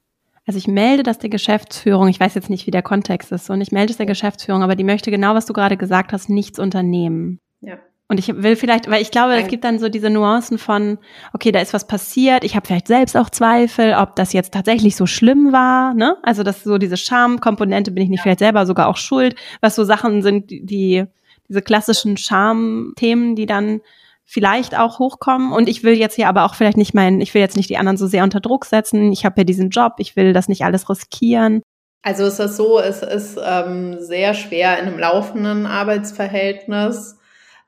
also 0.46 0.58
ich 0.58 0.68
melde 0.68 1.02
das 1.02 1.18
der 1.18 1.30
Geschäftsführung, 1.30 2.06
ich 2.06 2.20
weiß 2.20 2.36
jetzt 2.36 2.48
nicht, 2.48 2.68
wie 2.68 2.70
der 2.70 2.82
Kontext 2.82 3.32
ist, 3.32 3.50
und 3.50 3.60
ich 3.60 3.72
melde 3.72 3.90
es 3.90 3.96
der 3.96 4.06
Geschäftsführung, 4.06 4.62
aber 4.62 4.76
die 4.76 4.84
möchte 4.84 5.10
genau, 5.10 5.34
was 5.34 5.46
du 5.46 5.52
gerade 5.52 5.76
gesagt 5.76 6.12
hast, 6.12 6.28
nichts 6.28 6.60
unternehmen. 6.60 7.40
Ja. 7.60 7.78
Und 8.12 8.18
ich 8.18 8.28
will 8.28 8.56
vielleicht, 8.56 8.90
weil 8.90 9.00
ich 9.00 9.10
glaube, 9.10 9.36
es 9.36 9.48
gibt 9.48 9.64
dann 9.64 9.78
so 9.78 9.88
diese 9.88 10.10
Nuancen 10.10 10.58
von, 10.58 10.98
okay, 11.32 11.50
da 11.50 11.60
ist 11.60 11.72
was 11.72 11.86
passiert, 11.86 12.44
ich 12.44 12.54
habe 12.54 12.66
vielleicht 12.66 12.86
selbst 12.86 13.16
auch 13.16 13.30
Zweifel, 13.30 13.94
ob 13.94 14.16
das 14.16 14.34
jetzt 14.34 14.52
tatsächlich 14.52 14.96
so 14.96 15.06
schlimm 15.06 15.50
war, 15.50 15.94
ne? 15.94 16.18
Also 16.22 16.42
das 16.42 16.62
so 16.62 16.76
diese 16.76 16.98
Schamkomponente, 16.98 17.90
bin 17.90 18.02
ich 18.02 18.10
nicht 18.10 18.18
ja. 18.18 18.24
vielleicht 18.24 18.40
selber 18.40 18.66
sogar 18.66 18.88
auch 18.88 18.98
schuld, 18.98 19.34
was 19.62 19.76
so 19.76 19.84
Sachen 19.84 20.20
sind, 20.20 20.50
die, 20.50 21.06
diese 21.48 21.62
klassischen 21.62 22.18
Schamthemen, 22.18 23.34
die 23.34 23.46
dann 23.46 23.80
vielleicht 24.26 24.78
auch 24.78 24.98
hochkommen 24.98 25.50
und 25.50 25.66
ich 25.66 25.82
will 25.82 25.94
jetzt 25.94 26.16
hier 26.16 26.28
aber 26.28 26.44
auch 26.44 26.54
vielleicht 26.54 26.76
nicht 26.76 26.92
meinen, 26.92 27.22
ich 27.22 27.32
will 27.32 27.40
jetzt 27.40 27.56
nicht 27.56 27.70
die 27.70 27.78
anderen 27.78 27.96
so 27.96 28.06
sehr 28.06 28.24
unter 28.24 28.40
Druck 28.40 28.66
setzen. 28.66 29.10
Ich 29.10 29.24
habe 29.24 29.40
ja 29.40 29.44
diesen 29.44 29.70
Job, 29.70 29.94
ich 29.96 30.16
will 30.16 30.34
das 30.34 30.48
nicht 30.48 30.66
alles 30.66 30.90
riskieren. 30.90 31.62
Also 32.02 32.26
ist 32.26 32.36
so, 32.58 32.78
es 32.78 33.02
ist 33.02 33.38
ähm, 33.42 33.96
sehr 34.00 34.34
schwer 34.34 34.78
in 34.78 34.86
einem 34.86 34.98
laufenden 34.98 35.64
Arbeitsverhältnis 35.64 37.16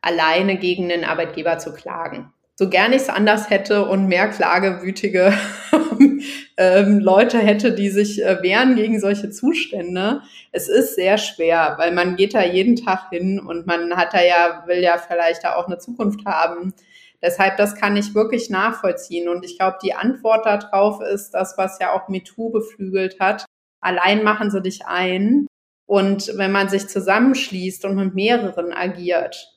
alleine 0.04 0.56
gegen 0.58 0.88
den 0.88 1.04
Arbeitgeber 1.04 1.58
zu 1.58 1.72
klagen. 1.72 2.32
So 2.56 2.68
gern 2.68 2.92
ich 2.92 3.02
es 3.02 3.08
anders 3.08 3.50
hätte 3.50 3.84
und 3.86 4.06
mehr 4.06 4.28
klagewütige 4.28 5.32
ähm, 6.56 7.00
Leute 7.00 7.38
hätte, 7.38 7.72
die 7.72 7.90
sich 7.90 8.22
äh, 8.22 8.40
wehren 8.42 8.76
gegen 8.76 9.00
solche 9.00 9.30
Zustände. 9.30 10.20
Es 10.52 10.68
ist 10.68 10.94
sehr 10.94 11.18
schwer, 11.18 11.74
weil 11.78 11.90
man 11.90 12.14
geht 12.14 12.32
da 12.32 12.44
jeden 12.44 12.76
Tag 12.76 13.10
hin 13.10 13.40
und 13.40 13.66
man 13.66 13.96
hat 13.96 14.14
da 14.14 14.22
ja, 14.22 14.62
will 14.66 14.78
ja 14.78 14.98
vielleicht 14.98 15.42
da 15.42 15.56
auch 15.56 15.66
eine 15.66 15.78
Zukunft 15.78 16.24
haben. 16.26 16.74
Deshalb, 17.20 17.56
das 17.56 17.74
kann 17.74 17.96
ich 17.96 18.14
wirklich 18.14 18.50
nachvollziehen. 18.50 19.28
Und 19.28 19.44
ich 19.44 19.58
glaube, 19.58 19.78
die 19.82 19.94
Antwort 19.94 20.46
darauf 20.46 21.00
ist 21.00 21.32
das, 21.32 21.54
was 21.56 21.80
ja 21.80 21.92
auch 21.92 22.08
MeToo 22.08 22.50
beflügelt 22.50 23.18
hat. 23.18 23.46
Allein 23.80 24.22
machen 24.22 24.52
sie 24.52 24.62
dich 24.62 24.86
ein. 24.86 25.48
Und 25.86 26.32
wenn 26.36 26.52
man 26.52 26.68
sich 26.68 26.86
zusammenschließt 26.86 27.84
und 27.84 27.96
mit 27.96 28.14
mehreren 28.14 28.72
agiert, 28.72 29.53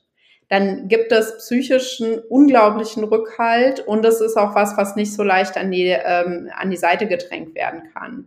dann 0.48 0.88
gibt 0.88 1.12
es 1.12 1.36
psychischen 1.38 2.18
unglaublichen 2.18 3.04
Rückhalt 3.04 3.80
und 3.80 4.04
es 4.04 4.20
ist 4.20 4.36
auch 4.36 4.54
was, 4.54 4.76
was 4.76 4.96
nicht 4.96 5.14
so 5.14 5.22
leicht 5.22 5.56
an 5.56 5.70
die, 5.70 5.88
ähm, 5.88 6.50
an 6.56 6.70
die 6.70 6.76
Seite 6.76 7.06
gedrängt 7.06 7.54
werden 7.54 7.82
kann. 7.92 8.26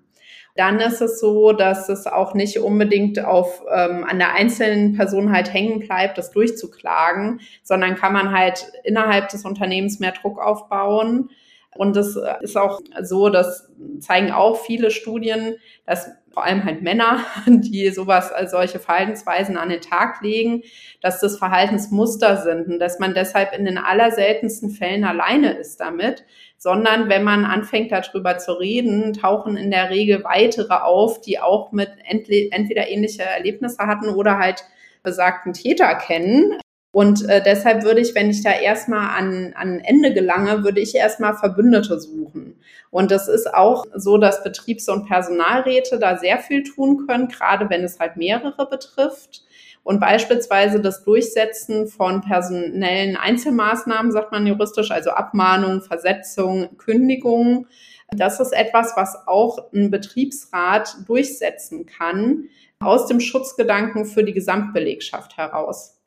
Dann 0.55 0.79
ist 0.79 1.01
es 1.01 1.19
so, 1.19 1.53
dass 1.53 1.87
es 1.89 2.07
auch 2.07 2.33
nicht 2.33 2.59
unbedingt 2.59 3.23
auf 3.23 3.63
ähm, 3.73 4.03
an 4.03 4.19
der 4.19 4.33
einzelnen 4.33 4.95
Person 4.95 5.31
halt 5.31 5.53
hängen 5.53 5.79
bleibt, 5.79 6.17
das 6.17 6.31
durchzuklagen, 6.31 7.39
sondern 7.63 7.95
kann 7.95 8.13
man 8.13 8.31
halt 8.37 8.71
innerhalb 8.83 9.29
des 9.29 9.45
Unternehmens 9.45 9.99
mehr 9.99 10.11
Druck 10.11 10.39
aufbauen. 10.39 11.29
Und 11.73 11.95
es 11.95 12.19
ist 12.41 12.57
auch 12.57 12.81
so, 13.01 13.29
das 13.29 13.71
zeigen 13.99 14.31
auch 14.31 14.57
viele 14.57 14.91
Studien, 14.91 15.55
dass 15.85 16.11
vor 16.33 16.43
allem 16.43 16.63
halt 16.63 16.81
Männer, 16.81 17.25
die 17.45 17.89
sowas 17.89 18.31
als 18.31 18.51
solche 18.51 18.79
Verhaltensweisen 18.79 19.57
an 19.57 19.69
den 19.69 19.81
Tag 19.81 20.21
legen, 20.21 20.63
dass 21.01 21.19
das 21.19 21.37
Verhaltensmuster 21.37 22.37
sind 22.37 22.67
und 22.67 22.79
dass 22.79 22.99
man 22.99 23.13
deshalb 23.13 23.53
in 23.53 23.65
den 23.65 23.77
allerseltensten 23.77 24.69
Fällen 24.69 25.03
alleine 25.03 25.53
ist 25.53 25.79
damit, 25.79 26.25
sondern 26.57 27.09
wenn 27.09 27.23
man 27.23 27.45
anfängt 27.45 27.91
darüber 27.91 28.37
zu 28.37 28.53
reden, 28.53 29.13
tauchen 29.13 29.57
in 29.57 29.71
der 29.71 29.89
Regel 29.89 30.23
weitere 30.23 30.73
auf, 30.73 31.21
die 31.21 31.39
auch 31.39 31.71
mit 31.71 31.89
entweder 32.03 32.87
ähnliche 32.87 33.23
Erlebnisse 33.23 33.79
hatten 33.79 34.09
oder 34.09 34.37
halt 34.37 34.63
besagten 35.03 35.53
Täter 35.53 35.95
kennen. 35.95 36.59
Und 36.93 37.27
äh, 37.29 37.41
deshalb 37.41 37.83
würde 37.83 38.01
ich, 38.01 38.15
wenn 38.15 38.29
ich 38.29 38.43
da 38.43 38.51
erstmal 38.51 39.17
an, 39.17 39.53
an 39.55 39.79
Ende 39.79 40.13
gelange, 40.13 40.65
würde 40.65 40.81
ich 40.81 40.93
erstmal 40.93 41.35
Verbündete 41.35 41.97
suchen. 41.99 42.59
Und 42.89 43.11
das 43.11 43.29
ist 43.29 43.53
auch 43.53 43.85
so, 43.95 44.17
dass 44.17 44.43
Betriebs- 44.43 44.89
und 44.89 45.07
Personalräte 45.07 45.99
da 45.99 46.17
sehr 46.17 46.39
viel 46.39 46.63
tun 46.63 47.07
können, 47.07 47.29
gerade 47.29 47.69
wenn 47.69 47.85
es 47.85 47.99
halt 47.99 48.17
mehrere 48.17 48.67
betrifft. 48.69 49.43
Und 49.83 50.01
beispielsweise 50.01 50.81
das 50.81 51.03
Durchsetzen 51.03 51.87
von 51.87 52.21
personellen 52.21 53.15
Einzelmaßnahmen, 53.15 54.11
sagt 54.11 54.33
man 54.33 54.45
juristisch, 54.45 54.91
also 54.91 55.11
Abmahnung, 55.11 55.81
Versetzung, 55.81 56.77
Kündigung, 56.77 57.67
das 58.09 58.41
ist 58.41 58.51
etwas, 58.51 58.93
was 58.97 59.15
auch 59.25 59.71
ein 59.73 59.89
Betriebsrat 59.89 60.97
durchsetzen 61.07 61.85
kann, 61.85 62.49
aus 62.81 63.07
dem 63.07 63.21
Schutzgedanken 63.21 64.05
für 64.05 64.25
die 64.25 64.33
Gesamtbelegschaft 64.33 65.37
heraus. 65.37 66.00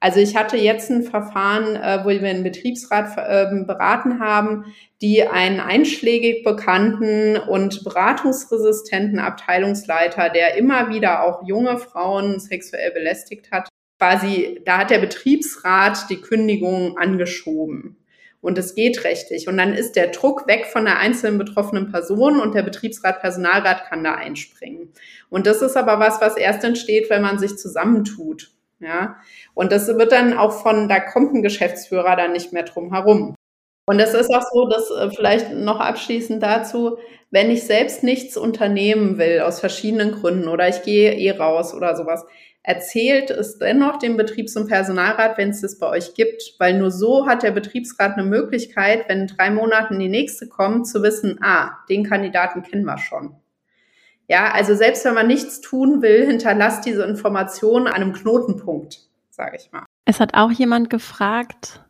Also 0.00 0.20
ich 0.20 0.36
hatte 0.36 0.56
jetzt 0.56 0.90
ein 0.90 1.02
Verfahren, 1.02 1.74
äh, 1.74 2.04
wo 2.04 2.08
wir 2.08 2.28
einen 2.28 2.44
Betriebsrat 2.44 3.16
äh, 3.16 3.64
beraten 3.64 4.20
haben, 4.20 4.72
die 5.02 5.24
einen 5.24 5.58
einschlägig 5.58 6.44
bekannten 6.44 7.36
und 7.36 7.82
beratungsresistenten 7.82 9.18
Abteilungsleiter, 9.18 10.28
der 10.28 10.56
immer 10.56 10.88
wieder 10.90 11.24
auch 11.24 11.46
junge 11.46 11.78
Frauen 11.78 12.38
sexuell 12.38 12.92
belästigt 12.92 13.50
hat, 13.50 13.68
quasi, 13.98 14.60
da 14.64 14.78
hat 14.78 14.90
der 14.90 14.98
Betriebsrat 14.98 16.08
die 16.10 16.20
Kündigung 16.20 16.96
angeschoben. 16.96 17.96
Und 18.40 18.56
es 18.56 18.76
geht 18.76 19.02
rechtlich. 19.02 19.48
Und 19.48 19.56
dann 19.56 19.74
ist 19.74 19.96
der 19.96 20.08
Druck 20.08 20.46
weg 20.46 20.66
von 20.66 20.84
der 20.84 20.98
einzelnen 20.98 21.38
betroffenen 21.38 21.90
Person 21.90 22.38
und 22.38 22.54
der 22.54 22.62
Betriebsrat, 22.62 23.20
Personalrat 23.20 23.86
kann 23.88 24.04
da 24.04 24.14
einspringen. 24.14 24.92
Und 25.28 25.48
das 25.48 25.60
ist 25.60 25.76
aber 25.76 25.98
was, 25.98 26.20
was 26.20 26.36
erst 26.36 26.62
entsteht, 26.62 27.10
wenn 27.10 27.20
man 27.20 27.40
sich 27.40 27.56
zusammentut. 27.56 28.52
Ja, 28.80 29.16
und 29.54 29.72
das 29.72 29.88
wird 29.88 30.12
dann 30.12 30.38
auch 30.38 30.52
von, 30.62 30.88
da 30.88 31.00
kommt 31.00 31.34
ein 31.34 31.42
Geschäftsführer 31.42 32.14
dann 32.14 32.32
nicht 32.32 32.52
mehr 32.52 32.62
drum 32.62 32.92
herum. 32.92 33.34
Und 33.86 34.00
es 34.00 34.14
ist 34.14 34.32
auch 34.32 34.44
so, 34.52 34.68
dass 34.68 34.90
äh, 34.90 35.10
vielleicht 35.10 35.52
noch 35.52 35.80
abschließend 35.80 36.42
dazu, 36.42 36.98
wenn 37.30 37.50
ich 37.50 37.64
selbst 37.64 38.04
nichts 38.04 38.36
unternehmen 38.36 39.18
will, 39.18 39.40
aus 39.40 39.60
verschiedenen 39.60 40.12
Gründen, 40.12 40.48
oder 40.48 40.68
ich 40.68 40.82
gehe 40.82 41.14
eh 41.14 41.30
raus 41.30 41.74
oder 41.74 41.96
sowas, 41.96 42.24
erzählt 42.62 43.30
es 43.30 43.58
dennoch 43.58 43.98
dem 43.98 44.16
Betriebs- 44.16 44.56
und 44.56 44.68
Personalrat, 44.68 45.38
wenn 45.38 45.50
es 45.50 45.62
das 45.62 45.78
bei 45.78 45.88
euch 45.88 46.14
gibt, 46.14 46.42
weil 46.58 46.78
nur 46.78 46.90
so 46.90 47.26
hat 47.26 47.42
der 47.42 47.52
Betriebsrat 47.52 48.18
eine 48.18 48.26
Möglichkeit, 48.26 49.08
wenn 49.08 49.26
drei 49.26 49.50
Monaten 49.50 49.98
die 49.98 50.08
nächste 50.08 50.48
kommt, 50.48 50.86
zu 50.86 51.02
wissen, 51.02 51.38
ah, 51.42 51.78
den 51.88 52.04
Kandidaten 52.04 52.62
kennen 52.62 52.84
wir 52.84 52.98
schon. 52.98 53.36
Ja, 54.28 54.52
also 54.52 54.74
selbst 54.74 55.04
wenn 55.04 55.14
man 55.14 55.26
nichts 55.26 55.60
tun 55.60 56.02
will, 56.02 56.26
hinterlasst 56.26 56.84
diese 56.84 57.04
Information 57.04 57.86
einem 57.86 58.12
Knotenpunkt, 58.12 59.00
sage 59.30 59.56
ich 59.56 59.72
mal. 59.72 59.86
Es 60.04 60.20
hat 60.20 60.34
auch 60.34 60.50
jemand 60.50 60.90
gefragt, 60.90 61.82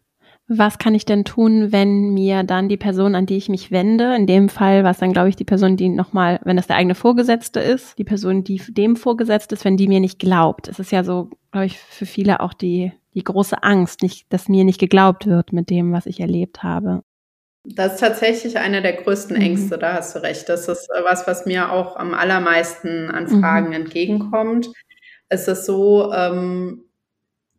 was 0.46 0.78
kann 0.78 0.94
ich 0.94 1.04
denn 1.04 1.24
tun, 1.24 1.72
wenn 1.72 2.14
mir 2.14 2.42
dann 2.42 2.68
die 2.68 2.78
Person, 2.78 3.14
an 3.14 3.26
die 3.26 3.36
ich 3.36 3.48
mich 3.48 3.70
wende, 3.70 4.14
in 4.14 4.26
dem 4.26 4.48
Fall 4.48 4.82
was 4.82 4.98
dann, 4.98 5.12
glaube 5.12 5.28
ich, 5.28 5.36
die 5.36 5.44
Person, 5.44 5.76
die 5.76 5.90
nochmal, 5.90 6.40
wenn 6.44 6.56
das 6.56 6.68
der 6.68 6.76
eigene 6.76 6.94
Vorgesetzte 6.94 7.60
ist, 7.60 7.98
die 7.98 8.04
Person, 8.04 8.44
die 8.44 8.62
dem 8.68 8.96
vorgesetzt 8.96 9.52
ist, 9.52 9.64
wenn 9.64 9.76
die 9.76 9.88
mir 9.88 10.00
nicht 10.00 10.18
glaubt. 10.18 10.68
Es 10.68 10.78
ist 10.78 10.90
ja 10.90 11.04
so, 11.04 11.30
glaube 11.50 11.66
ich, 11.66 11.78
für 11.78 12.06
viele 12.06 12.40
auch 12.40 12.54
die, 12.54 12.92
die 13.14 13.24
große 13.24 13.62
Angst, 13.62 14.02
nicht, 14.02 14.32
dass 14.32 14.48
mir 14.48 14.64
nicht 14.64 14.80
geglaubt 14.80 15.26
wird 15.26 15.52
mit 15.52 15.68
dem, 15.70 15.92
was 15.92 16.06
ich 16.06 16.20
erlebt 16.20 16.62
habe. 16.62 17.02
Das 17.74 17.94
ist 17.94 18.00
tatsächlich 18.00 18.58
eine 18.58 18.82
der 18.82 18.94
größten 18.94 19.36
mhm. 19.36 19.42
Ängste, 19.42 19.76
mhm. 19.76 19.80
da 19.80 19.94
hast 19.94 20.14
du 20.14 20.22
recht. 20.22 20.48
Das 20.48 20.68
ist 20.68 20.88
äh, 20.90 21.04
was, 21.04 21.26
was 21.26 21.46
mir 21.46 21.70
auch 21.72 21.96
am 21.96 22.14
allermeisten 22.14 23.10
an 23.10 23.24
mhm. 23.24 23.40
Fragen 23.40 23.68
mhm. 23.68 23.74
entgegenkommt. 23.74 24.70
Es 25.28 25.48
ist 25.48 25.66
so, 25.66 26.12
ähm, 26.12 26.84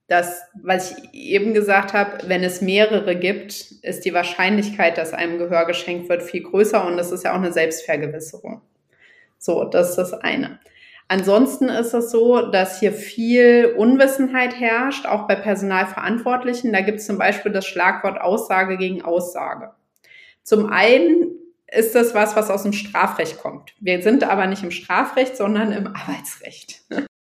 dass, 0.08 0.42
was 0.64 0.92
ich 0.92 1.14
eben 1.14 1.54
gesagt 1.54 1.94
habe, 1.94 2.28
wenn 2.28 2.44
es 2.44 2.62
mehrere 2.62 3.16
gibt, 3.16 3.52
ist 3.84 4.06
die 4.06 4.14
Wahrscheinlichkeit, 4.14 4.98
dass 4.98 5.14
einem 5.14 5.38
Gehör 5.38 5.66
geschenkt 5.66 6.10
wird, 6.10 6.24
viel 6.24 6.42
größer 6.42 6.86
und 6.86 6.98
das 6.98 7.12
ist 7.12 7.24
ja 7.24 7.34
auch 7.34 7.38
eine 7.38 7.54
Selbstvergewisserung. 7.54 8.62
So, 9.38 9.66
das 9.66 9.92
ist 9.92 9.98
das 9.98 10.14
eine. 10.14 10.60
Ansonsten 11.08 11.70
ist 11.70 11.94
es 11.94 12.12
so, 12.12 12.52
dass 12.52 12.80
hier 12.80 12.92
viel 12.92 13.74
Unwissenheit 13.78 14.60
herrscht, 14.60 15.06
auch 15.06 15.28
bei 15.28 15.36
Personalverantwortlichen. 15.36 16.74
Da 16.74 16.82
gibt 16.82 17.00
es 17.00 17.08
zum 17.08 17.18
Beispiel 17.18 17.52
das 17.52 17.66
Schlagwort 17.66 18.22
Aussage 18.22 18.78
gegen 18.78 19.02
Aussage. 19.02 19.72
Zum 20.50 20.66
einen 20.66 21.36
ist 21.72 21.94
das 21.94 22.16
was, 22.16 22.36
was 22.36 22.50
aus 22.50 22.64
dem 22.64 22.74
Strafrecht 22.74 23.38
kommt. 23.38 23.76
Wir 23.80 24.02
sind 24.02 24.24
aber 24.24 24.48
nicht 24.48 24.64
im 24.64 24.72
Strafrecht, 24.72 25.38
sondern 25.38 25.72
im 25.72 25.86
Arbeitsrecht. 25.86 26.82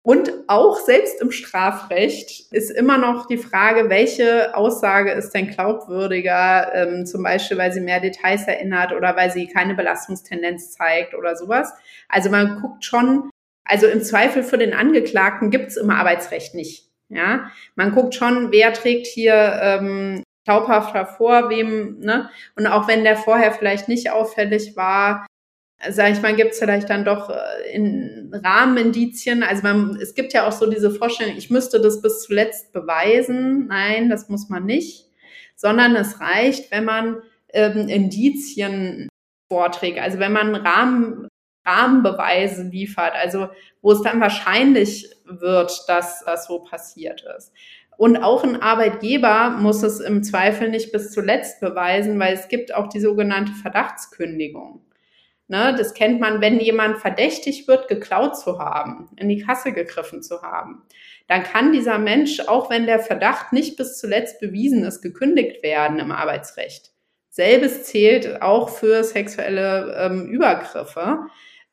Und 0.03 0.31
auch 0.47 0.79
selbst 0.79 1.21
im 1.21 1.29
Strafrecht 1.29 2.49
ist 2.53 2.71
immer 2.71 2.97
noch 2.97 3.25
die 3.25 3.37
Frage, 3.37 3.89
welche 3.89 4.55
Aussage 4.55 5.11
ist 5.11 5.31
denn 5.31 5.49
glaubwürdiger, 5.49 6.73
ähm, 6.73 7.05
zum 7.05 7.23
Beispiel, 7.23 7.57
weil 7.57 7.73
sie 7.73 7.81
mehr 7.81 7.99
Details 7.99 8.47
erinnert 8.47 8.93
oder 8.93 9.17
weil 9.17 9.31
sie 9.31 9.47
keine 9.47 9.75
Belastungstendenz 9.75 10.71
zeigt 10.71 11.13
oder 11.13 11.35
sowas. 11.35 11.73
Also 12.07 12.29
man 12.29 12.61
guckt 12.61 12.85
schon, 12.85 13.29
also 13.65 13.85
im 13.87 14.01
Zweifel 14.01 14.43
für 14.43 14.57
den 14.57 14.73
Angeklagten 14.73 15.49
gibt 15.49 15.71
es 15.71 15.75
im 15.75 15.89
Arbeitsrecht 15.89 16.55
nicht. 16.55 16.87
Ja, 17.09 17.51
man 17.75 17.91
guckt 17.91 18.15
schon, 18.15 18.53
wer 18.53 18.71
trägt 18.71 19.07
hier 19.07 19.59
ähm, 19.61 20.23
glaubhaft 20.49 20.95
hervor, 20.95 21.49
wem, 21.51 21.99
ne? 21.99 22.29
Und 22.55 22.65
auch 22.65 22.87
wenn 22.87 23.03
der 23.03 23.15
vorher 23.15 23.51
vielleicht 23.51 23.87
nicht 23.87 24.09
auffällig 24.09 24.75
war, 24.75 25.27
sage 25.87 26.13
ich 26.13 26.21
mal, 26.23 26.35
gibt 26.35 26.53
es 26.53 26.59
vielleicht 26.59 26.89
dann 26.89 27.05
doch 27.05 27.29
äh, 27.29 27.71
in 27.71 28.31
Rahmenindizien. 28.33 29.43
Also 29.43 29.61
man, 29.61 29.95
es 30.01 30.15
gibt 30.15 30.33
ja 30.33 30.47
auch 30.47 30.51
so 30.51 30.67
diese 30.67 30.89
Vorstellung, 30.89 31.37
ich 31.37 31.51
müsste 31.51 31.79
das 31.79 32.01
bis 32.01 32.23
zuletzt 32.23 32.73
beweisen. 32.73 33.67
Nein, 33.67 34.09
das 34.09 34.27
muss 34.27 34.49
man 34.49 34.65
nicht, 34.65 35.05
sondern 35.55 35.95
es 35.95 36.19
reicht, 36.19 36.71
wenn 36.71 36.85
man 36.85 37.21
ähm, 37.53 37.87
Indizien 37.87 39.07
vorträgt. 39.51 39.99
Also 39.99 40.17
wenn 40.17 40.33
man 40.33 40.55
Rahmen, 40.55 41.27
Rahmenbeweise 41.63 42.63
liefert, 42.63 43.13
also 43.13 43.49
wo 43.83 43.91
es 43.91 44.01
dann 44.01 44.19
wahrscheinlich 44.19 45.15
wird, 45.25 45.83
dass 45.87 46.25
das 46.25 46.47
so 46.47 46.59
passiert 46.59 47.23
ist. 47.37 47.53
Und 47.99 48.15
auch 48.15 48.45
ein 48.45 48.61
Arbeitgeber 48.61 49.49
muss 49.59 49.83
es 49.83 49.99
im 49.99 50.23
Zweifel 50.23 50.69
nicht 50.69 50.93
bis 50.93 51.11
zuletzt 51.11 51.59
beweisen, 51.59 52.17
weil 52.17 52.33
es 52.33 52.47
gibt 52.47 52.73
auch 52.73 52.87
die 52.87 53.01
sogenannte 53.01 53.51
Verdachtskündigung. 53.51 54.85
Ne, 55.49 55.75
das 55.77 55.93
kennt 55.93 56.21
man, 56.21 56.39
wenn 56.39 56.61
jemand 56.61 56.99
verdächtig 56.99 57.67
wird, 57.67 57.89
geklaut 57.89 58.39
zu 58.39 58.57
haben, 58.57 59.09
in 59.17 59.27
die 59.27 59.41
Kasse 59.41 59.73
gegriffen 59.73 60.23
zu 60.23 60.41
haben. 60.41 60.83
Dann 61.27 61.43
kann 61.43 61.73
dieser 61.73 61.97
Mensch, 61.97 62.39
auch 62.47 62.69
wenn 62.69 62.85
der 62.85 62.99
Verdacht 62.99 63.51
nicht 63.51 63.75
bis 63.75 63.97
zuletzt 63.97 64.39
bewiesen 64.39 64.85
ist, 64.85 65.01
gekündigt 65.01 65.61
werden 65.61 65.99
im 65.99 66.13
Arbeitsrecht. 66.13 66.91
Selbes 67.29 67.83
zählt 67.83 68.41
auch 68.41 68.69
für 68.69 69.03
sexuelle 69.03 69.93
ähm, 69.99 70.27
Übergriffe. 70.27 71.25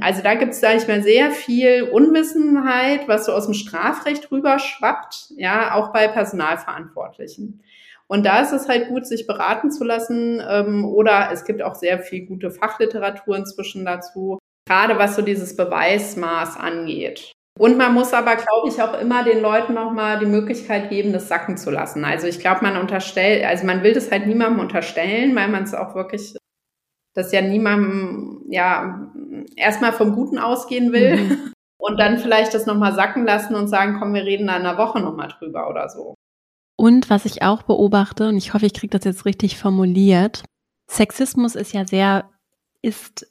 Also 0.02 0.22
da 0.22 0.34
gibt 0.34 0.52
es, 0.52 0.60
sage 0.60 0.76
ich 0.76 0.88
mal, 0.88 1.02
sehr 1.02 1.30
viel 1.30 1.84
Unwissenheit, 1.84 3.08
was 3.08 3.26
so 3.26 3.32
aus 3.32 3.46
dem 3.46 3.54
Strafrecht 3.54 4.30
rüberschwappt, 4.30 5.32
ja, 5.36 5.74
auch 5.74 5.92
bei 5.92 6.06
Personalverantwortlichen. 6.08 7.62
Und 8.08 8.24
da 8.24 8.40
ist 8.40 8.52
es 8.52 8.68
halt 8.68 8.88
gut, 8.88 9.06
sich 9.06 9.26
beraten 9.26 9.70
zu 9.70 9.84
lassen. 9.84 10.42
Ähm, 10.48 10.84
oder 10.84 11.30
es 11.32 11.44
gibt 11.44 11.62
auch 11.62 11.74
sehr 11.74 11.98
viel 11.98 12.26
gute 12.26 12.50
Fachliteratur 12.50 13.36
inzwischen 13.36 13.84
dazu, 13.84 14.38
gerade 14.68 14.98
was 14.98 15.16
so 15.16 15.22
dieses 15.22 15.56
Beweismaß 15.56 16.56
angeht. 16.56 17.32
Und 17.58 17.78
man 17.78 17.94
muss 17.94 18.12
aber, 18.12 18.36
glaube 18.36 18.68
ich, 18.68 18.82
auch 18.82 19.00
immer 19.00 19.24
den 19.24 19.40
Leuten 19.40 19.72
nochmal 19.72 20.18
die 20.18 20.26
Möglichkeit 20.26 20.90
geben, 20.90 21.12
das 21.14 21.28
sacken 21.28 21.56
zu 21.56 21.70
lassen. 21.70 22.04
Also 22.04 22.26
ich 22.26 22.38
glaube, 22.38 22.60
man 22.62 22.76
unterstellt, 22.76 23.44
also 23.46 23.64
man 23.64 23.82
will 23.82 23.94
das 23.94 24.10
halt 24.10 24.26
niemandem 24.26 24.60
unterstellen, 24.60 25.34
weil 25.34 25.48
man 25.48 25.62
es 25.64 25.74
auch 25.74 25.94
wirklich, 25.94 26.36
das 27.14 27.32
ja 27.32 27.40
niemandem, 27.40 28.42
ja, 28.50 29.10
erstmal 29.56 29.92
vom 29.92 30.14
Guten 30.14 30.38
ausgehen 30.38 30.92
will. 30.92 31.16
Mhm. 31.16 31.52
Und 31.78 32.00
dann 32.00 32.18
vielleicht 32.18 32.54
das 32.54 32.66
nochmal 32.66 32.94
sacken 32.94 33.26
lassen 33.26 33.54
und 33.54 33.68
sagen, 33.68 33.98
komm, 34.00 34.14
wir 34.14 34.24
reden 34.24 34.46
da 34.46 34.56
in 34.56 34.66
einer 34.66 34.78
Woche 34.78 34.98
nochmal 34.98 35.28
drüber 35.28 35.68
oder 35.68 35.90
so. 35.90 36.14
Und 36.74 37.10
was 37.10 37.26
ich 37.26 37.42
auch 37.42 37.62
beobachte, 37.62 38.28
und 38.28 38.36
ich 38.38 38.54
hoffe, 38.54 38.66
ich 38.66 38.72
kriege 38.72 38.96
das 38.96 39.04
jetzt 39.04 39.26
richtig 39.26 39.58
formuliert, 39.58 40.42
Sexismus 40.88 41.54
ist 41.54 41.74
ja 41.74 41.86
sehr, 41.86 42.30
ist 42.80 43.30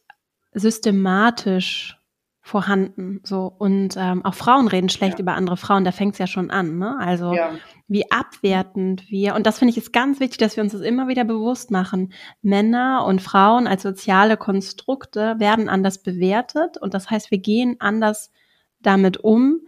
systematisch 0.53 1.97
vorhanden. 2.46 3.22
So 3.24 3.52
und 3.58 3.96
ähm, 3.98 4.24
auch 4.24 4.36
Frauen 4.36 4.68
reden 4.68 4.89
schlecht 4.89 5.18
ja. 5.18 5.24
über 5.24 5.34
andere 5.34 5.58
Frauen, 5.58 5.84
da 5.84 5.91
fängt 5.91 6.14
es 6.14 6.20
ja 6.20 6.28
schon 6.28 6.52
an, 6.52 6.78
ne? 6.78 6.96
Also 7.00 7.34
ja. 7.34 7.50
wie 7.88 8.12
abwertend 8.12 9.10
wir, 9.10 9.34
und 9.34 9.48
das 9.48 9.58
finde 9.58 9.72
ich 9.72 9.80
ist 9.80 9.91
ganz 9.91 10.20
wichtig, 10.20 10.38
dass 10.38 10.56
wir 10.56 10.64
uns 10.64 10.72
das 10.72 10.82
immer 10.82 11.08
wieder 11.08 11.24
bewusst 11.24 11.72
machen. 11.72 12.14
Männer 12.43 13.04
und 13.08 13.20
Frauen 13.20 13.66
als 13.66 13.82
soziale 13.82 14.38
Konstrukte 14.38 15.39
werden 15.39 15.70
anders 15.70 16.04
bewertet 16.04 16.78
und 16.80 16.93
das 16.93 17.10
heißt, 17.10 17.32
wir 17.32 17.39
gehen 17.39 17.78
anders 17.80 18.32
damit 18.80 19.18
um. 19.18 19.62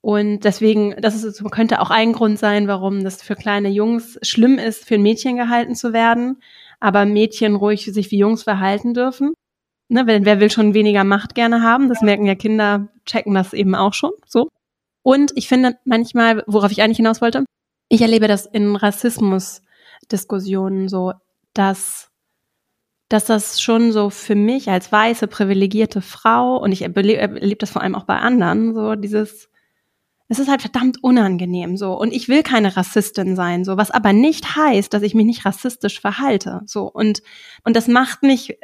Und 0.00 0.40
deswegen, 0.44 0.96
das 1.02 1.22
ist, 1.22 1.44
könnte 1.50 1.82
auch 1.82 1.90
ein 1.90 2.14
Grund 2.14 2.38
sein, 2.38 2.66
warum 2.66 3.04
das 3.04 3.22
für 3.22 3.36
kleine 3.36 3.68
Jungs 3.68 4.18
schlimm 4.22 4.56
ist, 4.56 4.86
für 4.86 4.94
ein 4.94 5.02
Mädchen 5.02 5.36
gehalten 5.36 5.74
zu 5.74 5.92
werden, 5.92 6.40
aber 6.80 7.04
Mädchen 7.04 7.56
ruhig 7.56 7.84
sich 7.84 8.10
wie 8.10 8.18
Jungs 8.18 8.42
verhalten 8.42 8.94
dürfen 8.94 9.34
ne, 9.92 10.06
wer, 10.06 10.24
wer 10.24 10.40
will 10.40 10.50
schon 10.50 10.74
weniger 10.74 11.04
Macht 11.04 11.34
gerne 11.34 11.62
haben? 11.62 11.88
Das 11.88 12.02
merken 12.02 12.26
ja 12.26 12.34
Kinder, 12.34 12.88
checken 13.04 13.34
das 13.34 13.52
eben 13.52 13.74
auch 13.74 13.94
schon 13.94 14.12
so. 14.26 14.48
Und 15.02 15.32
ich 15.34 15.48
finde 15.48 15.76
manchmal, 15.84 16.44
worauf 16.46 16.70
ich 16.70 16.82
eigentlich 16.82 16.96
hinaus 16.96 17.20
wollte, 17.20 17.44
ich 17.88 18.02
erlebe 18.02 18.28
das 18.28 18.46
in 18.46 18.76
Rassismus-Diskussionen 18.76 20.88
so, 20.88 21.12
dass, 21.54 22.10
dass 23.08 23.26
das 23.26 23.60
schon 23.60 23.92
so 23.92 24.10
für 24.10 24.34
mich 24.34 24.70
als 24.70 24.90
weiße, 24.90 25.26
privilegierte 25.26 26.00
Frau, 26.00 26.56
und 26.56 26.72
ich 26.72 26.80
erlebe, 26.82 27.18
erlebe 27.18 27.56
das 27.56 27.70
vor 27.70 27.82
allem 27.82 27.94
auch 27.94 28.04
bei 28.04 28.16
anderen, 28.16 28.74
so 28.74 28.94
dieses, 28.94 29.50
es 30.28 30.38
ist 30.38 30.48
halt 30.48 30.62
verdammt 30.62 31.02
unangenehm 31.02 31.76
so 31.76 31.92
und 31.92 32.14
ich 32.14 32.28
will 32.28 32.42
keine 32.42 32.74
Rassistin 32.74 33.36
sein 33.36 33.66
so 33.66 33.76
was 33.76 33.90
aber 33.90 34.14
nicht 34.14 34.56
heißt 34.56 34.94
dass 34.94 35.02
ich 35.02 35.14
mich 35.14 35.26
nicht 35.26 35.44
rassistisch 35.44 36.00
verhalte 36.00 36.62
so 36.64 36.90
und 36.90 37.22
und 37.64 37.76
das 37.76 37.86
macht 37.86 38.22
mich 38.22 38.56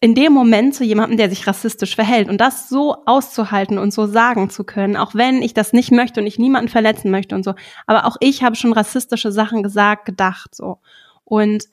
in 0.00 0.14
dem 0.14 0.32
Moment 0.32 0.74
zu 0.74 0.84
jemandem, 0.84 1.16
der 1.16 1.30
sich 1.30 1.46
rassistisch 1.46 1.94
verhält 1.94 2.28
und 2.28 2.40
das 2.40 2.68
so 2.68 3.04
auszuhalten 3.06 3.78
und 3.78 3.92
so 3.92 4.06
sagen 4.06 4.50
zu 4.50 4.64
können, 4.64 4.96
auch 4.96 5.14
wenn 5.14 5.40
ich 5.40 5.54
das 5.54 5.72
nicht 5.72 5.92
möchte 5.92 6.20
und 6.20 6.26
ich 6.26 6.38
niemanden 6.38 6.68
verletzen 6.68 7.10
möchte 7.10 7.34
und 7.34 7.42
so. 7.42 7.54
Aber 7.86 8.06
auch 8.06 8.16
ich 8.20 8.42
habe 8.42 8.56
schon 8.56 8.72
rassistische 8.72 9.32
Sachen 9.32 9.62
gesagt, 9.62 10.04
gedacht 10.04 10.54
so. 10.54 10.78
Und 11.24 11.64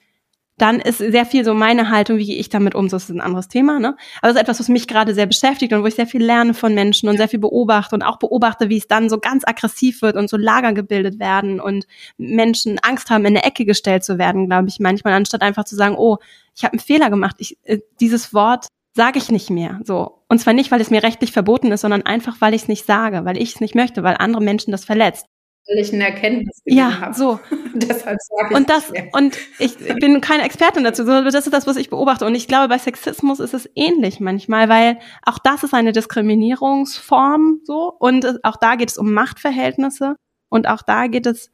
dann 0.61 0.79
ist 0.79 0.99
sehr 0.99 1.25
viel 1.25 1.43
so 1.43 1.55
meine 1.55 1.89
Haltung, 1.89 2.17
wie 2.17 2.25
gehe 2.25 2.37
ich 2.37 2.49
damit 2.49 2.75
um, 2.75 2.87
das 2.87 3.05
ist 3.05 3.09
ein 3.09 3.19
anderes 3.19 3.47
Thema, 3.47 3.79
ne? 3.79 3.95
Aber 4.21 4.27
das 4.27 4.35
ist 4.35 4.41
etwas, 4.41 4.59
was 4.59 4.69
mich 4.69 4.87
gerade 4.87 5.15
sehr 5.15 5.25
beschäftigt 5.25 5.73
und 5.73 5.81
wo 5.81 5.87
ich 5.87 5.95
sehr 5.95 6.05
viel 6.05 6.23
lerne 6.23 6.53
von 6.53 6.75
Menschen 6.75 7.09
und 7.09 7.17
sehr 7.17 7.27
viel 7.27 7.39
beobachte 7.39 7.95
und 7.95 8.03
auch 8.03 8.17
beobachte, 8.17 8.69
wie 8.69 8.77
es 8.77 8.87
dann 8.87 9.09
so 9.09 9.17
ganz 9.17 9.43
aggressiv 9.45 10.03
wird 10.03 10.15
und 10.15 10.29
so 10.29 10.37
Lager 10.37 10.73
gebildet 10.73 11.19
werden 11.19 11.59
und 11.59 11.87
Menschen 12.17 12.77
Angst 12.79 13.09
haben, 13.09 13.25
in 13.25 13.35
eine 13.35 13.43
Ecke 13.43 13.65
gestellt 13.65 14.03
zu 14.03 14.19
werden, 14.19 14.47
glaube 14.47 14.67
ich, 14.67 14.79
manchmal, 14.79 15.13
anstatt 15.13 15.41
einfach 15.41 15.63
zu 15.63 15.75
sagen, 15.75 15.95
oh, 15.97 16.17
ich 16.55 16.63
habe 16.63 16.73
einen 16.73 16.79
Fehler 16.79 17.09
gemacht, 17.09 17.37
ich, 17.39 17.57
äh, 17.63 17.79
dieses 17.99 18.33
Wort 18.33 18.67
sage 18.93 19.17
ich 19.17 19.31
nicht 19.31 19.49
mehr, 19.49 19.79
so. 19.83 20.19
Und 20.27 20.39
zwar 20.39 20.53
nicht, 20.53 20.69
weil 20.69 20.81
es 20.81 20.91
mir 20.91 21.01
rechtlich 21.01 21.31
verboten 21.31 21.71
ist, 21.71 21.81
sondern 21.81 22.03
einfach, 22.03 22.35
weil 22.39 22.53
ich 22.53 22.63
es 22.63 22.67
nicht 22.67 22.85
sage, 22.85 23.25
weil 23.25 23.37
ich 23.37 23.55
es 23.55 23.61
nicht 23.61 23.73
möchte, 23.73 24.03
weil 24.03 24.15
andere 24.19 24.43
Menschen 24.43 24.71
das 24.71 24.85
verletzt 24.85 25.25
weil 25.71 25.83
ich 25.83 25.93
eine 25.93 26.05
Erkenntnis 26.05 26.61
ja, 26.65 26.99
habe. 26.99 27.13
so. 27.13 27.39
Deshalb 27.73 28.19
sage 28.19 28.49
ich 28.49 28.57
und 28.57 28.69
das, 28.69 28.91
mehr. 28.91 29.07
und 29.13 29.37
ich 29.59 29.77
bin 29.77 30.19
keine 30.21 30.43
Expertin 30.43 30.83
dazu, 30.83 31.05
sondern 31.05 31.25
das 31.25 31.45
ist 31.45 31.53
das, 31.53 31.67
was 31.67 31.77
ich 31.77 31.89
beobachte. 31.89 32.25
Und 32.25 32.35
ich 32.35 32.47
glaube, 32.47 32.67
bei 32.67 32.77
Sexismus 32.77 33.39
ist 33.39 33.53
es 33.53 33.69
ähnlich 33.75 34.19
manchmal, 34.19 34.69
weil 34.69 34.99
auch 35.25 35.37
das 35.39 35.63
ist 35.63 35.73
eine 35.73 35.93
Diskriminierungsform, 35.93 37.61
so. 37.63 37.93
Und 37.99 38.43
auch 38.43 38.57
da 38.57 38.75
geht 38.75 38.89
es 38.89 38.97
um 38.97 39.13
Machtverhältnisse. 39.13 40.15
Und 40.49 40.67
auch 40.67 40.81
da 40.81 41.07
geht 41.07 41.25
es 41.25 41.49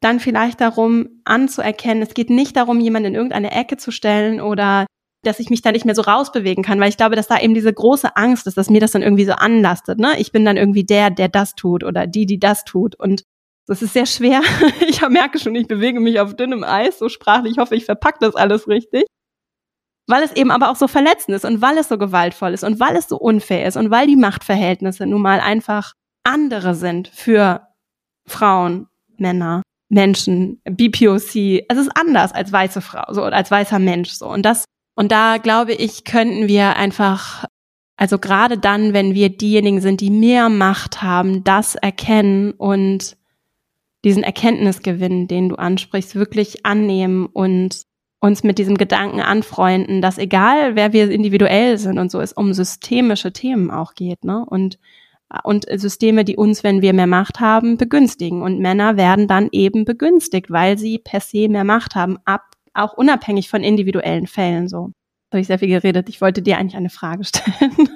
dann 0.00 0.20
vielleicht 0.20 0.60
darum, 0.60 1.20
anzuerkennen, 1.24 2.02
es 2.02 2.14
geht 2.14 2.30
nicht 2.30 2.56
darum, 2.56 2.80
jemanden 2.80 3.08
in 3.08 3.14
irgendeine 3.14 3.50
Ecke 3.50 3.76
zu 3.76 3.90
stellen 3.90 4.40
oder 4.40 4.86
dass 5.22 5.40
ich 5.40 5.50
mich 5.50 5.60
da 5.60 5.72
nicht 5.72 5.84
mehr 5.84 5.94
so 5.94 6.02
rausbewegen 6.02 6.64
kann, 6.64 6.80
weil 6.80 6.88
ich 6.88 6.96
glaube, 6.96 7.16
dass 7.16 7.28
da 7.28 7.38
eben 7.38 7.52
diese 7.52 7.72
große 7.72 8.16
Angst 8.16 8.46
ist, 8.46 8.56
dass 8.56 8.70
mir 8.70 8.80
das 8.80 8.92
dann 8.92 9.02
irgendwie 9.02 9.26
so 9.26 9.32
anlastet. 9.32 9.98
Ne? 9.98 10.18
Ich 10.18 10.32
bin 10.32 10.46
dann 10.46 10.56
irgendwie 10.56 10.84
der, 10.84 11.10
der 11.10 11.28
das 11.28 11.54
tut 11.54 11.84
oder 11.84 12.06
die, 12.06 12.24
die 12.24 12.38
das 12.38 12.64
tut. 12.64 12.94
Und 12.94 13.24
das 13.70 13.82
ist 13.82 13.92
sehr 13.92 14.06
schwer. 14.06 14.42
Ich 14.80 15.00
merke 15.08 15.38
schon, 15.38 15.54
ich 15.54 15.68
bewege 15.68 16.00
mich 16.00 16.18
auf 16.18 16.34
dünnem 16.34 16.64
Eis, 16.64 16.98
so 16.98 17.08
sprachlich. 17.08 17.52
Ich 17.52 17.58
hoffe, 17.58 17.76
ich 17.76 17.84
verpacke 17.84 18.18
das 18.20 18.34
alles 18.34 18.66
richtig. 18.66 19.04
Weil 20.08 20.24
es 20.24 20.32
eben 20.32 20.50
aber 20.50 20.70
auch 20.70 20.76
so 20.76 20.88
verletzend 20.88 21.36
ist 21.36 21.44
und 21.44 21.62
weil 21.62 21.78
es 21.78 21.88
so 21.88 21.96
gewaltvoll 21.96 22.52
ist 22.52 22.64
und 22.64 22.80
weil 22.80 22.96
es 22.96 23.08
so 23.08 23.16
unfair 23.16 23.66
ist 23.68 23.76
und 23.76 23.92
weil 23.92 24.08
die 24.08 24.16
Machtverhältnisse 24.16 25.06
nun 25.06 25.22
mal 25.22 25.38
einfach 25.38 25.92
andere 26.24 26.74
sind 26.74 27.06
für 27.08 27.68
Frauen, 28.26 28.88
Männer, 29.18 29.62
Menschen, 29.88 30.60
BPOC. 30.64 31.62
Es 31.68 31.78
ist 31.78 31.90
anders 31.94 32.32
als 32.32 32.50
weiße 32.50 32.80
Frau, 32.80 33.12
so, 33.12 33.22
als 33.22 33.52
weißer 33.52 33.78
Mensch, 33.78 34.10
so. 34.10 34.26
Und 34.26 34.42
das 34.42 34.64
und 34.96 35.12
da 35.12 35.38
glaube 35.38 35.74
ich, 35.74 36.02
könnten 36.02 36.48
wir 36.48 36.76
einfach, 36.76 37.44
also 37.96 38.18
gerade 38.18 38.58
dann, 38.58 38.94
wenn 38.94 39.14
wir 39.14 39.28
diejenigen 39.28 39.80
sind, 39.80 40.00
die 40.00 40.10
mehr 40.10 40.48
Macht 40.48 41.02
haben, 41.02 41.44
das 41.44 41.76
erkennen 41.76 42.50
und 42.50 43.19
diesen 44.04 44.22
Erkenntnisgewinn, 44.22 45.28
den 45.28 45.50
du 45.50 45.56
ansprichst, 45.56 46.14
wirklich 46.14 46.64
annehmen 46.64 47.26
und 47.26 47.84
uns 48.20 48.42
mit 48.44 48.58
diesem 48.58 48.76
Gedanken 48.76 49.20
anfreunden, 49.20 50.02
dass 50.02 50.18
egal 50.18 50.76
wer 50.76 50.92
wir 50.92 51.10
individuell 51.10 51.78
sind 51.78 51.98
und 51.98 52.10
so 52.10 52.20
es 52.20 52.32
um 52.32 52.52
systemische 52.52 53.32
Themen 53.32 53.70
auch 53.70 53.94
geht, 53.94 54.24
ne? 54.24 54.44
Und 54.44 54.78
und 55.44 55.66
Systeme, 55.72 56.24
die 56.24 56.36
uns, 56.36 56.64
wenn 56.64 56.82
wir 56.82 56.92
mehr 56.92 57.06
Macht 57.06 57.38
haben, 57.38 57.76
begünstigen. 57.76 58.42
Und 58.42 58.58
Männer 58.58 58.96
werden 58.96 59.28
dann 59.28 59.48
eben 59.52 59.84
begünstigt, 59.84 60.50
weil 60.50 60.76
sie 60.76 60.98
per 60.98 61.20
se 61.20 61.48
mehr 61.48 61.62
Macht 61.62 61.94
haben, 61.94 62.18
ab 62.24 62.42
auch 62.74 62.94
unabhängig 62.94 63.48
von 63.48 63.62
individuellen 63.62 64.26
Fällen 64.26 64.68
so. 64.68 64.90
Da 65.30 65.36
habe 65.36 65.40
ich 65.42 65.46
sehr 65.46 65.60
viel 65.60 65.68
geredet. 65.68 66.08
Ich 66.08 66.20
wollte 66.20 66.42
dir 66.42 66.58
eigentlich 66.58 66.76
eine 66.76 66.90
Frage 66.90 67.22
stellen. 67.24 67.88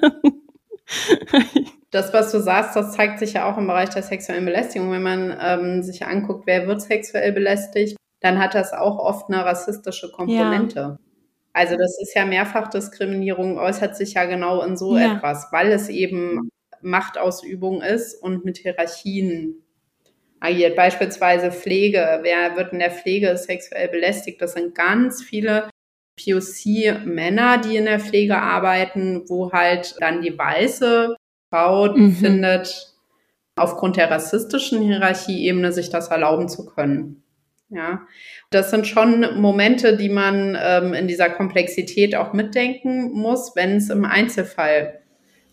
das, 1.95 2.13
was 2.13 2.31
du 2.31 2.39
sagst, 2.39 2.75
das 2.75 2.91
zeigt 2.91 3.19
sich 3.19 3.33
ja 3.33 3.49
auch 3.49 3.57
im 3.57 3.67
Bereich 3.67 3.89
der 3.89 4.03
sexuellen 4.03 4.45
Belästigung. 4.45 4.91
Wenn 4.91 5.01
man 5.01 5.37
ähm, 5.41 5.81
sich 5.81 6.05
anguckt, 6.05 6.45
wer 6.45 6.67
wird 6.67 6.81
sexuell 6.81 7.31
belästigt, 7.31 7.95
dann 8.19 8.39
hat 8.39 8.53
das 8.53 8.73
auch 8.73 8.99
oft 8.99 9.29
eine 9.29 9.45
rassistische 9.45 10.11
Komponente. 10.11 10.79
Ja. 10.79 10.99
Also 11.53 11.77
das 11.77 11.97
ist 12.01 12.13
ja 12.13 12.25
Mehrfachdiskriminierung, 12.25 13.57
äußert 13.57 13.95
sich 13.95 14.15
ja 14.15 14.25
genau 14.25 14.61
in 14.61 14.75
so 14.75 14.97
ja. 14.97 15.15
etwas, 15.15 15.47
weil 15.51 15.71
es 15.71 15.87
eben 15.87 16.49
Machtausübung 16.81 17.81
ist 17.81 18.21
und 18.21 18.43
mit 18.43 18.57
Hierarchien 18.57 19.63
agiert. 20.41 20.75
Beispielsweise 20.75 21.51
Pflege. 21.51 22.19
Wer 22.23 22.57
wird 22.57 22.73
in 22.73 22.79
der 22.79 22.91
Pflege 22.91 23.37
sexuell 23.37 23.87
belästigt? 23.87 24.41
Das 24.41 24.53
sind 24.53 24.75
ganz 24.75 25.23
viele 25.23 25.69
POC-Männer, 26.21 27.59
die 27.59 27.77
in 27.77 27.85
der 27.85 27.99
Pflege 28.01 28.37
arbeiten, 28.37 29.23
wo 29.29 29.51
halt 29.53 29.95
dann 29.99 30.21
die 30.21 30.37
weiße 30.37 31.15
Frau 31.55 31.93
mhm. 31.93 32.11
findet, 32.11 32.93
aufgrund 33.55 33.95
der 33.95 34.11
rassistischen 34.11 34.81
Hierarchieebene 34.81 35.71
sich 35.71 35.89
das 35.89 36.09
erlauben 36.09 36.49
zu 36.49 36.65
können. 36.65 37.23
Ja, 37.69 38.01
das 38.51 38.69
sind 38.69 38.85
schon 38.85 39.39
Momente, 39.39 39.97
die 39.97 40.09
man 40.09 40.57
ähm, 40.61 40.93
in 40.93 41.07
dieser 41.07 41.29
Komplexität 41.29 42.15
auch 42.15 42.33
mitdenken 42.33 43.11
muss, 43.11 43.55
wenn 43.55 43.77
es 43.77 43.89
im 43.89 44.05
Einzelfall 44.05 45.01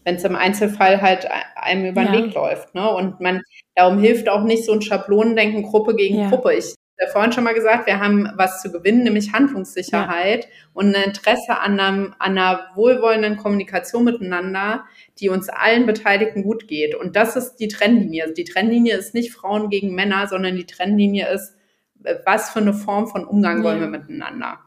wenn 0.05 0.17
es 0.17 0.25
im 0.25 0.35
Einzelfall 0.35 1.01
halt 1.01 1.29
einem 1.55 1.87
über 1.87 2.03
den 2.03 2.13
ja. 2.13 2.25
Weg 2.25 2.35
läuft. 2.35 2.75
Ne? 2.75 2.91
Und 2.91 3.21
man, 3.21 3.43
darum 3.77 4.01
hilft 4.01 4.29
auch 4.29 4.43
nicht 4.43 4.65
so 4.65 4.73
ein 4.73 4.83
Schablonendenken 4.83 5.63
Gruppe 5.63 5.95
gegen 5.95 6.19
ja. 6.19 6.29
Gruppe. 6.29 6.55
Ich 6.55 6.75
ja 7.01 7.09
vorhin 7.09 7.33
schon 7.33 7.45
mal 7.45 7.55
gesagt, 7.55 7.87
wir 7.87 8.01
haben 8.01 8.31
was 8.37 8.63
zu 8.63 8.71
gewinnen, 8.71 9.03
nämlich 9.03 9.33
Handlungssicherheit 9.33 10.45
ja. 10.45 10.51
und 10.73 10.95
ein 10.95 11.03
Interesse 11.03 11.59
an, 11.59 11.81
einem, 11.81 12.15
an 12.19 12.39
einer 12.39 12.71
wohlwollenden 12.75 13.37
Kommunikation 13.37 14.05
miteinander, 14.05 14.85
die 15.19 15.29
uns 15.29 15.49
allen 15.49 15.87
Beteiligten 15.87 16.43
gut 16.43 16.69
geht. 16.69 16.95
Und 16.95 17.17
das 17.17 17.37
ist 17.37 17.57
die 17.57 17.69
Trennlinie. 17.69 18.33
Die 18.33 18.45
Trennlinie 18.45 18.97
ist 18.97 19.15
nicht 19.15 19.33
Frauen 19.33 19.69
gegen 19.69 19.95
Männer, 19.95 20.29
sondern 20.29 20.57
die 20.57 20.67
Trennlinie 20.67 21.29
ist, 21.29 21.57
was 22.25 22.51
für 22.51 22.61
eine 22.61 22.75
Form 22.75 23.09
von 23.09 23.25
Umgang 23.25 23.59
ja. 23.59 23.65
wollen 23.65 23.81
wir 23.81 23.89
miteinander. 23.89 24.59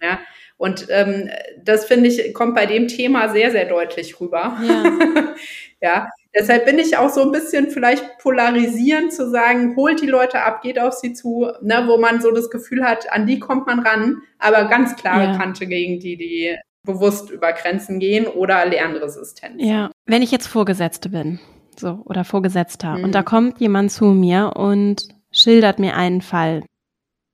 Ja. 0.00 0.18
Und 0.56 0.86
ähm, 0.90 1.30
das 1.62 1.86
finde 1.86 2.08
ich, 2.08 2.34
kommt 2.34 2.54
bei 2.54 2.66
dem 2.66 2.88
Thema 2.88 3.28
sehr, 3.30 3.50
sehr 3.50 3.66
deutlich 3.66 4.20
rüber. 4.20 4.58
Ja. 4.62 5.34
ja. 5.80 6.08
Deshalb 6.34 6.64
bin 6.64 6.78
ich 6.78 6.96
auch 6.96 7.10
so 7.10 7.22
ein 7.22 7.32
bisschen 7.32 7.70
vielleicht 7.70 8.18
polarisierend 8.18 9.12
zu 9.12 9.30
sagen, 9.30 9.76
holt 9.76 10.00
die 10.00 10.06
Leute 10.06 10.42
ab, 10.42 10.62
geht 10.62 10.78
auf 10.78 10.94
sie 10.94 11.12
zu, 11.12 11.50
ne, 11.60 11.84
wo 11.86 11.98
man 11.98 12.22
so 12.22 12.30
das 12.30 12.48
Gefühl 12.48 12.84
hat, 12.84 13.12
an 13.12 13.26
die 13.26 13.38
kommt 13.38 13.66
man 13.66 13.80
ran, 13.80 14.22
aber 14.38 14.64
ganz 14.64 14.96
klare 14.96 15.24
ja. 15.24 15.36
Kante 15.36 15.66
gegen 15.66 16.00
die, 16.00 16.16
die 16.16 16.56
bewusst 16.84 17.30
über 17.30 17.52
Grenzen 17.52 18.00
gehen 18.00 18.26
oder 18.26 18.64
Lernresistenz. 18.64 19.62
Ja, 19.62 19.90
wenn 20.06 20.22
ich 20.22 20.30
jetzt 20.30 20.46
Vorgesetzte 20.46 21.10
bin, 21.10 21.38
so, 21.78 22.00
oder 22.06 22.24
Vorgesetzter, 22.24 22.96
mhm. 22.96 23.04
und 23.04 23.14
da 23.14 23.22
kommt 23.22 23.60
jemand 23.60 23.92
zu 23.92 24.06
mir 24.06 24.54
und 24.56 25.08
schildert 25.30 25.78
mir 25.78 25.96
einen 25.96 26.22
Fall. 26.22 26.64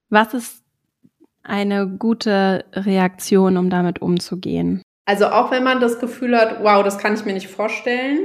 Was 0.09 0.33
ist 0.33 0.63
eine 1.43 1.87
gute 1.87 2.65
Reaktion, 2.73 3.57
um 3.57 3.69
damit 3.69 4.01
umzugehen? 4.01 4.81
Also 5.05 5.27
auch 5.27 5.51
wenn 5.51 5.63
man 5.63 5.79
das 5.79 5.99
Gefühl 5.99 6.37
hat, 6.37 6.63
wow, 6.63 6.83
das 6.83 6.99
kann 6.99 7.15
ich 7.15 7.25
mir 7.25 7.33
nicht 7.33 7.47
vorstellen, 7.47 8.19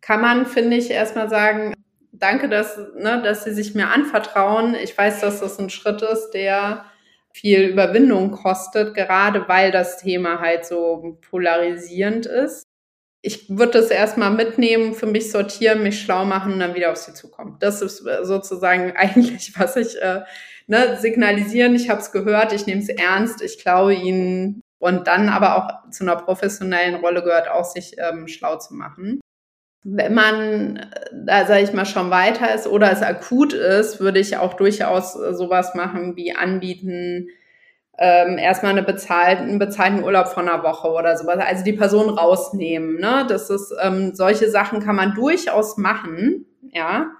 kann 0.00 0.20
man, 0.20 0.46
finde 0.46 0.76
ich, 0.76 0.90
erstmal 0.90 1.28
sagen, 1.28 1.74
danke, 2.12 2.48
dass, 2.48 2.78
ne, 2.96 3.20
dass 3.22 3.44
Sie 3.44 3.52
sich 3.52 3.74
mir 3.74 3.88
anvertrauen. 3.88 4.74
Ich 4.74 4.96
weiß, 4.96 5.20
dass 5.20 5.40
das 5.40 5.58
ein 5.58 5.70
Schritt 5.70 6.02
ist, 6.02 6.30
der 6.30 6.84
viel 7.32 7.62
Überwindung 7.62 8.32
kostet, 8.32 8.94
gerade 8.94 9.48
weil 9.48 9.70
das 9.70 9.98
Thema 9.98 10.40
halt 10.40 10.66
so 10.66 11.18
polarisierend 11.30 12.26
ist. 12.26 12.64
Ich 13.22 13.50
würde 13.50 13.72
das 13.72 13.90
erstmal 13.90 14.30
mitnehmen, 14.30 14.94
für 14.94 15.06
mich 15.06 15.30
sortieren, 15.30 15.82
mich 15.82 16.00
schlau 16.00 16.24
machen 16.24 16.54
und 16.54 16.60
dann 16.60 16.74
wieder 16.74 16.90
auf 16.90 16.96
Sie 16.96 17.12
zukommen. 17.12 17.56
Das 17.60 17.82
ist 17.82 18.04
sozusagen 18.22 18.92
eigentlich, 18.96 19.58
was 19.58 19.76
ich 19.76 20.00
äh, 20.00 20.22
ne, 20.66 20.96
signalisieren. 20.98 21.74
Ich 21.74 21.90
habe 21.90 22.00
es 22.00 22.12
gehört, 22.12 22.52
ich 22.52 22.66
nehme 22.66 22.80
es 22.80 22.88
ernst, 22.88 23.42
ich 23.42 23.58
glaube 23.58 23.94
Ihnen. 23.94 24.62
Und 24.78 25.06
dann 25.06 25.28
aber 25.28 25.56
auch 25.56 25.90
zu 25.90 26.04
einer 26.04 26.16
professionellen 26.16 26.94
Rolle 26.94 27.22
gehört 27.22 27.48
auch, 27.48 27.66
sich 27.66 27.96
ähm, 27.98 28.26
schlau 28.26 28.56
zu 28.56 28.74
machen. 28.74 29.20
Wenn 29.82 30.14
man 30.14 30.86
da, 31.12 31.46
sage 31.46 31.62
ich 31.62 31.72
mal, 31.72 31.86
schon 31.86 32.10
weiter 32.10 32.54
ist 32.54 32.66
oder 32.66 32.92
es 32.92 33.02
akut 33.02 33.52
ist, 33.54 34.00
würde 34.00 34.20
ich 34.20 34.36
auch 34.36 34.54
durchaus 34.54 35.16
äh, 35.16 35.34
sowas 35.34 35.74
machen 35.74 36.16
wie 36.16 36.34
anbieten, 36.34 37.28
ähm, 37.98 38.38
erstmal 38.38 38.72
eine 38.72 38.82
bezahlten, 38.82 39.48
einen 39.48 39.58
bezahlten 39.58 40.02
Urlaub 40.02 40.28
von 40.28 40.48
einer 40.48 40.62
Woche 40.62 40.88
oder 40.88 41.16
sowas. 41.16 41.38
Also 41.38 41.64
die 41.64 41.74
Person 41.74 42.08
rausnehmen. 42.10 42.98
Ne? 42.98 43.26
Das 43.28 43.50
ist, 43.50 43.74
ähm, 43.82 44.14
solche 44.14 44.50
Sachen 44.50 44.80
kann 44.80 44.96
man 44.96 45.14
durchaus 45.14 45.76
machen, 45.76 46.46
ja. 46.72 47.10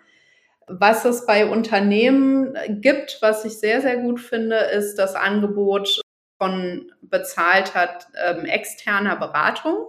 Was 0.72 1.04
es 1.04 1.26
bei 1.26 1.46
Unternehmen 1.46 2.56
gibt, 2.80 3.18
was 3.20 3.44
ich 3.44 3.58
sehr, 3.58 3.80
sehr 3.80 3.96
gut 3.96 4.20
finde, 4.20 4.56
ist 4.56 4.96
das 4.96 5.16
Angebot 5.16 6.00
von 6.38 6.92
bezahlter 7.02 7.98
ähm, 8.24 8.44
externer 8.44 9.16
Beratung. 9.16 9.88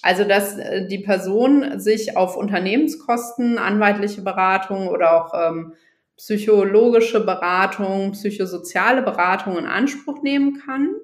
Also, 0.00 0.24
dass 0.24 0.58
äh, 0.58 0.86
die 0.88 0.98
Person 0.98 1.78
sich 1.78 2.16
auf 2.16 2.36
Unternehmenskosten, 2.36 3.58
anwaltliche 3.58 4.22
Beratung 4.22 4.88
oder 4.88 5.26
auch 5.26 5.34
ähm, 5.34 5.74
psychologische 6.16 7.24
Beratung, 7.24 8.12
psychosoziale 8.12 9.02
Beratung 9.02 9.58
in 9.58 9.66
Anspruch 9.66 10.22
nehmen 10.22 10.60
kann, 10.64 10.94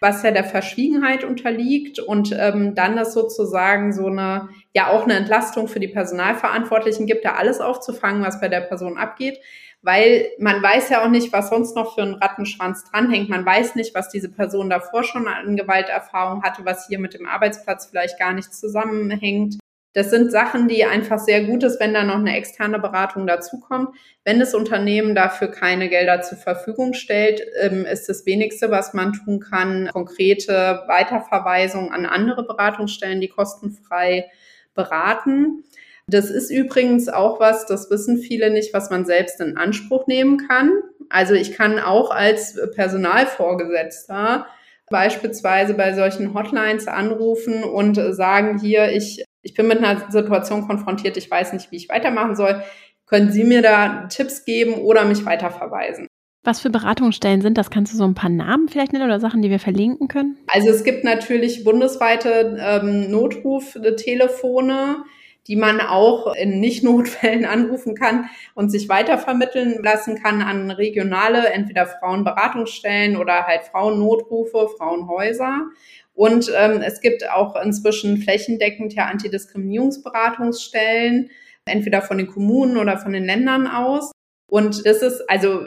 was 0.00 0.22
ja 0.22 0.30
der 0.30 0.44
Verschwiegenheit 0.44 1.24
unterliegt 1.24 1.98
und 1.98 2.36
ähm, 2.38 2.74
dann 2.74 2.96
das 2.96 3.14
sozusagen 3.14 3.92
so 3.92 4.06
eine, 4.06 4.48
ja 4.74 4.88
auch 4.88 5.04
eine 5.04 5.14
Entlastung 5.14 5.68
für 5.68 5.80
die 5.80 5.88
Personalverantwortlichen 5.88 7.06
gibt, 7.06 7.24
da 7.24 7.34
alles 7.34 7.60
aufzufangen, 7.60 8.22
was 8.22 8.40
bei 8.40 8.48
der 8.48 8.60
Person 8.60 8.98
abgeht 8.98 9.38
weil 9.82 10.26
man 10.38 10.62
weiß 10.62 10.88
ja 10.88 11.04
auch 11.04 11.08
nicht, 11.08 11.32
was 11.32 11.50
sonst 11.50 11.76
noch 11.76 11.94
für 11.94 12.02
ein 12.02 12.14
Rattenschwanz 12.14 12.84
dranhängt. 12.90 13.28
Man 13.28 13.46
weiß 13.46 13.76
nicht, 13.76 13.94
was 13.94 14.08
diese 14.08 14.30
Person 14.30 14.70
davor 14.70 15.04
schon 15.04 15.28
an 15.28 15.56
Gewalterfahrung 15.56 16.42
hatte, 16.42 16.64
was 16.64 16.88
hier 16.88 16.98
mit 16.98 17.14
dem 17.14 17.26
Arbeitsplatz 17.26 17.86
vielleicht 17.86 18.18
gar 18.18 18.32
nicht 18.32 18.52
zusammenhängt. 18.52 19.58
Das 19.96 20.10
sind 20.10 20.30
Sachen, 20.30 20.68
die 20.68 20.84
einfach 20.84 21.18
sehr 21.18 21.44
gut 21.44 21.62
ist, 21.62 21.80
wenn 21.80 21.94
da 21.94 22.04
noch 22.04 22.16
eine 22.16 22.36
externe 22.36 22.78
Beratung 22.78 23.26
dazukommt. 23.26 23.96
Wenn 24.24 24.38
das 24.38 24.54
Unternehmen 24.54 25.14
dafür 25.14 25.48
keine 25.48 25.88
Gelder 25.88 26.20
zur 26.20 26.36
Verfügung 26.36 26.92
stellt, 26.92 27.40
ähm, 27.62 27.86
ist 27.86 28.06
das 28.06 28.26
wenigste, 28.26 28.70
was 28.70 28.92
man 28.92 29.14
tun 29.14 29.40
kann, 29.40 29.88
konkrete 29.94 30.82
Weiterverweisung 30.86 31.92
an 31.92 32.04
andere 32.04 32.46
Beratungsstellen, 32.46 33.22
die 33.22 33.28
kostenfrei 33.28 34.26
beraten. 34.74 35.64
Das 36.08 36.30
ist 36.30 36.50
übrigens 36.50 37.08
auch 37.08 37.40
was, 37.40 37.66
das 37.66 37.90
wissen 37.90 38.18
viele 38.18 38.50
nicht, 38.50 38.72
was 38.72 38.90
man 38.90 39.04
selbst 39.04 39.40
in 39.40 39.56
Anspruch 39.56 40.06
nehmen 40.06 40.38
kann. 40.38 40.70
Also 41.08 41.34
ich 41.34 41.52
kann 41.52 41.80
auch 41.80 42.10
als 42.10 42.56
Personalvorgesetzter 42.74 44.46
beispielsweise 44.88 45.74
bei 45.74 45.94
solchen 45.94 46.32
Hotlines 46.32 46.86
anrufen 46.86 47.64
und 47.64 47.96
sagen, 48.14 48.60
hier, 48.60 48.92
ich, 48.92 49.24
ich 49.42 49.54
bin 49.54 49.66
mit 49.66 49.78
einer 49.78 50.08
Situation 50.10 50.68
konfrontiert, 50.68 51.16
ich 51.16 51.28
weiß 51.28 51.52
nicht, 51.52 51.72
wie 51.72 51.76
ich 51.76 51.88
weitermachen 51.88 52.36
soll. 52.36 52.62
Können 53.06 53.32
Sie 53.32 53.42
mir 53.42 53.62
da 53.62 54.06
Tipps 54.08 54.44
geben 54.44 54.74
oder 54.74 55.04
mich 55.04 55.24
weiterverweisen? 55.24 56.06
Was 56.44 56.60
für 56.60 56.70
Beratungsstellen 56.70 57.42
sind 57.42 57.58
das? 57.58 57.70
Kannst 57.70 57.92
du 57.92 57.96
so 57.96 58.04
ein 58.04 58.14
paar 58.14 58.30
Namen 58.30 58.68
vielleicht 58.68 58.92
nennen 58.92 59.06
oder 59.06 59.18
Sachen, 59.18 59.42
die 59.42 59.50
wir 59.50 59.58
verlinken 59.58 60.06
können? 60.06 60.38
Also 60.46 60.68
es 60.68 60.84
gibt 60.84 61.02
natürlich 61.02 61.64
bundesweite 61.64 62.56
ähm, 62.60 63.10
Notruftelefone 63.10 65.04
die 65.46 65.56
man 65.56 65.80
auch 65.80 66.34
in 66.34 66.60
Nicht-Notfällen 66.60 67.44
anrufen 67.56 67.94
kann 67.94 68.30
und 68.54 68.70
sich 68.70 68.88
weitervermitteln 68.88 69.82
lassen 69.82 70.22
kann 70.22 70.40
an 70.42 70.70
regionale, 70.70 71.48
entweder 71.48 71.86
Frauenberatungsstellen 71.86 73.16
oder 73.16 73.46
halt 73.46 73.64
Frauennotrufe, 73.64 74.68
Frauenhäuser. 74.76 75.62
Und 76.14 76.52
ähm, 76.56 76.82
es 76.82 77.00
gibt 77.00 77.28
auch 77.30 77.60
inzwischen 77.62 78.18
flächendeckend 78.18 78.94
ja 78.94 79.06
Antidiskriminierungsberatungsstellen, 79.06 81.30
entweder 81.66 82.02
von 82.02 82.18
den 82.18 82.28
Kommunen 82.28 82.76
oder 82.78 82.98
von 82.98 83.12
den 83.12 83.24
Ländern 83.24 83.66
aus. 83.66 84.12
Und 84.48 84.86
das 84.86 85.02
ist, 85.02 85.28
also 85.28 85.66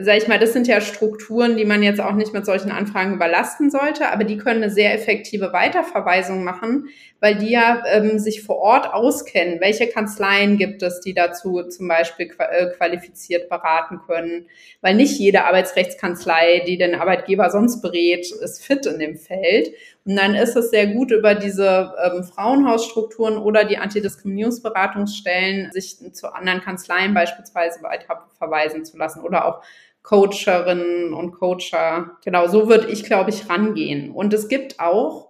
sag 0.00 0.18
ich 0.18 0.28
mal, 0.28 0.38
das 0.38 0.52
sind 0.52 0.66
ja 0.66 0.80
Strukturen, 0.80 1.56
die 1.56 1.64
man 1.64 1.82
jetzt 1.82 2.00
auch 2.00 2.14
nicht 2.14 2.32
mit 2.32 2.44
solchen 2.44 2.70
Anfragen 2.70 3.14
überlasten 3.14 3.70
sollte, 3.70 4.10
aber 4.10 4.24
die 4.24 4.36
können 4.36 4.62
eine 4.62 4.72
sehr 4.72 4.94
effektive 4.94 5.52
Weiterverweisung 5.52 6.44
machen, 6.44 6.88
weil 7.20 7.36
die 7.36 7.50
ja 7.50 7.82
ähm, 7.86 8.18
sich 8.18 8.42
vor 8.42 8.58
Ort 8.58 8.92
auskennen. 8.92 9.60
Welche 9.60 9.88
Kanzleien 9.88 10.56
gibt 10.56 10.82
es, 10.82 11.00
die 11.00 11.14
dazu 11.14 11.62
zum 11.64 11.88
Beispiel 11.88 12.30
äh, 12.38 12.66
qualifiziert 12.76 13.48
beraten 13.48 14.00
können? 14.06 14.46
Weil 14.80 14.94
nicht 14.94 15.18
jede 15.18 15.44
Arbeitsrechtskanzlei, 15.44 16.62
die 16.66 16.78
den 16.78 16.94
Arbeitgeber 16.94 17.50
sonst 17.50 17.80
berät, 17.80 18.30
ist 18.30 18.64
fit 18.64 18.86
in 18.86 18.98
dem 18.98 19.16
Feld. 19.16 19.72
Und 20.04 20.16
dann 20.16 20.34
ist 20.34 20.56
es 20.56 20.70
sehr 20.70 20.86
gut, 20.86 21.10
über 21.10 21.34
diese 21.34 21.92
ähm, 22.02 22.24
Frauenhausstrukturen 22.24 23.36
oder 23.36 23.64
die 23.64 23.78
Antidiskriminierungsberatungsstellen 23.78 25.72
sich 25.72 25.98
zu 26.12 26.32
anderen 26.32 26.60
Kanzleien 26.60 27.14
beispielsweise 27.14 27.82
weiter 27.82 28.26
verweisen 28.38 28.84
zu 28.84 28.96
lassen 28.96 29.22
oder 29.22 29.44
auch 29.46 29.62
Coacherinnen 30.02 31.12
und 31.12 31.32
Coacher. 31.32 32.12
Genau, 32.24 32.46
so 32.46 32.68
würde 32.68 32.86
ich, 32.88 33.04
glaube 33.04 33.28
ich, 33.30 33.50
rangehen. 33.50 34.10
Und 34.10 34.32
es 34.32 34.48
gibt 34.48 34.80
auch 34.80 35.27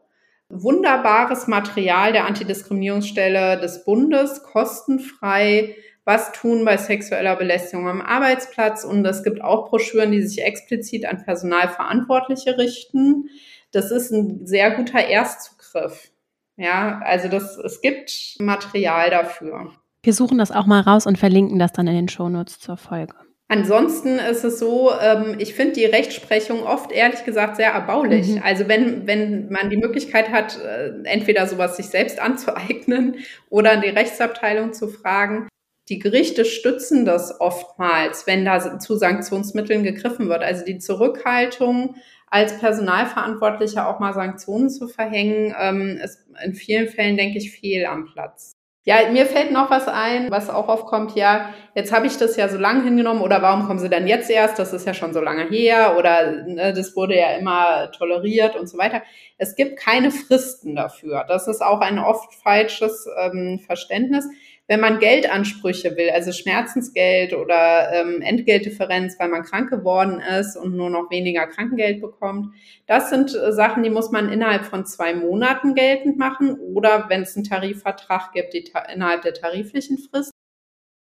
wunderbares 0.49 1.47
Material 1.47 2.13
der 2.13 2.27
Antidiskriminierungsstelle 2.27 3.61
des 3.61 3.85
Bundes, 3.85 4.43
kostenfrei, 4.43 5.77
was 6.05 6.33
tun 6.33 6.65
bei 6.65 6.79
sexueller 6.79 7.37
Belästigung 7.37 7.87
am 7.87 8.01
Arbeitsplatz. 8.01 8.85
Und 8.85 9.05
es 9.05 9.23
gibt 9.23 9.43
auch 9.43 9.69
Broschüren, 9.69 10.11
die 10.11 10.23
sich 10.23 10.43
explizit 10.43 11.05
an 11.05 11.23
Personalverantwortliche 11.23 12.57
richten. 12.57 13.29
Das 13.73 13.91
ist 13.91 14.11
ein 14.11 14.47
sehr 14.47 14.71
guter 14.71 15.01
Erstzugriff. 15.01 16.11
Ja, 16.57 17.01
also 17.05 17.29
das, 17.29 17.59
es 17.59 17.81
gibt 17.83 18.37
Material 18.41 19.11
dafür. 19.11 19.73
Wir 20.03 20.15
suchen 20.15 20.39
das 20.39 20.51
auch 20.51 20.67
mal 20.67 20.81
raus 20.81 21.07
und 21.07 21.19
verlinken 21.19 21.59
das 21.59 21.73
dann 21.73 21.87
in 21.87 21.95
den 21.95 22.09
Shownotes 22.09 22.59
zur 22.59 22.77
Folge. 22.77 23.15
Ansonsten 23.51 24.19
ist 24.19 24.45
es 24.45 24.59
so, 24.59 24.93
ähm, 25.01 25.37
ich 25.39 25.55
finde 25.55 25.73
die 25.73 25.87
Rechtsprechung 25.87 26.65
oft 26.65 26.93
ehrlich 26.93 27.25
gesagt 27.25 27.57
sehr 27.57 27.73
erbaulich. 27.73 28.29
Mhm. 28.29 28.43
Also 28.45 28.69
wenn, 28.69 29.07
wenn 29.07 29.49
man 29.49 29.71
die 29.71 29.79
Möglichkeit 29.79 30.31
hat, 30.31 30.61
äh, 30.63 30.93
entweder 31.05 31.47
sowas 31.47 31.79
sich 31.79 31.87
selbst 31.87 32.21
anzueignen 32.21 33.17
oder 33.49 33.79
die 33.79 33.89
Rechtsabteilung 33.89 34.75
zu 34.75 34.89
fragen, 34.89 35.49
die 35.89 35.99
Gerichte 35.99 36.45
stützen 36.45 37.07
das 37.07 37.41
oftmals, 37.41 38.27
wenn 38.27 38.45
da 38.45 38.79
zu 38.79 38.97
Sanktionsmitteln 38.97 39.83
gegriffen 39.83 40.29
wird. 40.29 40.43
Also 40.43 40.67
die 40.67 40.79
Zurückhaltung 40.79 41.95
als 42.27 42.59
Personalverantwortlicher 42.59 43.89
auch 43.89 43.99
mal 43.99 44.13
Sanktionen 44.13 44.69
zu 44.69 44.89
verhängen, 44.89 45.55
ähm, 45.59 45.99
ist 46.05 46.27
in 46.45 46.55
vielen 46.55 46.89
Fällen, 46.89 47.17
denke 47.17 47.39
ich, 47.39 47.53
fehl 47.53 47.87
am 47.87 48.05
Platz. 48.05 48.58
Ja, 48.89 49.07
mir 49.13 49.27
fällt 49.27 49.53
noch 49.53 49.69
was 49.69 49.87
ein, 49.87 50.31
was 50.31 50.49
auch 50.49 50.67
aufkommt. 50.67 51.15
Ja, 51.15 51.53
jetzt 51.75 51.93
habe 51.93 52.07
ich 52.07 52.17
das 52.17 52.39
ja 52.39 52.49
so 52.49 52.57
lange 52.57 52.85
hingenommen 52.85 53.21
oder 53.21 53.43
warum 53.43 53.67
kommen 53.67 53.79
sie 53.79 53.91
denn 53.91 54.07
jetzt 54.07 54.31
erst? 54.31 54.59
Das 54.59 54.73
ist 54.73 54.87
ja 54.87 54.95
schon 54.95 55.13
so 55.13 55.21
lange 55.21 55.45
her 55.45 55.95
oder 55.99 56.33
ne, 56.47 56.73
das 56.73 56.97
wurde 56.97 57.15
ja 57.15 57.33
immer 57.33 57.93
toleriert 57.93 58.57
und 58.57 58.67
so 58.67 58.79
weiter. 58.79 59.03
Es 59.37 59.57
gibt 59.57 59.79
keine 59.79 60.11
Fristen 60.11 60.75
dafür. 60.75 61.27
Das 61.29 61.49
ist 61.49 61.61
auch 61.61 61.83
ein 61.83 61.99
oft 61.99 62.33
falsches 62.33 63.07
ähm, 63.21 63.59
Verständnis 63.59 64.27
wenn 64.69 64.81
man 64.81 64.99
Geldansprüche 64.99 65.97
will, 65.97 66.11
also 66.11 66.31
Schmerzensgeld 66.31 67.33
oder 67.33 67.91
ähm, 67.91 68.21
Entgeltdifferenz, 68.21 69.19
weil 69.19 69.31
man 69.31 69.43
krank 69.43 69.71
geworden 69.71 70.21
ist 70.21 70.57
und 70.57 70.77
nur 70.77 70.91
noch 70.91 71.11
weniger 71.11 71.47
Krankengeld 71.47 72.03
bekommt, 72.03 72.55
das 72.87 73.09
sind 73.09 73.35
äh, 73.35 73.53
Sachen, 73.53 73.83
die 73.83 73.91
muss 73.91 74.11
man 74.11 74.31
innerhalb 74.31 74.67
von 74.67 74.85
zwei 74.85 75.15
Monaten 75.15 75.75
geltend 75.75 76.19
machen 76.19 76.61
oder 76.61 77.07
wenn 77.09 77.23
es 77.23 77.35
einen 77.35 77.45
Tarifvertrag 77.45 78.33
gibt, 78.33 78.53
die, 78.53 78.71
innerhalb 78.93 79.23
der 79.23 79.35
tariflichen 79.35 79.99
Frist. 79.99 80.33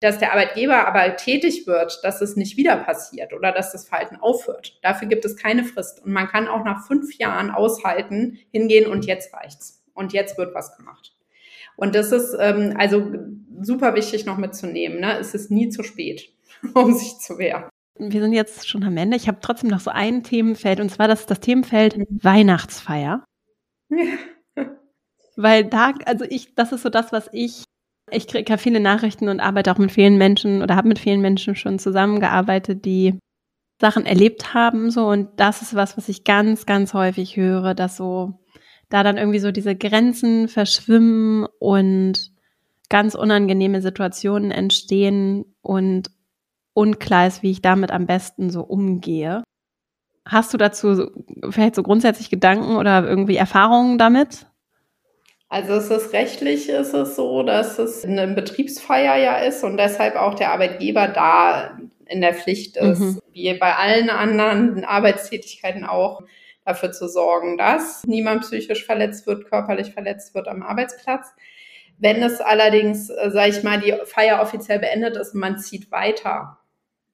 Dass 0.00 0.18
der 0.18 0.32
Arbeitgeber 0.32 0.86
aber 0.86 1.16
tätig 1.16 1.66
wird, 1.66 2.00
dass 2.04 2.20
es 2.20 2.36
nicht 2.36 2.58
wieder 2.58 2.76
passiert 2.76 3.32
oder 3.32 3.50
dass 3.50 3.72
das 3.72 3.88
Verhalten 3.88 4.16
aufhört. 4.16 4.78
Dafür 4.82 5.08
gibt 5.08 5.24
es 5.24 5.36
keine 5.36 5.64
Frist. 5.64 6.04
Und 6.04 6.12
man 6.12 6.28
kann 6.28 6.48
auch 6.48 6.64
nach 6.64 6.86
fünf 6.86 7.16
Jahren 7.16 7.50
aushalten, 7.50 8.38
hingehen 8.52 8.86
und 8.86 9.06
jetzt 9.06 9.32
reicht's. 9.32 9.82
Und 9.94 10.12
jetzt 10.12 10.36
wird 10.36 10.54
was 10.54 10.76
gemacht. 10.76 11.15
Und 11.76 11.94
das 11.94 12.12
ist 12.12 12.34
ähm, 12.38 12.74
also 12.76 13.12
super 13.60 13.94
wichtig 13.94 14.26
noch 14.26 14.38
mitzunehmen. 14.38 15.00
Ne? 15.00 15.18
Es 15.18 15.34
ist 15.34 15.50
nie 15.50 15.68
zu 15.68 15.82
spät, 15.82 16.30
um 16.74 16.92
sich 16.94 17.18
zu 17.18 17.38
wehren. 17.38 17.64
Wir 17.98 18.20
sind 18.20 18.32
jetzt 18.32 18.68
schon 18.68 18.84
am 18.84 18.96
Ende. 18.96 19.16
Ich 19.16 19.28
habe 19.28 19.38
trotzdem 19.40 19.70
noch 19.70 19.80
so 19.80 19.90
ein 19.90 20.22
Themenfeld 20.22 20.80
und 20.80 20.90
zwar 20.90 21.08
das, 21.08 21.26
das 21.26 21.40
Themenfeld 21.40 21.96
mhm. 21.96 22.06
Weihnachtsfeier. 22.22 23.24
Ja. 23.88 24.04
Weil 25.36 25.64
da, 25.64 25.92
also 26.06 26.24
ich, 26.28 26.54
das 26.54 26.72
ist 26.72 26.82
so 26.82 26.88
das, 26.88 27.12
was 27.12 27.28
ich, 27.32 27.64
ich 28.10 28.26
kriege 28.26 28.50
ja 28.50 28.56
viele 28.56 28.80
Nachrichten 28.80 29.28
und 29.28 29.40
arbeite 29.40 29.70
auch 29.70 29.78
mit 29.78 29.92
vielen 29.92 30.16
Menschen 30.16 30.62
oder 30.62 30.76
habe 30.76 30.88
mit 30.88 30.98
vielen 30.98 31.20
Menschen 31.20 31.56
schon 31.56 31.78
zusammengearbeitet, 31.78 32.86
die 32.86 33.18
Sachen 33.78 34.06
erlebt 34.06 34.54
haben, 34.54 34.90
so 34.90 35.06
und 35.06 35.28
das 35.36 35.60
ist 35.60 35.74
was, 35.74 35.98
was 35.98 36.08
ich 36.08 36.24
ganz, 36.24 36.64
ganz 36.64 36.94
häufig 36.94 37.36
höre, 37.36 37.74
dass 37.74 37.98
so 37.98 38.40
da 38.88 39.02
dann 39.02 39.16
irgendwie 39.16 39.38
so 39.38 39.50
diese 39.50 39.74
Grenzen 39.74 40.48
verschwimmen 40.48 41.46
und 41.58 42.32
ganz 42.88 43.14
unangenehme 43.14 43.82
Situationen 43.82 44.50
entstehen 44.50 45.44
und 45.60 46.10
unklar 46.72 47.26
ist, 47.26 47.42
wie 47.42 47.50
ich 47.50 47.62
damit 47.62 47.90
am 47.90 48.06
besten 48.06 48.50
so 48.50 48.62
umgehe. 48.62 49.42
Hast 50.26 50.52
du 50.52 50.58
dazu 50.58 51.10
vielleicht 51.50 51.74
so 51.74 51.82
grundsätzlich 51.82 52.30
Gedanken 52.30 52.76
oder 52.76 53.06
irgendwie 53.06 53.36
Erfahrungen 53.36 53.98
damit? 53.98 54.46
Also 55.48 55.74
es 55.74 55.90
ist 55.90 56.12
rechtlich 56.12 56.68
ist 56.68 56.92
es 56.92 57.14
so, 57.14 57.42
dass 57.44 57.78
es 57.78 58.04
eine 58.04 58.26
Betriebsfeier 58.28 59.16
ja 59.16 59.38
ist 59.38 59.62
und 59.62 59.76
deshalb 59.76 60.16
auch 60.16 60.34
der 60.34 60.50
Arbeitgeber 60.52 61.06
da 61.08 61.78
in 62.06 62.20
der 62.20 62.34
Pflicht 62.34 62.76
ist, 62.76 63.00
mhm. 63.00 63.20
wie 63.32 63.54
bei 63.54 63.74
allen 63.76 64.10
anderen 64.10 64.84
Arbeitstätigkeiten 64.84 65.84
auch 65.84 66.22
dafür 66.66 66.92
zu 66.92 67.08
sorgen, 67.08 67.56
dass 67.56 68.04
niemand 68.04 68.42
psychisch 68.42 68.84
verletzt 68.84 69.26
wird, 69.26 69.48
körperlich 69.48 69.92
verletzt 69.92 70.34
wird 70.34 70.48
am 70.48 70.62
Arbeitsplatz. 70.62 71.32
Wenn 71.98 72.22
es 72.22 72.40
allerdings, 72.40 73.08
äh, 73.08 73.30
sage 73.30 73.50
ich 73.50 73.62
mal, 73.62 73.80
die 73.80 73.94
Feier 74.04 74.42
offiziell 74.42 74.80
beendet 74.80 75.16
ist 75.16 75.32
und 75.34 75.40
man 75.40 75.58
zieht 75.58 75.90
weiter, 75.90 76.58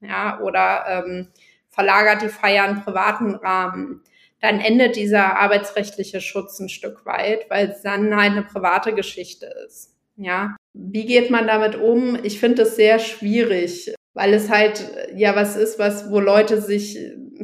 ja, 0.01 0.41
oder 0.41 0.85
ähm, 0.89 1.29
verlagert 1.69 2.23
die 2.23 2.29
Feier 2.29 2.69
in 2.69 2.83
privaten 2.83 3.35
Rahmen, 3.37 4.03
dann 4.41 4.59
endet 4.59 4.97
dieser 4.97 5.39
arbeitsrechtliche 5.39 6.21
Schutz 6.21 6.59
ein 6.59 6.69
Stück 6.69 7.07
weit, 7.07 7.49
weil 7.49 7.69
es 7.69 7.83
dann 7.83 8.17
halt 8.17 8.33
eine 8.33 8.43
private 8.43 8.93
Geschichte 8.93 9.47
ist. 9.67 9.95
Ja, 10.17 10.57
wie 10.73 11.07
geht 11.07 11.31
man 11.31 11.47
damit 11.47 11.77
um? 11.77 12.19
Ich 12.25 12.41
finde 12.41 12.63
es 12.63 12.75
sehr 12.75 12.99
schwierig, 12.99 13.95
weil 14.15 14.35
es 14.35 14.51
halt 14.51 14.91
ja 15.15 15.35
was 15.35 15.57
ist, 15.57 15.79
was 15.79 16.11
wo 16.11 16.21
Leute 16.21 16.61
sich 16.61 16.99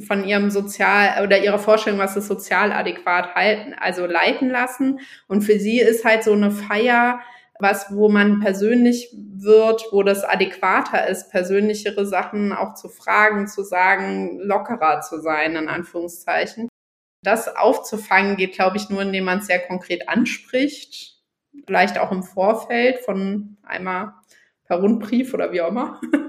von 0.07 0.25
ihrem 0.25 0.51
sozial 0.51 1.25
oder 1.25 1.43
ihrer 1.43 1.59
Vorstellung, 1.59 1.99
was 1.99 2.17
ist 2.17 2.29
sozial 2.29 2.73
adäquat 2.73 3.35
halten, 3.35 3.75
also 3.75 4.07
leiten 4.07 4.51
lassen. 4.51 5.01
Und 5.27 5.43
für 5.43 5.59
sie 5.59 5.81
ist 5.81 6.05
halt 6.05 6.23
so 6.25 6.33
eine 6.33 6.51
Feier 6.51 7.21
was, 7.59 7.93
wo 7.95 8.09
man 8.09 8.41
persönlich 8.41 9.13
wird, 9.13 9.85
wo 9.91 10.03
das 10.03 10.25
adäquater 10.25 11.09
ist, 11.09 11.31
persönlichere 11.31 12.07
Sachen 12.07 12.53
auch 12.53 12.75
zu 12.75 12.89
fragen, 12.89 13.49
zu 13.49 13.63
sagen, 13.65 14.39
lockerer 14.39 15.01
zu 15.01 15.21
sein, 15.21 15.57
in 15.57 15.69
Anführungszeichen. 15.69 16.69
Das 17.25 17.57
aufzufangen 17.57 18.37
geht, 18.37 18.53
glaube 18.53 18.77
ich, 18.77 18.91
nur, 18.91 19.03
indem 19.03 19.25
man 19.25 19.39
es 19.39 19.47
sehr 19.47 19.59
konkret 19.59 20.09
anspricht. 20.09 21.17
Vielleicht 21.67 21.99
auch 21.99 22.13
im 22.13 22.23
Vorfeld 22.23 23.01
von 23.01 23.57
einmal 23.65 24.15
per 24.65 24.79
Rundbrief 24.79 25.35
oder 25.35 25.53
wie 25.53 25.61
auch 25.61 25.71
immer. 25.71 26.01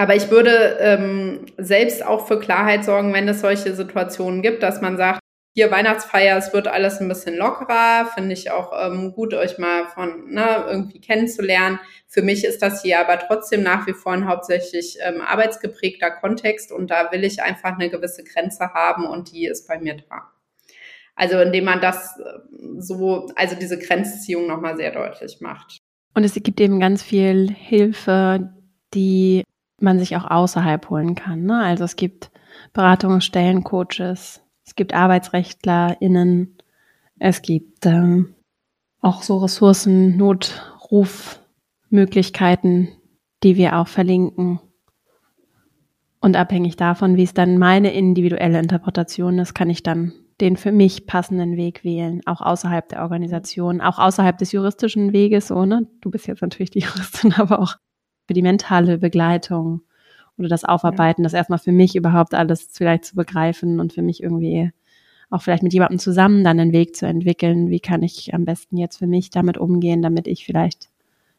Aber 0.00 0.16
ich 0.16 0.30
würde 0.30 0.78
ähm, 0.80 1.44
selbst 1.58 2.02
auch 2.02 2.26
für 2.26 2.40
Klarheit 2.40 2.86
sorgen, 2.86 3.12
wenn 3.12 3.28
es 3.28 3.42
solche 3.42 3.74
Situationen 3.74 4.40
gibt, 4.40 4.62
dass 4.62 4.80
man 4.80 4.96
sagt, 4.96 5.20
hier 5.54 5.70
Weihnachtsfeier, 5.70 6.38
es 6.38 6.54
wird 6.54 6.68
alles 6.68 7.02
ein 7.02 7.08
bisschen 7.08 7.36
lockerer, 7.36 8.06
finde 8.14 8.32
ich 8.32 8.50
auch 8.50 8.72
ähm, 8.82 9.12
gut, 9.12 9.34
euch 9.34 9.58
mal 9.58 9.88
von 9.88 10.32
ne, 10.32 10.64
irgendwie 10.66 11.02
kennenzulernen. 11.02 11.80
Für 12.08 12.22
mich 12.22 12.46
ist 12.46 12.62
das 12.62 12.80
hier 12.80 12.98
aber 12.98 13.18
trotzdem 13.18 13.62
nach 13.62 13.86
wie 13.86 13.92
vor 13.92 14.12
ein 14.12 14.26
hauptsächlich 14.26 14.96
ähm, 15.02 15.20
arbeitsgeprägter 15.20 16.12
Kontext 16.12 16.72
und 16.72 16.90
da 16.90 17.12
will 17.12 17.22
ich 17.22 17.42
einfach 17.42 17.74
eine 17.74 17.90
gewisse 17.90 18.24
Grenze 18.24 18.72
haben 18.72 19.04
und 19.04 19.30
die 19.32 19.44
ist 19.44 19.68
bei 19.68 19.78
mir 19.78 19.98
da. 20.08 20.30
Also 21.14 21.38
indem 21.40 21.64
man 21.64 21.82
das 21.82 22.18
äh, 22.18 22.38
so, 22.78 23.28
also 23.36 23.54
diese 23.54 23.78
Grenzziehung 23.78 24.46
nochmal 24.46 24.78
sehr 24.78 24.92
deutlich 24.92 25.42
macht. 25.42 25.76
Und 26.14 26.24
es 26.24 26.32
gibt 26.32 26.58
eben 26.58 26.80
ganz 26.80 27.02
viel 27.02 27.50
Hilfe, 27.50 28.50
die 28.94 29.44
man 29.82 29.98
sich 29.98 30.16
auch 30.16 30.30
außerhalb 30.30 30.88
holen 30.90 31.14
kann. 31.14 31.44
Ne? 31.44 31.62
Also 31.62 31.84
es 31.84 31.96
gibt 31.96 32.30
Beratungsstellen, 32.72 33.64
Coaches, 33.64 34.42
es 34.64 34.74
gibt 34.74 34.94
ArbeitsrechtlerInnen, 34.94 36.56
es 37.18 37.42
gibt 37.42 37.84
ähm, 37.86 38.34
auch 39.00 39.22
so 39.22 39.38
Ressourcen, 39.38 40.16
Notrufmöglichkeiten, 40.16 42.88
die 43.42 43.56
wir 43.56 43.78
auch 43.78 43.88
verlinken. 43.88 44.60
Und 46.20 46.36
abhängig 46.36 46.76
davon, 46.76 47.16
wie 47.16 47.22
es 47.22 47.32
dann 47.32 47.56
meine 47.58 47.92
individuelle 47.92 48.58
Interpretation 48.58 49.38
ist, 49.38 49.54
kann 49.54 49.70
ich 49.70 49.82
dann 49.82 50.12
den 50.40 50.56
für 50.56 50.72
mich 50.72 51.06
passenden 51.06 51.56
Weg 51.56 51.84
wählen, 51.84 52.22
auch 52.26 52.40
außerhalb 52.40 52.88
der 52.88 53.02
Organisation, 53.02 53.80
auch 53.80 53.98
außerhalb 53.98 54.38
des 54.38 54.52
juristischen 54.52 55.12
Weges, 55.12 55.48
so, 55.48 55.64
ne? 55.64 55.86
Du 56.00 56.10
bist 56.10 56.26
jetzt 56.26 56.42
natürlich 56.42 56.70
die 56.70 56.80
Juristin, 56.80 57.32
aber 57.36 57.60
auch 57.60 57.76
für 58.30 58.34
die 58.34 58.42
mentale 58.42 58.98
Begleitung 58.98 59.80
oder 60.38 60.46
das 60.46 60.64
Aufarbeiten, 60.64 61.22
ja. 61.22 61.24
das 61.24 61.32
erstmal 61.32 61.58
für 61.58 61.72
mich 61.72 61.96
überhaupt 61.96 62.32
alles 62.32 62.68
vielleicht 62.70 63.04
zu 63.04 63.16
begreifen 63.16 63.80
und 63.80 63.92
für 63.92 64.02
mich 64.02 64.22
irgendwie 64.22 64.70
auch 65.30 65.42
vielleicht 65.42 65.64
mit 65.64 65.72
jemandem 65.72 65.98
zusammen 65.98 66.44
dann 66.44 66.60
einen 66.60 66.72
Weg 66.72 66.94
zu 66.94 67.06
entwickeln, 67.06 67.70
wie 67.70 67.80
kann 67.80 68.04
ich 68.04 68.32
am 68.32 68.44
besten 68.44 68.76
jetzt 68.76 68.98
für 68.98 69.08
mich 69.08 69.30
damit 69.30 69.58
umgehen, 69.58 70.00
damit 70.00 70.28
ich 70.28 70.46
vielleicht, 70.46 70.90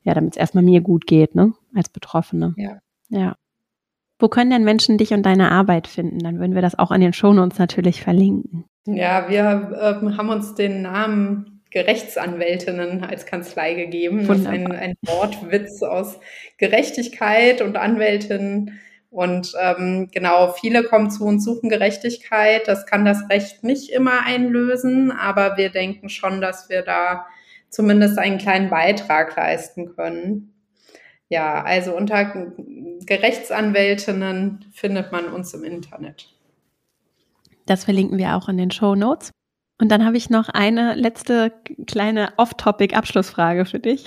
ja, 0.04 0.14
damit 0.14 0.34
es 0.34 0.38
erstmal 0.38 0.66
mir 0.66 0.82
gut 0.82 1.08
geht, 1.08 1.34
ne, 1.34 1.54
als 1.74 1.88
Betroffene. 1.88 2.56
Ja. 2.58 2.80
Ja. 3.08 3.38
Wo 4.20 4.28
können 4.28 4.52
denn 4.52 4.66
Menschen 4.66 4.98
dich 4.98 5.14
und 5.14 5.26
deine 5.26 5.50
Arbeit 5.50 5.88
finden? 5.88 6.20
Dann 6.20 6.40
würden 6.40 6.56
wir 6.56 6.62
das 6.62 6.78
auch 6.78 6.92
an 6.92 7.00
den 7.00 7.14
Shownotes 7.14 7.58
natürlich 7.58 8.02
verlinken. 8.02 8.66
Ja, 8.86 9.30
wir 9.30 9.40
äh, 9.40 10.18
haben 10.18 10.28
uns 10.28 10.56
den 10.56 10.82
Namen 10.82 11.61
Gerechtsanwältinnen 11.72 13.04
als 13.04 13.26
Kanzlei 13.26 13.74
gegeben. 13.74 14.28
Das 14.28 14.40
ist 14.40 14.48
ein, 14.48 14.72
ein 14.72 14.96
Wortwitz 15.02 15.82
aus 15.82 16.20
Gerechtigkeit 16.58 17.62
und 17.62 17.78
Anwältin. 17.78 18.80
Und 19.10 19.54
ähm, 19.60 20.10
genau, 20.12 20.52
viele 20.54 20.84
kommen 20.84 21.10
zu 21.10 21.26
uns, 21.26 21.44
suchen 21.44 21.70
Gerechtigkeit. 21.70 22.68
Das 22.68 22.86
kann 22.86 23.04
das 23.06 23.30
Recht 23.30 23.64
nicht 23.64 23.90
immer 23.90 24.26
einlösen, 24.26 25.12
aber 25.12 25.58
wir 25.58 25.70
denken 25.70 26.10
schon, 26.10 26.40
dass 26.40 26.70
wir 26.70 26.82
da 26.82 27.26
zumindest 27.70 28.20
einen 28.20 28.38
kleinen 28.38 28.70
Beitrag 28.70 29.36
leisten 29.36 29.96
können. 29.96 30.54
Ja, 31.30 31.64
also 31.64 31.96
unter 31.96 32.54
Gerechtsanwältinnen 33.06 34.66
findet 34.74 35.14
man 35.14 35.26
uns 35.26 35.54
im 35.54 35.64
Internet. 35.64 36.28
Das 37.66 37.86
verlinken 37.86 38.18
wir 38.18 38.36
auch 38.36 38.50
in 38.50 38.58
den 38.58 38.72
Show 38.72 38.96
Notes. 38.96 39.32
Und 39.82 39.90
dann 39.90 40.06
habe 40.06 40.16
ich 40.16 40.30
noch 40.30 40.48
eine 40.48 40.94
letzte 40.94 41.52
kleine 41.88 42.34
Off-Topic-Abschlussfrage 42.38 43.66
für 43.66 43.80
dich. 43.80 44.06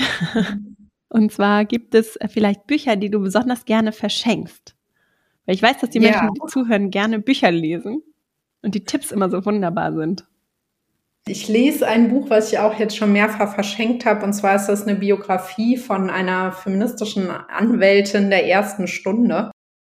Und 1.08 1.32
zwar 1.32 1.64
gibt 1.64 1.96
es 1.96 2.16
vielleicht 2.28 2.68
Bücher, 2.68 2.94
die 2.94 3.10
du 3.10 3.18
besonders 3.18 3.64
gerne 3.64 3.90
verschenkst. 3.90 4.76
Weil 5.46 5.54
ich 5.56 5.62
weiß, 5.62 5.78
dass 5.78 5.90
die 5.90 5.98
Menschen, 5.98 6.26
ja. 6.26 6.30
die 6.30 6.48
zuhören, 6.48 6.92
gerne 6.92 7.18
Bücher 7.18 7.50
lesen 7.50 8.02
und 8.62 8.76
die 8.76 8.84
Tipps 8.84 9.10
immer 9.10 9.28
so 9.28 9.44
wunderbar 9.44 9.92
sind. 9.92 10.24
Ich 11.26 11.48
lese 11.48 11.88
ein 11.88 12.08
Buch, 12.08 12.30
was 12.30 12.52
ich 12.52 12.60
auch 12.60 12.78
jetzt 12.78 12.96
schon 12.96 13.12
mehrfach 13.12 13.52
verschenkt 13.54 14.04
habe, 14.04 14.24
und 14.24 14.32
zwar 14.32 14.54
ist 14.54 14.66
das 14.66 14.86
eine 14.86 14.96
Biografie 14.96 15.76
von 15.76 16.08
einer 16.08 16.52
feministischen 16.52 17.30
Anwältin 17.30 18.30
der 18.30 18.46
ersten 18.46 18.86
Stunde. 18.86 19.50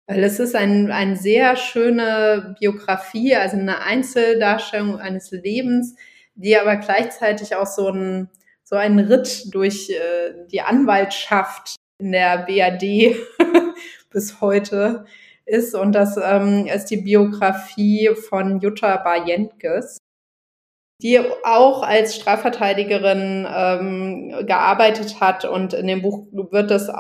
Weil 0.09 0.23
es 0.23 0.39
ist 0.39 0.55
ein, 0.55 0.93
eine 0.93 1.17
sehr 1.17 1.57
schöne 1.57 2.55
Biografie, 2.61 3.35
also 3.35 3.57
eine 3.57 3.83
Einzeldarstellung 3.83 5.01
eines 5.01 5.33
Lebens, 5.33 5.97
die 6.37 6.57
aber 6.57 6.77
gleichzeitig 6.77 7.57
auch 7.57 7.67
so 7.67 7.89
ein, 7.89 8.31
so 8.63 8.77
ein 8.77 8.99
Ritt 9.01 9.53
durch 9.53 9.91
äh, 9.91 10.47
die 10.51 10.61
Anwaltschaft 10.61 11.77
in 11.99 12.13
der 12.13 12.39
BRD 12.39 13.17
bis 14.11 14.41
heute 14.41 15.07
ist. 15.45 15.75
Und 15.75 15.93
das 15.93 16.17
ähm, 16.23 16.67
ist 16.67 16.87
die 16.87 16.99
Biografie 16.99 18.11
von 18.15 18.61
Jutta 18.61 18.99
Bajenkes, 18.99 19.99
die 21.03 21.19
auch 21.45 21.83
als 21.83 22.15
Strafverteidigerin 22.15 23.47
ähm, 23.49 24.47
gearbeitet 24.47 25.21
hat. 25.21 25.45
Und 25.45 25.75
in 25.75 25.87
dem 25.89 26.03
Buch 26.03 26.27
wird 26.31 26.71
das 26.71 26.91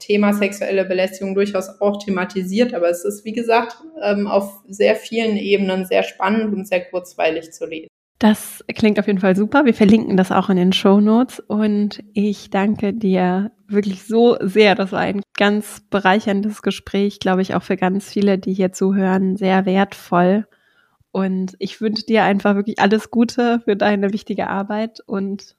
Thema 0.00 0.32
sexuelle 0.32 0.84
Belästigung 0.84 1.34
durchaus 1.34 1.80
auch 1.80 2.02
thematisiert. 2.02 2.74
Aber 2.74 2.88
es 2.88 3.04
ist, 3.04 3.24
wie 3.24 3.32
gesagt, 3.32 3.76
ähm, 4.02 4.26
auf 4.26 4.62
sehr 4.68 4.96
vielen 4.96 5.36
Ebenen 5.36 5.86
sehr 5.86 6.02
spannend 6.02 6.54
und 6.54 6.66
sehr 6.68 6.84
kurzweilig 6.84 7.52
zu 7.52 7.66
lesen. 7.66 7.88
Das 8.18 8.64
klingt 8.74 8.98
auf 8.98 9.06
jeden 9.06 9.18
Fall 9.18 9.36
super. 9.36 9.66
Wir 9.66 9.74
verlinken 9.74 10.16
das 10.16 10.32
auch 10.32 10.48
in 10.48 10.56
den 10.56 10.72
Show 10.72 11.00
Notes 11.00 11.38
und 11.40 12.02
ich 12.14 12.48
danke 12.48 12.94
dir 12.94 13.52
wirklich 13.68 14.04
so 14.04 14.38
sehr. 14.40 14.74
Das 14.74 14.92
war 14.92 15.00
ein 15.00 15.20
ganz 15.36 15.82
bereicherndes 15.90 16.62
Gespräch, 16.62 17.20
glaube 17.20 17.42
ich, 17.42 17.54
auch 17.54 17.62
für 17.62 17.76
ganz 17.76 18.08
viele, 18.08 18.38
die 18.38 18.54
hier 18.54 18.72
zuhören, 18.72 19.36
sehr 19.36 19.66
wertvoll. 19.66 20.46
Und 21.12 21.56
ich 21.58 21.80
wünsche 21.80 22.06
dir 22.06 22.24
einfach 22.24 22.54
wirklich 22.54 22.78
alles 22.78 23.10
Gute 23.10 23.60
für 23.64 23.76
deine 23.76 24.12
wichtige 24.14 24.48
Arbeit 24.48 25.00
und 25.06 25.56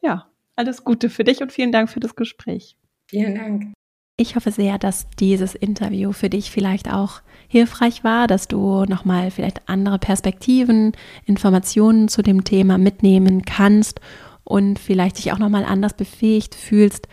ja, 0.00 0.26
alles 0.56 0.84
Gute 0.84 1.08
für 1.08 1.24
dich 1.24 1.40
und 1.40 1.52
vielen 1.52 1.72
Dank 1.72 1.88
für 1.88 2.00
das 2.00 2.16
Gespräch. 2.16 2.76
Vielen 3.12 3.34
Dank. 3.34 3.72
Ich 4.16 4.36
hoffe 4.36 4.50
sehr, 4.50 4.78
dass 4.78 5.06
dieses 5.18 5.54
Interview 5.54 6.12
für 6.12 6.30
dich 6.30 6.50
vielleicht 6.50 6.90
auch 6.90 7.20
hilfreich 7.46 8.04
war, 8.04 8.26
dass 8.26 8.48
du 8.48 8.84
nochmal 8.84 9.30
vielleicht 9.30 9.68
andere 9.68 9.98
Perspektiven, 9.98 10.92
Informationen 11.26 12.08
zu 12.08 12.22
dem 12.22 12.44
Thema 12.44 12.78
mitnehmen 12.78 13.42
kannst 13.44 14.00
und 14.44 14.78
vielleicht 14.78 15.18
dich 15.18 15.32
auch 15.32 15.38
nochmal 15.38 15.64
anders 15.64 15.94
befähigt 15.94 16.54
fühlst, 16.54 17.06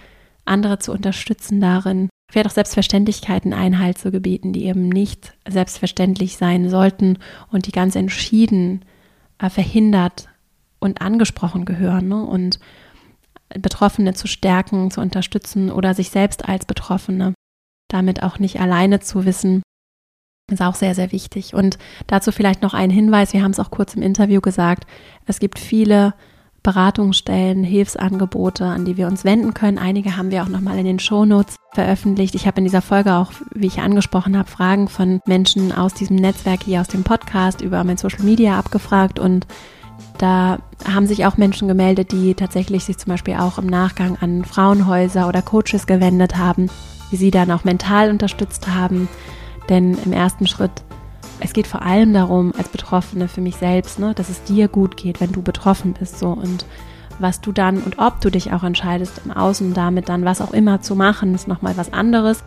andere 0.45 0.79
zu 0.79 0.93
unterstützen 0.93 1.59
darin, 1.59 2.09
vielleicht 2.31 2.47
auch 2.47 2.51
Selbstverständlichkeiten 2.53 3.53
Einhalt 3.53 3.97
zu 3.97 4.11
gebieten, 4.11 4.53
die 4.53 4.65
eben 4.65 4.87
nicht 4.87 5.33
selbstverständlich 5.47 6.37
sein 6.37 6.69
sollten 6.69 7.17
und 7.51 7.67
die 7.67 7.71
ganz 7.73 7.95
entschieden 7.95 8.85
äh, 9.39 9.49
verhindert 9.49 10.29
und 10.79 11.01
angesprochen 11.01 11.65
gehören. 11.65 12.07
Ne? 12.07 12.23
Und 12.23 12.59
Betroffene 13.57 14.13
zu 14.13 14.27
stärken, 14.27 14.91
zu 14.91 15.01
unterstützen 15.01 15.71
oder 15.71 15.93
sich 15.93 16.09
selbst 16.09 16.47
als 16.47 16.65
Betroffene 16.65 17.33
damit 17.89 18.23
auch 18.23 18.39
nicht 18.39 18.59
alleine 18.61 18.99
zu 18.99 19.25
wissen, 19.25 19.63
ist 20.51 20.61
auch 20.61 20.75
sehr, 20.75 20.95
sehr 20.95 21.11
wichtig. 21.11 21.53
Und 21.53 21.77
dazu 22.07 22.31
vielleicht 22.31 22.61
noch 22.61 22.73
ein 22.73 22.89
Hinweis, 22.89 23.33
wir 23.33 23.43
haben 23.43 23.51
es 23.51 23.59
auch 23.59 23.71
kurz 23.71 23.95
im 23.95 24.01
Interview 24.01 24.41
gesagt, 24.41 24.85
es 25.25 25.39
gibt 25.39 25.59
viele 25.59 26.13
Beratungsstellen, 26.63 27.63
Hilfsangebote, 27.63 28.65
an 28.65 28.83
die 28.83 28.97
wir 28.97 29.07
uns 29.07 29.23
wenden 29.23 29.53
können. 29.53 29.77
Einige 29.77 30.17
haben 30.17 30.31
wir 30.31 30.43
auch 30.43 30.49
nochmal 30.49 30.77
in 30.77 30.85
den 30.85 30.99
Shownotes 30.99 31.55
veröffentlicht. 31.73 32.35
Ich 32.35 32.47
habe 32.47 32.57
in 32.57 32.65
dieser 32.65 32.81
Folge 32.81 33.13
auch, 33.13 33.31
wie 33.53 33.67
ich 33.67 33.79
angesprochen 33.79 34.37
habe, 34.37 34.49
Fragen 34.49 34.89
von 34.89 35.21
Menschen 35.25 35.71
aus 35.71 35.93
diesem 35.93 36.17
Netzwerk 36.17 36.63
hier 36.63 36.81
aus 36.81 36.87
dem 36.87 37.03
Podcast 37.03 37.61
über 37.61 37.83
mein 37.83 37.97
Social 37.97 38.23
Media 38.23 38.59
abgefragt 38.59 39.19
und 39.19 39.47
da 40.17 40.59
haben 40.85 41.07
sich 41.07 41.25
auch 41.25 41.37
Menschen 41.37 41.67
gemeldet, 41.67 42.11
die 42.11 42.33
tatsächlich 42.33 42.83
sich 42.83 42.97
zum 42.97 43.11
Beispiel 43.11 43.35
auch 43.35 43.57
im 43.57 43.67
Nachgang 43.67 44.17
an 44.19 44.43
Frauenhäuser 44.43 45.27
oder 45.27 45.41
Coaches 45.41 45.87
gewendet 45.87 46.37
haben, 46.37 46.69
die 47.11 47.15
sie 47.15 47.31
dann 47.31 47.51
auch 47.51 47.63
mental 47.63 48.09
unterstützt 48.09 48.67
haben. 48.67 49.07
Denn 49.69 49.97
im 50.03 50.11
ersten 50.11 50.45
Schritt, 50.45 50.83
es 51.39 51.53
geht 51.53 51.67
vor 51.67 51.83
allem 51.83 52.13
darum, 52.13 52.53
als 52.57 52.67
Betroffene 52.67 53.29
für 53.29 53.39
mich 53.39 53.55
selbst, 53.55 53.99
ne, 53.99 54.13
dass 54.13 54.29
es 54.29 54.43
dir 54.43 54.67
gut 54.67 54.97
geht, 54.97 55.21
wenn 55.21 55.31
du 55.31 55.41
betroffen 55.41 55.93
bist. 55.93 56.19
So 56.19 56.29
und 56.29 56.65
was 57.19 57.39
du 57.39 57.51
dann 57.51 57.81
und 57.81 57.99
ob 57.99 58.19
du 58.19 58.29
dich 58.29 58.51
auch 58.51 58.63
entscheidest, 58.63 59.21
im 59.23 59.31
Außen 59.31 59.73
damit 59.73 60.09
dann 60.09 60.25
was 60.25 60.41
auch 60.41 60.51
immer 60.51 60.81
zu 60.81 60.95
machen, 60.95 61.33
ist 61.33 61.47
nochmal 61.47 61.77
was 61.77 61.93
anderes. 61.93 62.43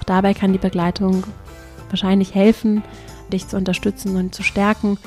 Auch 0.00 0.04
dabei 0.04 0.32
kann 0.32 0.52
die 0.52 0.58
Begleitung 0.58 1.24
wahrscheinlich 1.90 2.34
helfen, 2.34 2.82
dich 3.30 3.48
zu 3.48 3.56
unterstützen 3.56 4.16
und 4.16 4.34
zu 4.34 4.42
stärken 4.42 4.98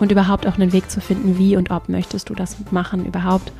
und 0.00 0.10
überhaupt 0.10 0.46
auch 0.46 0.54
einen 0.54 0.72
Weg 0.72 0.90
zu 0.90 1.00
finden, 1.00 1.38
wie 1.38 1.56
und 1.56 1.70
ob 1.70 1.88
möchtest 1.88 2.30
du 2.30 2.34
das 2.34 2.56
machen 2.70 3.04
überhaupt. 3.04 3.52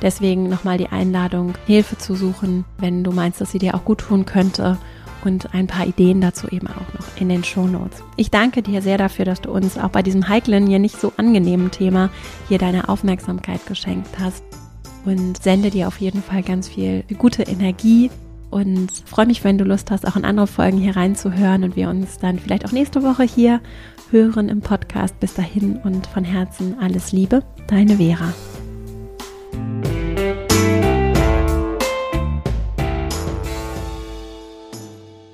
Deswegen 0.00 0.48
nochmal 0.48 0.78
die 0.78 0.88
Einladung, 0.88 1.54
Hilfe 1.66 1.98
zu 1.98 2.14
suchen, 2.14 2.64
wenn 2.78 3.02
du 3.02 3.10
meinst, 3.10 3.40
dass 3.40 3.50
sie 3.50 3.58
dir 3.58 3.74
auch 3.74 3.84
gut 3.84 3.98
tun 3.98 4.26
könnte 4.26 4.78
und 5.24 5.52
ein 5.54 5.66
paar 5.66 5.86
Ideen 5.86 6.20
dazu 6.20 6.46
eben 6.48 6.68
auch 6.68 6.94
noch 6.94 7.06
in 7.20 7.28
den 7.28 7.42
Show 7.42 7.66
Notes. 7.66 8.04
Ich 8.16 8.30
danke 8.30 8.62
dir 8.62 8.82
sehr 8.82 8.98
dafür, 8.98 9.24
dass 9.24 9.40
du 9.40 9.50
uns 9.50 9.76
auch 9.76 9.88
bei 9.88 10.02
diesem 10.02 10.28
heiklen, 10.28 10.68
ja 10.68 10.78
nicht 10.78 11.00
so 11.00 11.12
angenehmen 11.16 11.72
Thema 11.72 12.10
hier 12.46 12.58
deine 12.58 12.88
Aufmerksamkeit 12.88 13.66
geschenkt 13.66 14.18
hast 14.20 14.44
und 15.04 15.42
sende 15.42 15.70
dir 15.70 15.88
auf 15.88 16.00
jeden 16.00 16.22
Fall 16.22 16.42
ganz 16.42 16.68
viel 16.68 17.02
gute 17.18 17.42
Energie 17.42 18.10
und 18.50 18.90
freue 19.04 19.26
mich, 19.26 19.44
wenn 19.44 19.58
du 19.58 19.64
Lust 19.64 19.90
hast, 19.90 20.06
auch 20.06 20.16
in 20.16 20.24
andere 20.24 20.46
Folgen 20.46 20.78
hier 20.78 20.96
reinzuhören 20.96 21.64
und 21.64 21.76
wir 21.76 21.90
uns 21.90 22.18
dann 22.18 22.38
vielleicht 22.38 22.64
auch 22.64 22.72
nächste 22.72 23.02
Woche 23.02 23.24
hier 23.24 23.60
hören 24.10 24.48
im 24.48 24.60
Podcast. 24.60 25.18
Bis 25.20 25.34
dahin 25.34 25.76
und 25.78 26.06
von 26.06 26.24
Herzen 26.24 26.78
alles 26.80 27.12
Liebe, 27.12 27.42
deine 27.66 27.96
Vera. 27.96 28.32